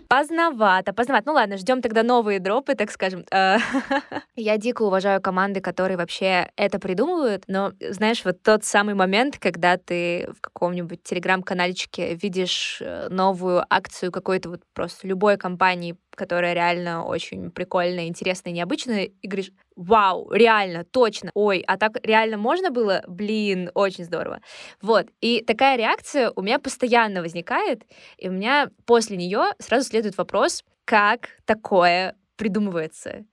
Поздновато, 0.08 0.92
поздновато. 0.92 1.28
Ну 1.28 1.34
ладно, 1.34 1.56
ждем 1.56 1.80
тогда 1.80 2.02
новые 2.02 2.39
дропы, 2.40 2.74
так 2.74 2.90
скажем. 2.90 3.24
Э, 3.32 3.58
я 4.36 4.56
дико 4.58 4.82
уважаю 4.82 5.20
команды, 5.20 5.60
которые 5.60 5.96
вообще 5.96 6.50
это 6.56 6.78
придумывают, 6.78 7.44
но, 7.46 7.72
знаешь, 7.90 8.24
вот 8.24 8.42
тот 8.42 8.64
самый 8.64 8.94
момент, 8.94 9.38
когда 9.38 9.76
ты 9.76 10.28
в 10.36 10.40
каком-нибудь 10.40 11.02
телеграм-канальчике 11.02 12.14
видишь 12.14 12.78
э, 12.80 13.08
новую 13.08 13.64
акцию 13.68 14.12
какой-то 14.12 14.50
вот 14.50 14.62
просто 14.74 15.06
любой 15.06 15.36
компании, 15.36 15.96
которая 16.14 16.52
реально 16.52 17.04
очень 17.04 17.50
прикольная, 17.50 18.06
интересная, 18.06 18.52
необычная, 18.52 19.04
и 19.04 19.26
говоришь, 19.26 19.52
вау, 19.76 20.30
реально, 20.30 20.84
точно, 20.84 21.30
ой, 21.34 21.64
а 21.66 21.78
так 21.78 21.98
реально 22.02 22.36
можно 22.36 22.70
было? 22.70 23.02
Блин, 23.06 23.70
очень 23.74 24.04
здорово. 24.04 24.40
Вот, 24.82 25.06
и 25.20 25.42
такая 25.42 25.76
реакция 25.76 26.30
у 26.36 26.42
меня 26.42 26.58
постоянно 26.58 27.22
возникает, 27.22 27.84
и 28.18 28.28
у 28.28 28.32
меня 28.32 28.70
после 28.84 29.16
нее 29.16 29.52
сразу 29.58 29.88
следует 29.88 30.18
вопрос, 30.18 30.62
как 30.84 31.30
такое 31.44 32.16
придумывается. 32.40 33.26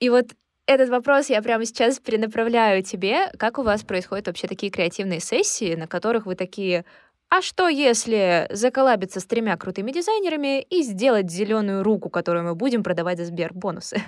И 0.00 0.08
вот 0.08 0.28
этот 0.66 0.88
вопрос 0.88 1.28
я 1.28 1.42
прямо 1.42 1.66
сейчас 1.66 2.00
перенаправляю 2.00 2.82
тебе. 2.82 3.30
Как 3.38 3.58
у 3.58 3.62
вас 3.62 3.82
происходят 3.82 4.26
вообще 4.26 4.48
такие 4.48 4.72
креативные 4.72 5.20
сессии, 5.20 5.74
на 5.74 5.86
которых 5.86 6.24
вы 6.24 6.34
такие, 6.36 6.86
а 7.28 7.42
что 7.42 7.68
если 7.68 8.48
заколабиться 8.50 9.20
с 9.20 9.26
тремя 9.26 9.56
крутыми 9.58 9.92
дизайнерами 9.92 10.62
и 10.62 10.82
сделать 10.82 11.30
зеленую 11.30 11.82
руку, 11.82 12.08
которую 12.08 12.44
мы 12.44 12.54
будем 12.54 12.82
продавать 12.82 13.18
за 13.18 13.26
Сбер 13.26 13.52
бонусы? 13.52 14.02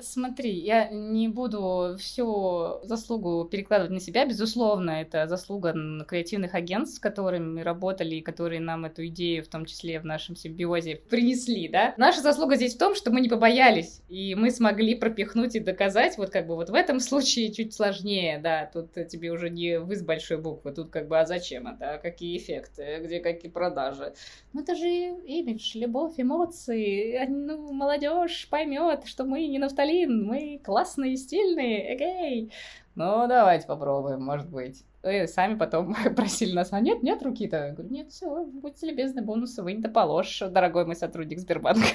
Смотри, 0.00 0.50
я 0.50 0.88
не 0.88 1.28
буду 1.28 1.96
всю 2.00 2.80
заслугу 2.82 3.44
перекладывать 3.44 3.92
на 3.92 4.00
себя. 4.00 4.26
Безусловно, 4.26 4.90
это 4.90 5.28
заслуга 5.28 5.72
креативных 6.08 6.54
агентств, 6.54 6.96
с 6.96 6.98
которыми 6.98 7.58
мы 7.58 7.62
работали 7.62 8.16
и 8.16 8.20
которые 8.20 8.60
нам 8.60 8.86
эту 8.86 9.06
идею, 9.06 9.44
в 9.44 9.48
том 9.48 9.66
числе 9.66 10.00
в 10.00 10.04
нашем 10.04 10.34
симбиозе, 10.34 10.96
принесли, 10.96 11.68
да. 11.68 11.94
Наша 11.96 12.22
заслуга 12.22 12.56
здесь 12.56 12.74
в 12.74 12.78
том, 12.78 12.96
что 12.96 13.12
мы 13.12 13.20
не 13.20 13.28
побоялись, 13.28 14.00
и 14.08 14.34
мы 14.34 14.50
смогли 14.50 14.96
пропихнуть 14.96 15.54
и 15.54 15.60
доказать, 15.60 16.18
вот 16.18 16.30
как 16.30 16.48
бы 16.48 16.56
вот 16.56 16.70
в 16.70 16.74
этом 16.74 16.98
случае 16.98 17.52
чуть 17.52 17.72
сложнее, 17.72 18.40
да, 18.42 18.68
тут 18.72 18.94
тебе 19.08 19.30
уже 19.30 19.48
не 19.48 19.78
вы 19.78 19.94
с 19.94 20.02
большой 20.02 20.38
буквы, 20.38 20.72
тут 20.72 20.90
как 20.90 21.06
бы, 21.06 21.20
а 21.20 21.24
зачем 21.24 21.68
это, 21.68 21.94
а 21.94 21.98
какие 21.98 22.36
эффекты, 22.36 22.98
где 23.00 23.20
какие 23.20 23.50
продажи. 23.50 24.12
Ну 24.52 24.62
это 24.62 24.74
же 24.74 24.88
имидж, 24.88 25.78
любовь, 25.78 26.14
эмоции, 26.16 27.24
ну, 27.28 27.72
молодежь 27.72 28.48
поймет, 28.50 29.04
что 29.06 29.22
мы 29.22 29.46
не 29.46 29.60
на 29.60 29.68
втором 29.68 29.83
нафталин, 29.84 30.24
мы 30.24 30.60
классные, 30.64 31.16
стильные, 31.16 31.94
эгей. 31.94 32.52
Ну, 32.94 33.26
давайте 33.28 33.66
попробуем, 33.66 34.22
может 34.22 34.48
быть. 34.48 34.84
И 35.02 35.26
сами 35.26 35.56
потом 35.56 35.94
просили 36.16 36.52
нас, 36.52 36.72
а 36.72 36.80
нет, 36.80 37.02
нет 37.02 37.22
руки-то? 37.22 37.66
Я 37.66 37.72
говорю, 37.72 37.90
нет, 37.90 38.10
все, 38.10 38.44
будьте 38.44 38.86
любезны, 38.86 39.22
бонусы 39.22 39.62
вы 39.62 39.74
не 39.74 39.82
доположь, 39.82 40.40
дорогой 40.50 40.86
мой 40.86 40.96
сотрудник 40.96 41.40
Сбербанка. 41.40 41.86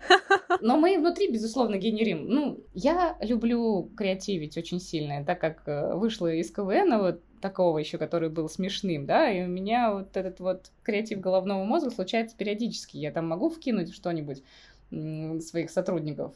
Но 0.60 0.76
мы 0.76 0.96
внутри, 0.98 1.32
безусловно, 1.32 1.76
генерим. 1.76 2.28
Ну, 2.28 2.60
я 2.74 3.16
люблю 3.20 3.90
креативить 3.96 4.56
очень 4.56 4.78
сильно, 4.78 5.24
так 5.24 5.40
как 5.40 5.62
э, 5.66 5.94
вышла 5.94 6.32
из 6.32 6.52
КВН, 6.52 6.98
вот 6.98 7.20
такого 7.40 7.78
еще, 7.78 7.98
который 7.98 8.28
был 8.28 8.48
смешным, 8.48 9.04
да, 9.06 9.28
и 9.28 9.42
у 9.42 9.48
меня 9.48 9.92
вот 9.92 10.16
этот 10.16 10.38
вот 10.38 10.70
креатив 10.84 11.18
головного 11.18 11.64
мозга 11.64 11.90
случается 11.90 12.36
периодически. 12.36 12.98
Я 12.98 13.10
там 13.10 13.26
могу 13.26 13.48
вкинуть 13.48 13.92
что-нибудь 13.92 14.44
своих 14.92 15.70
сотрудников, 15.70 16.34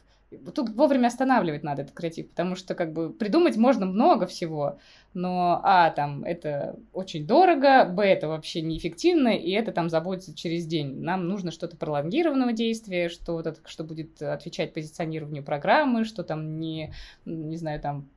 Тут 0.55 0.70
вовремя 0.70 1.07
останавливать 1.07 1.62
надо 1.62 1.83
этот 1.83 1.95
креатив, 1.95 2.29
потому 2.31 2.57
что 2.57 2.74
как 2.74 2.93
бы 2.93 3.12
придумать 3.12 3.57
можно 3.57 3.87
много 3.87 4.27
всего, 4.27 4.79
но 5.14 5.61
а, 5.62 5.91
там, 5.91 6.24
это 6.24 6.77
очень 6.93 7.27
дорого, 7.27 7.85
б, 7.85 8.03
это 8.03 8.27
вообще 8.27 8.61
неэффективно, 8.61 9.29
и 9.29 9.53
это 9.53 9.70
там 9.70 9.89
забудется 9.89 10.35
через 10.35 10.66
день. 10.66 11.01
Нам 11.01 11.29
нужно 11.29 11.53
что-то 11.53 11.77
пролонгированного 11.77 12.53
действия, 12.53 13.09
что, 13.09 13.35
вот 13.35 13.47
это, 13.47 13.61
что 13.66 13.85
будет 13.85 14.20
отвечать 14.20 14.74
позиционированию 14.74 15.45
программы, 15.45 16.05
что 16.05 16.24
там 16.24 16.59
не, 16.59 16.93
не 17.24 17.57
знаю, 17.57 17.81
там 17.81 18.09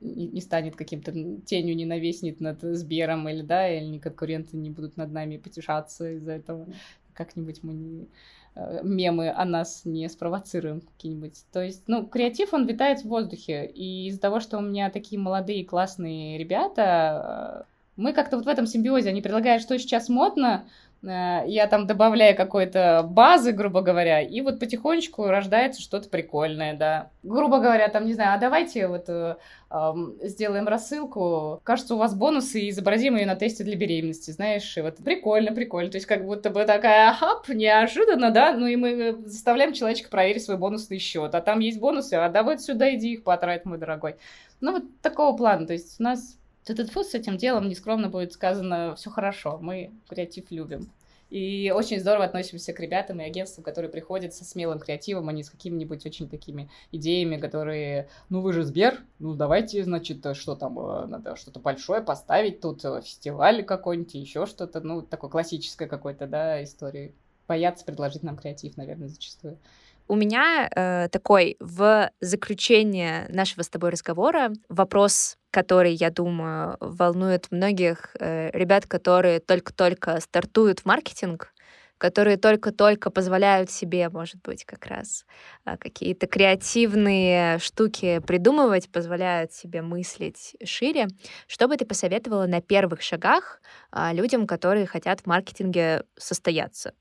не 0.00 0.40
станет 0.40 0.76
каким-то 0.76 1.12
тенью, 1.46 1.74
не 1.74 1.86
навеснет 1.86 2.40
над 2.40 2.60
Сбером, 2.62 3.28
или, 3.28 3.42
да, 3.42 3.68
или 3.68 3.98
конкуренты 3.98 4.56
не 4.56 4.70
будут 4.70 4.96
над 4.96 5.10
нами 5.10 5.38
потешаться 5.38 6.10
из-за 6.12 6.32
этого. 6.32 6.66
Как-нибудь 7.14 7.62
мы 7.62 7.72
не 7.72 8.08
Э, 8.56 8.80
мемы 8.84 9.30
о 9.30 9.44
нас 9.44 9.82
не 9.84 10.08
спровоцируем 10.08 10.80
какие-нибудь. 10.80 11.44
То 11.52 11.60
есть, 11.60 11.82
ну, 11.88 12.06
креатив, 12.06 12.54
он 12.54 12.66
витает 12.66 13.00
в 13.00 13.06
воздухе. 13.06 13.66
И 13.66 14.06
из-за 14.08 14.20
того, 14.20 14.38
что 14.38 14.58
у 14.58 14.60
меня 14.60 14.90
такие 14.90 15.20
молодые 15.20 15.64
классные 15.64 16.38
ребята, 16.38 17.64
э, 17.66 17.72
мы 17.96 18.12
как-то 18.12 18.36
вот 18.36 18.46
в 18.46 18.48
этом 18.48 18.66
симбиозе, 18.66 19.08
они 19.08 19.22
предлагают, 19.22 19.62
что 19.62 19.76
сейчас 19.78 20.08
модно, 20.08 20.68
я 21.06 21.66
там 21.66 21.86
добавляю 21.86 22.36
какой-то 22.36 23.06
базы, 23.08 23.52
грубо 23.52 23.82
говоря, 23.82 24.20
и 24.22 24.40
вот 24.40 24.58
потихонечку 24.58 25.26
рождается 25.26 25.82
что-то 25.82 26.08
прикольное, 26.08 26.74
да. 26.74 27.10
Грубо 27.22 27.58
говоря, 27.58 27.88
там, 27.88 28.06
не 28.06 28.14
знаю, 28.14 28.34
а 28.34 28.38
давайте 28.38 28.86
вот 28.86 29.04
э, 29.08 29.36
э, 29.70 29.92
сделаем 30.22 30.66
рассылку, 30.66 31.60
кажется, 31.62 31.94
у 31.94 31.98
вас 31.98 32.14
бонусы, 32.14 32.60
и 32.60 32.70
изобразим 32.70 33.16
ее 33.16 33.26
на 33.26 33.36
тесте 33.36 33.64
для 33.64 33.76
беременности, 33.76 34.30
знаешь, 34.30 34.76
и 34.76 34.80
вот 34.80 34.96
прикольно, 34.96 35.52
прикольно, 35.52 35.90
то 35.90 35.96
есть 35.96 36.06
как 36.06 36.24
будто 36.24 36.50
бы 36.50 36.64
такая, 36.64 37.12
хап, 37.12 37.48
неожиданно, 37.48 38.30
да, 38.30 38.52
ну 38.52 38.66
и 38.66 38.76
мы 38.76 39.16
заставляем 39.26 39.72
человечка 39.72 40.08
проверить 40.08 40.44
свой 40.44 40.56
бонусный 40.56 40.98
счет, 40.98 41.34
а 41.34 41.40
там 41.40 41.60
есть 41.60 41.80
бонусы, 41.80 42.14
а 42.14 42.28
давай 42.28 42.58
сюда 42.58 42.94
иди 42.94 43.14
их 43.14 43.24
потрать, 43.24 43.64
мой 43.64 43.78
дорогой. 43.78 44.16
Ну 44.60 44.72
вот 44.72 44.84
такого 45.02 45.36
плана, 45.36 45.66
то 45.66 45.72
есть 45.72 46.00
у 46.00 46.02
нас 46.02 46.38
этот 46.70 46.90
фу 46.90 47.04
с 47.04 47.14
этим 47.14 47.36
делом 47.36 47.68
нескромно 47.68 48.08
будет 48.08 48.32
сказано 48.32 48.94
все 48.96 49.10
хорошо, 49.10 49.58
мы 49.60 49.92
креатив 50.08 50.50
любим. 50.50 50.90
И 51.30 51.72
очень 51.74 51.98
здорово 51.98 52.26
относимся 52.26 52.72
к 52.72 52.78
ребятам 52.78 53.20
и 53.20 53.24
агентствам, 53.24 53.64
которые 53.64 53.90
приходят 53.90 54.34
со 54.34 54.44
смелым 54.44 54.78
креативом, 54.78 55.28
а 55.28 55.32
не 55.32 55.42
с 55.42 55.50
какими-нибудь 55.50 56.06
очень 56.06 56.28
такими 56.28 56.70
идеями, 56.92 57.38
которые, 57.38 58.08
ну 58.28 58.40
вы 58.40 58.52
же 58.52 58.62
Сбер, 58.62 59.00
ну 59.18 59.34
давайте, 59.34 59.82
значит, 59.82 60.24
что 60.36 60.54
там, 60.54 60.78
э, 60.78 61.06
надо 61.06 61.34
что-то 61.34 61.58
большое 61.58 62.02
поставить, 62.02 62.60
тут 62.60 62.84
э, 62.84 63.00
фестиваль 63.02 63.64
какой-нибудь, 63.64 64.14
еще 64.14 64.46
что-то, 64.46 64.80
ну, 64.80 65.02
такой 65.02 65.28
классической 65.28 65.88
какой-то, 65.88 66.26
да, 66.28 66.62
истории. 66.62 67.14
Боятся 67.48 67.84
предложить 67.84 68.22
нам 68.22 68.36
креатив, 68.36 68.76
наверное, 68.76 69.08
зачастую. 69.08 69.58
У 70.06 70.16
меня 70.16 70.68
э, 70.68 71.08
такой 71.10 71.56
в 71.60 72.10
заключение 72.20 73.26
нашего 73.30 73.62
с 73.62 73.70
тобой 73.70 73.90
разговора 73.90 74.52
вопрос, 74.68 75.38
который, 75.50 75.94
я 75.94 76.10
думаю, 76.10 76.76
волнует 76.80 77.50
многих 77.50 78.14
э, 78.20 78.50
ребят, 78.52 78.86
которые 78.86 79.40
только-только 79.40 80.20
стартуют 80.20 80.80
в 80.80 80.84
маркетинг, 80.84 81.54
которые 81.96 82.36
только-только 82.36 83.10
позволяют 83.10 83.70
себе, 83.70 84.10
может 84.10 84.42
быть, 84.42 84.66
как 84.66 84.86
раз 84.86 85.24
э, 85.64 85.78
какие-то 85.78 86.26
креативные 86.26 87.58
штуки 87.58 88.20
придумывать, 88.26 88.90
позволяют 88.90 89.54
себе 89.54 89.80
мыслить 89.80 90.54
шире. 90.64 91.08
Что 91.46 91.66
бы 91.66 91.78
ты 91.78 91.86
посоветовала 91.86 92.46
на 92.46 92.60
первых 92.60 93.00
шагах 93.00 93.62
э, 93.90 94.12
людям, 94.12 94.46
которые 94.46 94.86
хотят 94.86 95.20
в 95.20 95.26
маркетинге 95.26 96.04
состояться? 96.18 96.92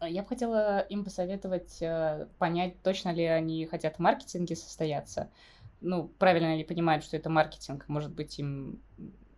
Я 0.00 0.22
бы 0.22 0.28
хотела 0.28 0.80
им 0.80 1.04
посоветовать 1.04 1.82
э, 1.82 2.28
понять, 2.38 2.80
точно 2.82 3.12
ли 3.12 3.24
они 3.24 3.66
хотят 3.66 3.96
в 3.96 3.98
маркетинге 3.98 4.54
состояться. 4.54 5.28
Ну, 5.80 6.08
правильно 6.18 6.56
ли 6.56 6.64
понимают, 6.64 7.04
что 7.04 7.16
это 7.16 7.30
маркетинг. 7.30 7.84
Может 7.88 8.12
быть, 8.12 8.38
им 8.38 8.80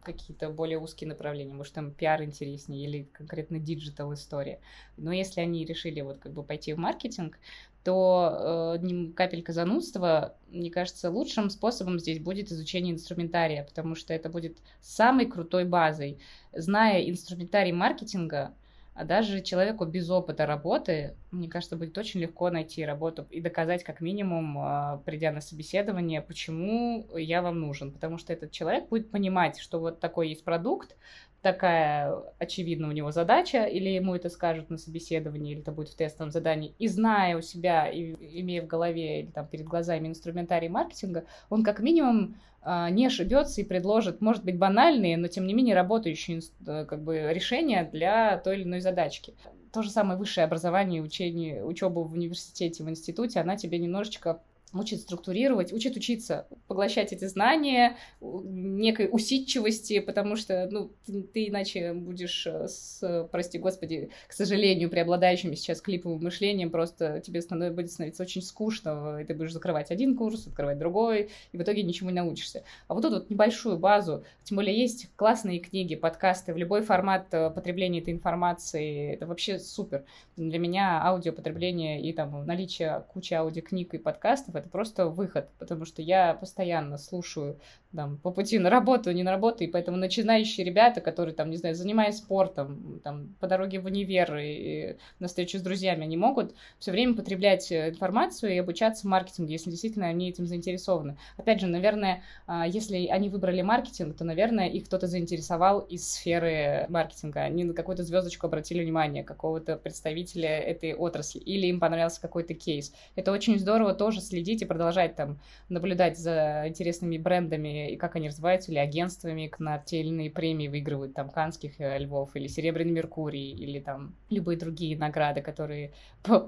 какие-то 0.02 0.50
более 0.50 0.78
узкие 0.78 1.08
направления, 1.08 1.54
может, 1.54 1.74
там 1.74 1.92
пиар 1.92 2.22
интереснее 2.22 2.84
или 2.84 3.02
конкретно 3.12 3.58
digital 3.58 4.12
история. 4.14 4.60
Но 4.96 5.12
если 5.12 5.40
они 5.40 5.64
решили 5.64 6.00
вот 6.00 6.18
как 6.18 6.32
бы 6.32 6.42
пойти 6.42 6.72
в 6.72 6.78
маркетинг, 6.78 7.38
то 7.84 8.76
э, 8.78 9.12
капелька 9.14 9.52
занудства, 9.52 10.36
мне 10.48 10.70
кажется, 10.70 11.10
лучшим 11.10 11.48
способом 11.48 11.98
здесь 11.98 12.18
будет 12.18 12.50
изучение 12.50 12.94
инструментария, 12.94 13.64
потому 13.64 13.94
что 13.94 14.12
это 14.12 14.28
будет 14.28 14.58
самой 14.80 15.26
крутой 15.26 15.64
базой. 15.64 16.18
Зная 16.52 17.08
инструментарий 17.08 17.72
маркетинга, 17.72 18.54
а 19.00 19.04
даже 19.04 19.40
человеку 19.40 19.86
без 19.86 20.10
опыта 20.10 20.44
работы, 20.44 21.16
мне 21.30 21.48
кажется, 21.48 21.74
будет 21.74 21.96
очень 21.96 22.20
легко 22.20 22.50
найти 22.50 22.84
работу 22.84 23.26
и 23.30 23.40
доказать 23.40 23.82
как 23.82 24.02
минимум, 24.02 24.58
а, 24.58 24.98
придя 25.06 25.32
на 25.32 25.40
собеседование, 25.40 26.20
почему 26.20 27.06
я 27.16 27.40
вам 27.40 27.60
нужен. 27.60 27.92
Потому 27.92 28.18
что 28.18 28.34
этот 28.34 28.50
человек 28.50 28.90
будет 28.90 29.10
понимать, 29.10 29.58
что 29.58 29.80
вот 29.80 30.00
такой 30.00 30.28
есть 30.28 30.44
продукт, 30.44 30.96
такая 31.42 32.14
очевидна 32.38 32.88
у 32.88 32.92
него 32.92 33.10
задача, 33.10 33.64
или 33.64 33.88
ему 33.88 34.14
это 34.14 34.28
скажут 34.28 34.70
на 34.70 34.76
собеседовании, 34.76 35.52
или 35.52 35.60
это 35.60 35.72
будет 35.72 35.88
в 35.88 35.96
тестовом 35.96 36.30
задании, 36.30 36.74
и 36.78 36.86
зная 36.86 37.36
у 37.36 37.40
себя, 37.40 37.88
и 37.88 38.14
имея 38.40 38.62
в 38.62 38.66
голове 38.66 39.22
или 39.22 39.30
там 39.30 39.46
перед 39.46 39.66
глазами 39.66 40.08
инструментарий 40.08 40.68
маркетинга, 40.68 41.24
он 41.48 41.64
как 41.64 41.80
минимум 41.80 42.36
а, 42.62 42.90
не 42.90 43.06
ошибется 43.06 43.60
и 43.60 43.64
предложит, 43.64 44.20
может 44.20 44.44
быть, 44.44 44.58
банальные, 44.58 45.16
но 45.16 45.28
тем 45.28 45.46
не 45.46 45.54
менее 45.54 45.74
работающие 45.74 46.40
э, 46.66 46.84
как 46.84 47.02
бы, 47.02 47.32
решения 47.32 47.88
для 47.90 48.36
той 48.38 48.56
или 48.56 48.64
иной 48.64 48.80
задачки. 48.80 49.34
То 49.72 49.82
же 49.82 49.90
самое 49.90 50.18
высшее 50.18 50.44
образование, 50.44 51.00
учение, 51.00 51.64
учеба 51.64 52.00
в 52.00 52.12
университете, 52.12 52.84
в 52.84 52.90
институте, 52.90 53.40
она 53.40 53.56
тебе 53.56 53.78
немножечко 53.78 54.42
учит 54.72 55.00
структурировать, 55.00 55.72
учит 55.72 55.96
учиться 55.96 56.46
поглощать 56.68 57.12
эти 57.12 57.24
знания, 57.26 57.96
некой 58.20 59.08
усидчивости, 59.10 59.98
потому 60.00 60.36
что, 60.36 60.68
ну, 60.70 60.92
ты, 61.06 61.22
ты 61.22 61.48
иначе 61.48 61.92
будешь 61.92 62.46
э, 62.46 62.68
с, 62.68 63.28
прости 63.32 63.58
господи, 63.58 64.10
к 64.28 64.32
сожалению, 64.32 64.90
преобладающим 64.90 65.54
сейчас 65.56 65.80
клиповым 65.80 66.22
мышлением, 66.22 66.70
просто 66.70 67.20
тебе 67.20 67.42
становится, 67.42 67.74
будет 67.74 67.90
становиться 67.90 68.22
очень 68.22 68.42
скучно, 68.42 69.18
и 69.20 69.24
ты 69.24 69.34
будешь 69.34 69.52
закрывать 69.52 69.90
один 69.90 70.16
курс, 70.16 70.46
открывать 70.46 70.78
другой, 70.78 71.30
и 71.52 71.58
в 71.58 71.62
итоге 71.62 71.82
ничему 71.82 72.10
не 72.10 72.16
научишься. 72.16 72.62
А 72.86 72.94
вот 72.94 73.02
тут 73.02 73.12
вот 73.12 73.30
небольшую 73.30 73.78
базу, 73.78 74.24
тем 74.44 74.56
более 74.56 74.78
есть 74.78 75.08
классные 75.16 75.58
книги, 75.58 75.96
подкасты, 75.96 76.54
в 76.54 76.56
любой 76.56 76.82
формат 76.82 77.26
э, 77.32 77.50
потребления 77.50 78.00
этой 78.00 78.12
информации, 78.12 79.14
это 79.14 79.26
вообще 79.26 79.58
супер. 79.58 80.04
Для 80.36 80.58
меня 80.58 81.02
аудиопотребление 81.02 82.02
и 82.02 82.12
там 82.12 82.46
наличие 82.46 83.04
кучи 83.12 83.34
аудиокниг 83.34 83.94
и 83.94 83.98
подкастов 83.98 84.59
это 84.60 84.68
просто 84.68 85.06
выход, 85.06 85.48
потому 85.58 85.84
что 85.84 86.02
я 86.02 86.34
постоянно 86.34 86.96
слушаю 86.98 87.58
там, 87.94 88.18
по 88.18 88.30
пути 88.30 88.58
на 88.58 88.70
работу, 88.70 89.10
не 89.10 89.22
на 89.22 89.32
работу, 89.32 89.64
и 89.64 89.66
поэтому 89.66 89.96
начинающие 89.96 90.64
ребята, 90.64 91.00
которые, 91.00 91.34
там, 91.34 91.50
не 91.50 91.56
знаю, 91.56 91.74
занимаясь 91.74 92.18
спортом, 92.18 93.00
там, 93.02 93.34
по 93.40 93.48
дороге 93.48 93.80
в 93.80 93.86
универ 93.86 94.36
и, 94.36 94.52
и 94.52 94.96
на 95.18 95.26
встречу 95.26 95.58
с 95.58 95.62
друзьями, 95.62 96.04
они 96.04 96.16
могут 96.16 96.54
все 96.78 96.92
время 96.92 97.14
потреблять 97.14 97.72
э, 97.72 97.90
информацию 97.90 98.54
и 98.54 98.58
обучаться 98.58 99.08
маркетингу, 99.08 99.50
если 99.50 99.70
действительно 99.70 100.06
они 100.06 100.28
этим 100.28 100.46
заинтересованы. 100.46 101.18
Опять 101.36 101.60
же, 101.60 101.66
наверное, 101.66 102.22
а, 102.46 102.66
если 102.66 103.06
они 103.06 103.28
выбрали 103.28 103.62
маркетинг, 103.62 104.16
то, 104.16 104.24
наверное, 104.24 104.68
их 104.68 104.86
кто-то 104.86 105.06
заинтересовал 105.06 105.80
из 105.80 106.08
сферы 106.08 106.86
маркетинга. 106.88 107.40
Они 107.40 107.64
на 107.64 107.74
какую-то 107.74 108.04
звездочку 108.04 108.46
обратили 108.46 108.82
внимание, 108.82 109.24
какого-то 109.24 109.76
представителя 109.76 110.60
этой 110.60 110.94
отрасли, 110.94 111.40
или 111.40 111.66
им 111.66 111.80
понравился 111.80 112.20
какой-то 112.20 112.54
кейс. 112.54 112.92
Это 113.16 113.32
очень 113.32 113.58
здорово 113.58 113.94
тоже 113.94 114.20
следить 114.20 114.49
и 114.58 114.64
продолжать 114.64 115.16
там 115.16 115.38
наблюдать 115.68 116.18
за 116.18 116.64
интересными 116.66 117.18
брендами 117.18 117.92
и 117.92 117.96
как 117.96 118.16
они 118.16 118.28
развиваются, 118.28 118.70
или 118.70 118.78
агентствами 118.78 119.50
на 119.58 119.78
те 119.78 120.00
или 120.00 120.08
иные 120.08 120.30
премии 120.30 120.68
выигрывают, 120.68 121.14
там, 121.14 121.30
Канских 121.30 121.80
э, 121.80 121.98
львов, 121.98 122.34
или 122.34 122.46
Серебряный 122.46 122.92
Меркурий, 122.92 123.50
или 123.52 123.80
там 123.80 124.14
любые 124.28 124.58
другие 124.58 124.96
награды, 124.96 125.40
которые 125.42 125.92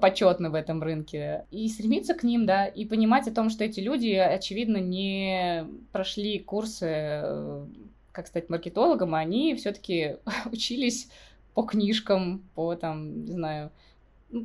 почетны 0.01 0.49
в 0.49 0.55
этом 0.55 0.81
рынке. 0.83 1.45
И 1.51 1.67
стремиться 1.69 2.13
к 2.13 2.23
ним, 2.23 2.45
да, 2.45 2.65
и 2.65 2.85
понимать 2.85 3.27
о 3.27 3.33
том, 3.33 3.49
что 3.49 3.63
эти 3.63 3.79
люди, 3.79 4.11
очевидно, 4.11 4.77
не 4.77 5.65
прошли 5.91 6.39
курсы, 6.39 6.87
э, 6.89 7.65
как 8.11 8.27
стать 8.27 8.49
маркетологом, 8.49 9.15
а 9.15 9.19
они 9.19 9.55
все-таки 9.55 10.17
учились 10.51 11.09
по 11.53 11.63
книжкам, 11.63 12.43
по 12.55 12.75
там, 12.75 13.25
не 13.25 13.31
знаю, 13.31 13.71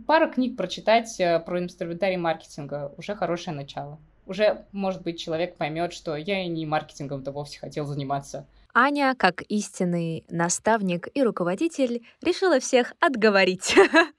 пара 0.07 0.29
книг 0.29 0.57
прочитать 0.57 1.19
э, 1.21 1.41
про 1.41 1.61
инструментарий 1.61 2.17
маркетинга 2.17 2.93
уже 2.97 3.15
хорошее 3.15 3.57
начало. 3.57 3.99
уже, 4.27 4.67
может 4.73 5.03
быть, 5.03 5.19
человек 5.19 5.57
поймет, 5.57 5.93
что 5.93 6.17
я 6.17 6.45
и 6.45 6.49
не 6.49 6.67
маркетингом-то 6.67 7.33
вовсе 7.33 7.59
хотел 7.59 7.87
заниматься. 7.87 8.47
Аня, 8.75 9.15
как 9.17 9.43
истинный 9.49 10.25
наставник 10.29 11.09
и 11.15 11.23
руководитель, 11.23 12.05
решила 12.23 12.61
всех 12.61 12.93
отговорить 13.01 13.75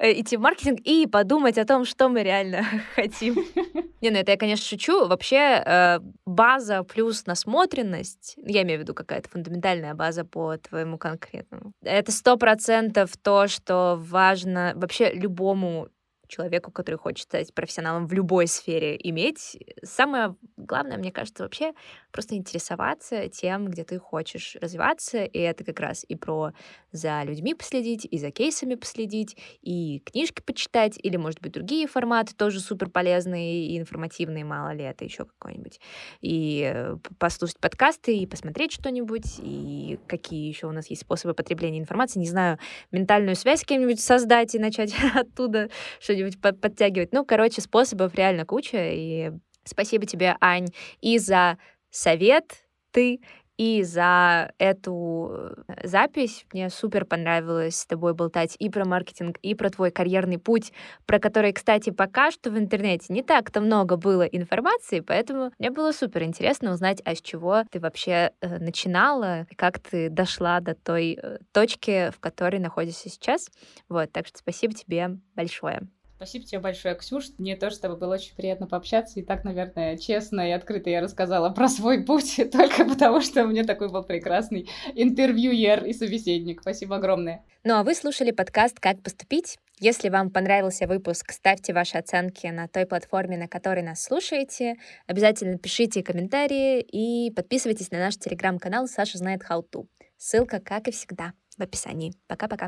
идти 0.00 0.36
в 0.36 0.40
маркетинг 0.40 0.80
и 0.84 1.06
подумать 1.06 1.58
о 1.58 1.64
том, 1.64 1.84
что 1.84 2.08
мы 2.08 2.22
реально 2.22 2.64
хотим. 2.94 3.34
Не, 4.00 4.10
ну 4.10 4.18
это 4.18 4.32
я, 4.32 4.36
конечно, 4.36 4.64
шучу. 4.64 5.06
Вообще 5.06 5.62
э, 5.64 5.98
база 6.26 6.82
плюс 6.84 7.26
насмотренность, 7.26 8.34
я 8.36 8.62
имею 8.62 8.80
в 8.80 8.82
виду 8.82 8.94
какая-то 8.94 9.28
фундаментальная 9.28 9.94
база 9.94 10.24
по 10.24 10.56
твоему 10.56 10.98
конкретному. 10.98 11.72
Это 11.82 12.12
сто 12.12 12.36
процентов 12.36 13.16
то, 13.16 13.48
что 13.48 13.98
важно 14.00 14.72
вообще 14.76 15.10
любому 15.12 15.88
человеку, 16.28 16.70
который 16.70 16.96
хочет 16.96 17.24
стать 17.24 17.52
профессионалом 17.54 18.06
в 18.06 18.12
любой 18.12 18.46
сфере, 18.46 18.96
иметь. 19.02 19.58
Самое 19.82 20.36
главное, 20.56 20.98
мне 20.98 21.10
кажется, 21.10 21.42
вообще 21.42 21.72
просто 22.10 22.34
интересоваться 22.36 23.28
тем, 23.28 23.66
где 23.66 23.84
ты 23.84 23.98
хочешь 23.98 24.56
развиваться, 24.60 25.24
и 25.24 25.38
это 25.38 25.64
как 25.64 25.80
раз 25.80 26.04
и 26.08 26.16
про 26.16 26.52
за 26.90 27.22
людьми 27.24 27.54
последить, 27.54 28.06
и 28.10 28.18
за 28.18 28.30
кейсами 28.30 28.74
последить, 28.74 29.36
и 29.60 30.00
книжки 30.04 30.40
почитать, 30.40 30.98
или, 31.02 31.16
может 31.16 31.40
быть, 31.40 31.52
другие 31.52 31.86
форматы 31.86 32.34
тоже 32.34 32.60
супер 32.60 32.88
полезные 32.88 33.66
и 33.66 33.78
информативные, 33.78 34.44
мало 34.44 34.72
ли, 34.72 34.84
это 34.84 35.04
еще 35.04 35.24
какой-нибудь. 35.24 35.80
И 36.20 36.70
э, 36.74 36.96
послушать 37.18 37.58
подкасты, 37.58 38.16
и 38.16 38.26
посмотреть 38.26 38.72
что-нибудь, 38.72 39.38
и 39.38 39.98
какие 40.06 40.48
еще 40.48 40.66
у 40.66 40.72
нас 40.72 40.88
есть 40.88 41.02
способы 41.02 41.34
потребления 41.34 41.78
информации. 41.78 42.18
Не 42.18 42.28
знаю, 42.28 42.58
ментальную 42.90 43.36
связь 43.36 43.60
с 43.60 43.64
кем-нибудь 43.64 44.00
создать 44.00 44.54
и 44.54 44.58
начать 44.58 44.94
оттуда 45.14 45.68
что-нибудь 46.00 46.40
подтягивать. 46.40 47.12
Ну, 47.12 47.24
короче, 47.24 47.60
способов 47.60 48.14
реально 48.14 48.46
куча, 48.46 48.90
и 48.92 49.32
спасибо 49.64 50.06
тебе, 50.06 50.36
Ань, 50.40 50.68
и 51.00 51.18
за 51.18 51.58
совет 51.90 52.64
ты 52.90 53.20
и 53.58 53.82
за 53.82 54.52
эту 54.58 55.30
э, 55.68 55.86
запись. 55.88 56.46
Мне 56.52 56.70
супер 56.70 57.04
понравилось 57.04 57.80
с 57.80 57.86
тобой 57.86 58.14
болтать 58.14 58.54
и 58.58 58.70
про 58.70 58.84
маркетинг, 58.84 59.36
и 59.42 59.54
про 59.54 59.68
твой 59.68 59.90
карьерный 59.90 60.38
путь, 60.38 60.72
про 61.06 61.18
который, 61.18 61.52
кстати, 61.52 61.90
пока 61.90 62.30
что 62.30 62.50
в 62.50 62.58
интернете 62.58 63.12
не 63.12 63.22
так-то 63.22 63.60
много 63.60 63.96
было 63.96 64.22
информации, 64.22 65.00
поэтому 65.00 65.50
мне 65.58 65.70
было 65.70 65.90
супер 65.90 66.22
интересно 66.22 66.72
узнать, 66.72 67.02
а 67.04 67.16
с 67.16 67.20
чего 67.20 67.64
ты 67.70 67.80
вообще 67.80 68.30
э, 68.40 68.58
начинала, 68.58 69.46
как 69.56 69.80
ты 69.80 70.08
дошла 70.08 70.60
до 70.60 70.74
той 70.74 71.18
э, 71.20 71.38
точки, 71.52 72.12
в 72.12 72.20
которой 72.20 72.60
находишься 72.60 73.10
сейчас. 73.10 73.50
Вот, 73.88 74.12
так 74.12 74.28
что 74.28 74.38
спасибо 74.38 74.72
тебе 74.72 75.18
большое. 75.34 75.88
Спасибо 76.18 76.44
тебе 76.46 76.58
большое, 76.58 76.96
Ксюш. 76.96 77.26
Мне 77.38 77.54
тоже 77.54 77.76
с 77.76 77.78
тобой 77.78 77.96
было 77.96 78.14
очень 78.14 78.34
приятно 78.34 78.66
пообщаться. 78.66 79.20
И 79.20 79.22
так, 79.22 79.44
наверное, 79.44 79.96
честно 79.96 80.48
и 80.48 80.50
открыто 80.50 80.90
я 80.90 81.00
рассказала 81.00 81.50
про 81.50 81.68
свой 81.68 82.02
путь, 82.02 82.40
только 82.52 82.84
потому 82.84 83.20
что 83.20 83.44
у 83.44 83.46
меня 83.46 83.62
такой 83.62 83.88
был 83.88 84.02
прекрасный 84.02 84.68
интервьюер 84.96 85.84
и 85.84 85.92
собеседник. 85.92 86.60
Спасибо 86.62 86.96
огромное. 86.96 87.44
Ну 87.62 87.74
а 87.74 87.84
вы 87.84 87.94
слушали 87.94 88.32
подкаст 88.32 88.80
«Как 88.80 89.00
поступить?». 89.00 89.58
Если 89.78 90.08
вам 90.08 90.30
понравился 90.30 90.88
выпуск, 90.88 91.30
ставьте 91.30 91.72
ваши 91.72 91.98
оценки 91.98 92.48
на 92.48 92.66
той 92.66 92.84
платформе, 92.84 93.38
на 93.38 93.46
которой 93.46 93.84
нас 93.84 94.02
слушаете. 94.02 94.74
Обязательно 95.06 95.56
пишите 95.56 96.02
комментарии 96.02 96.80
и 96.80 97.30
подписывайтесь 97.30 97.92
на 97.92 98.00
наш 98.00 98.16
телеграм-канал 98.16 98.88
«Саша 98.88 99.18
знает 99.18 99.42
how 99.48 99.62
to». 99.72 99.86
Ссылка, 100.16 100.58
как 100.58 100.88
и 100.88 100.90
всегда, 100.90 101.32
в 101.56 101.62
описании. 101.62 102.12
Пока-пока. 102.26 102.66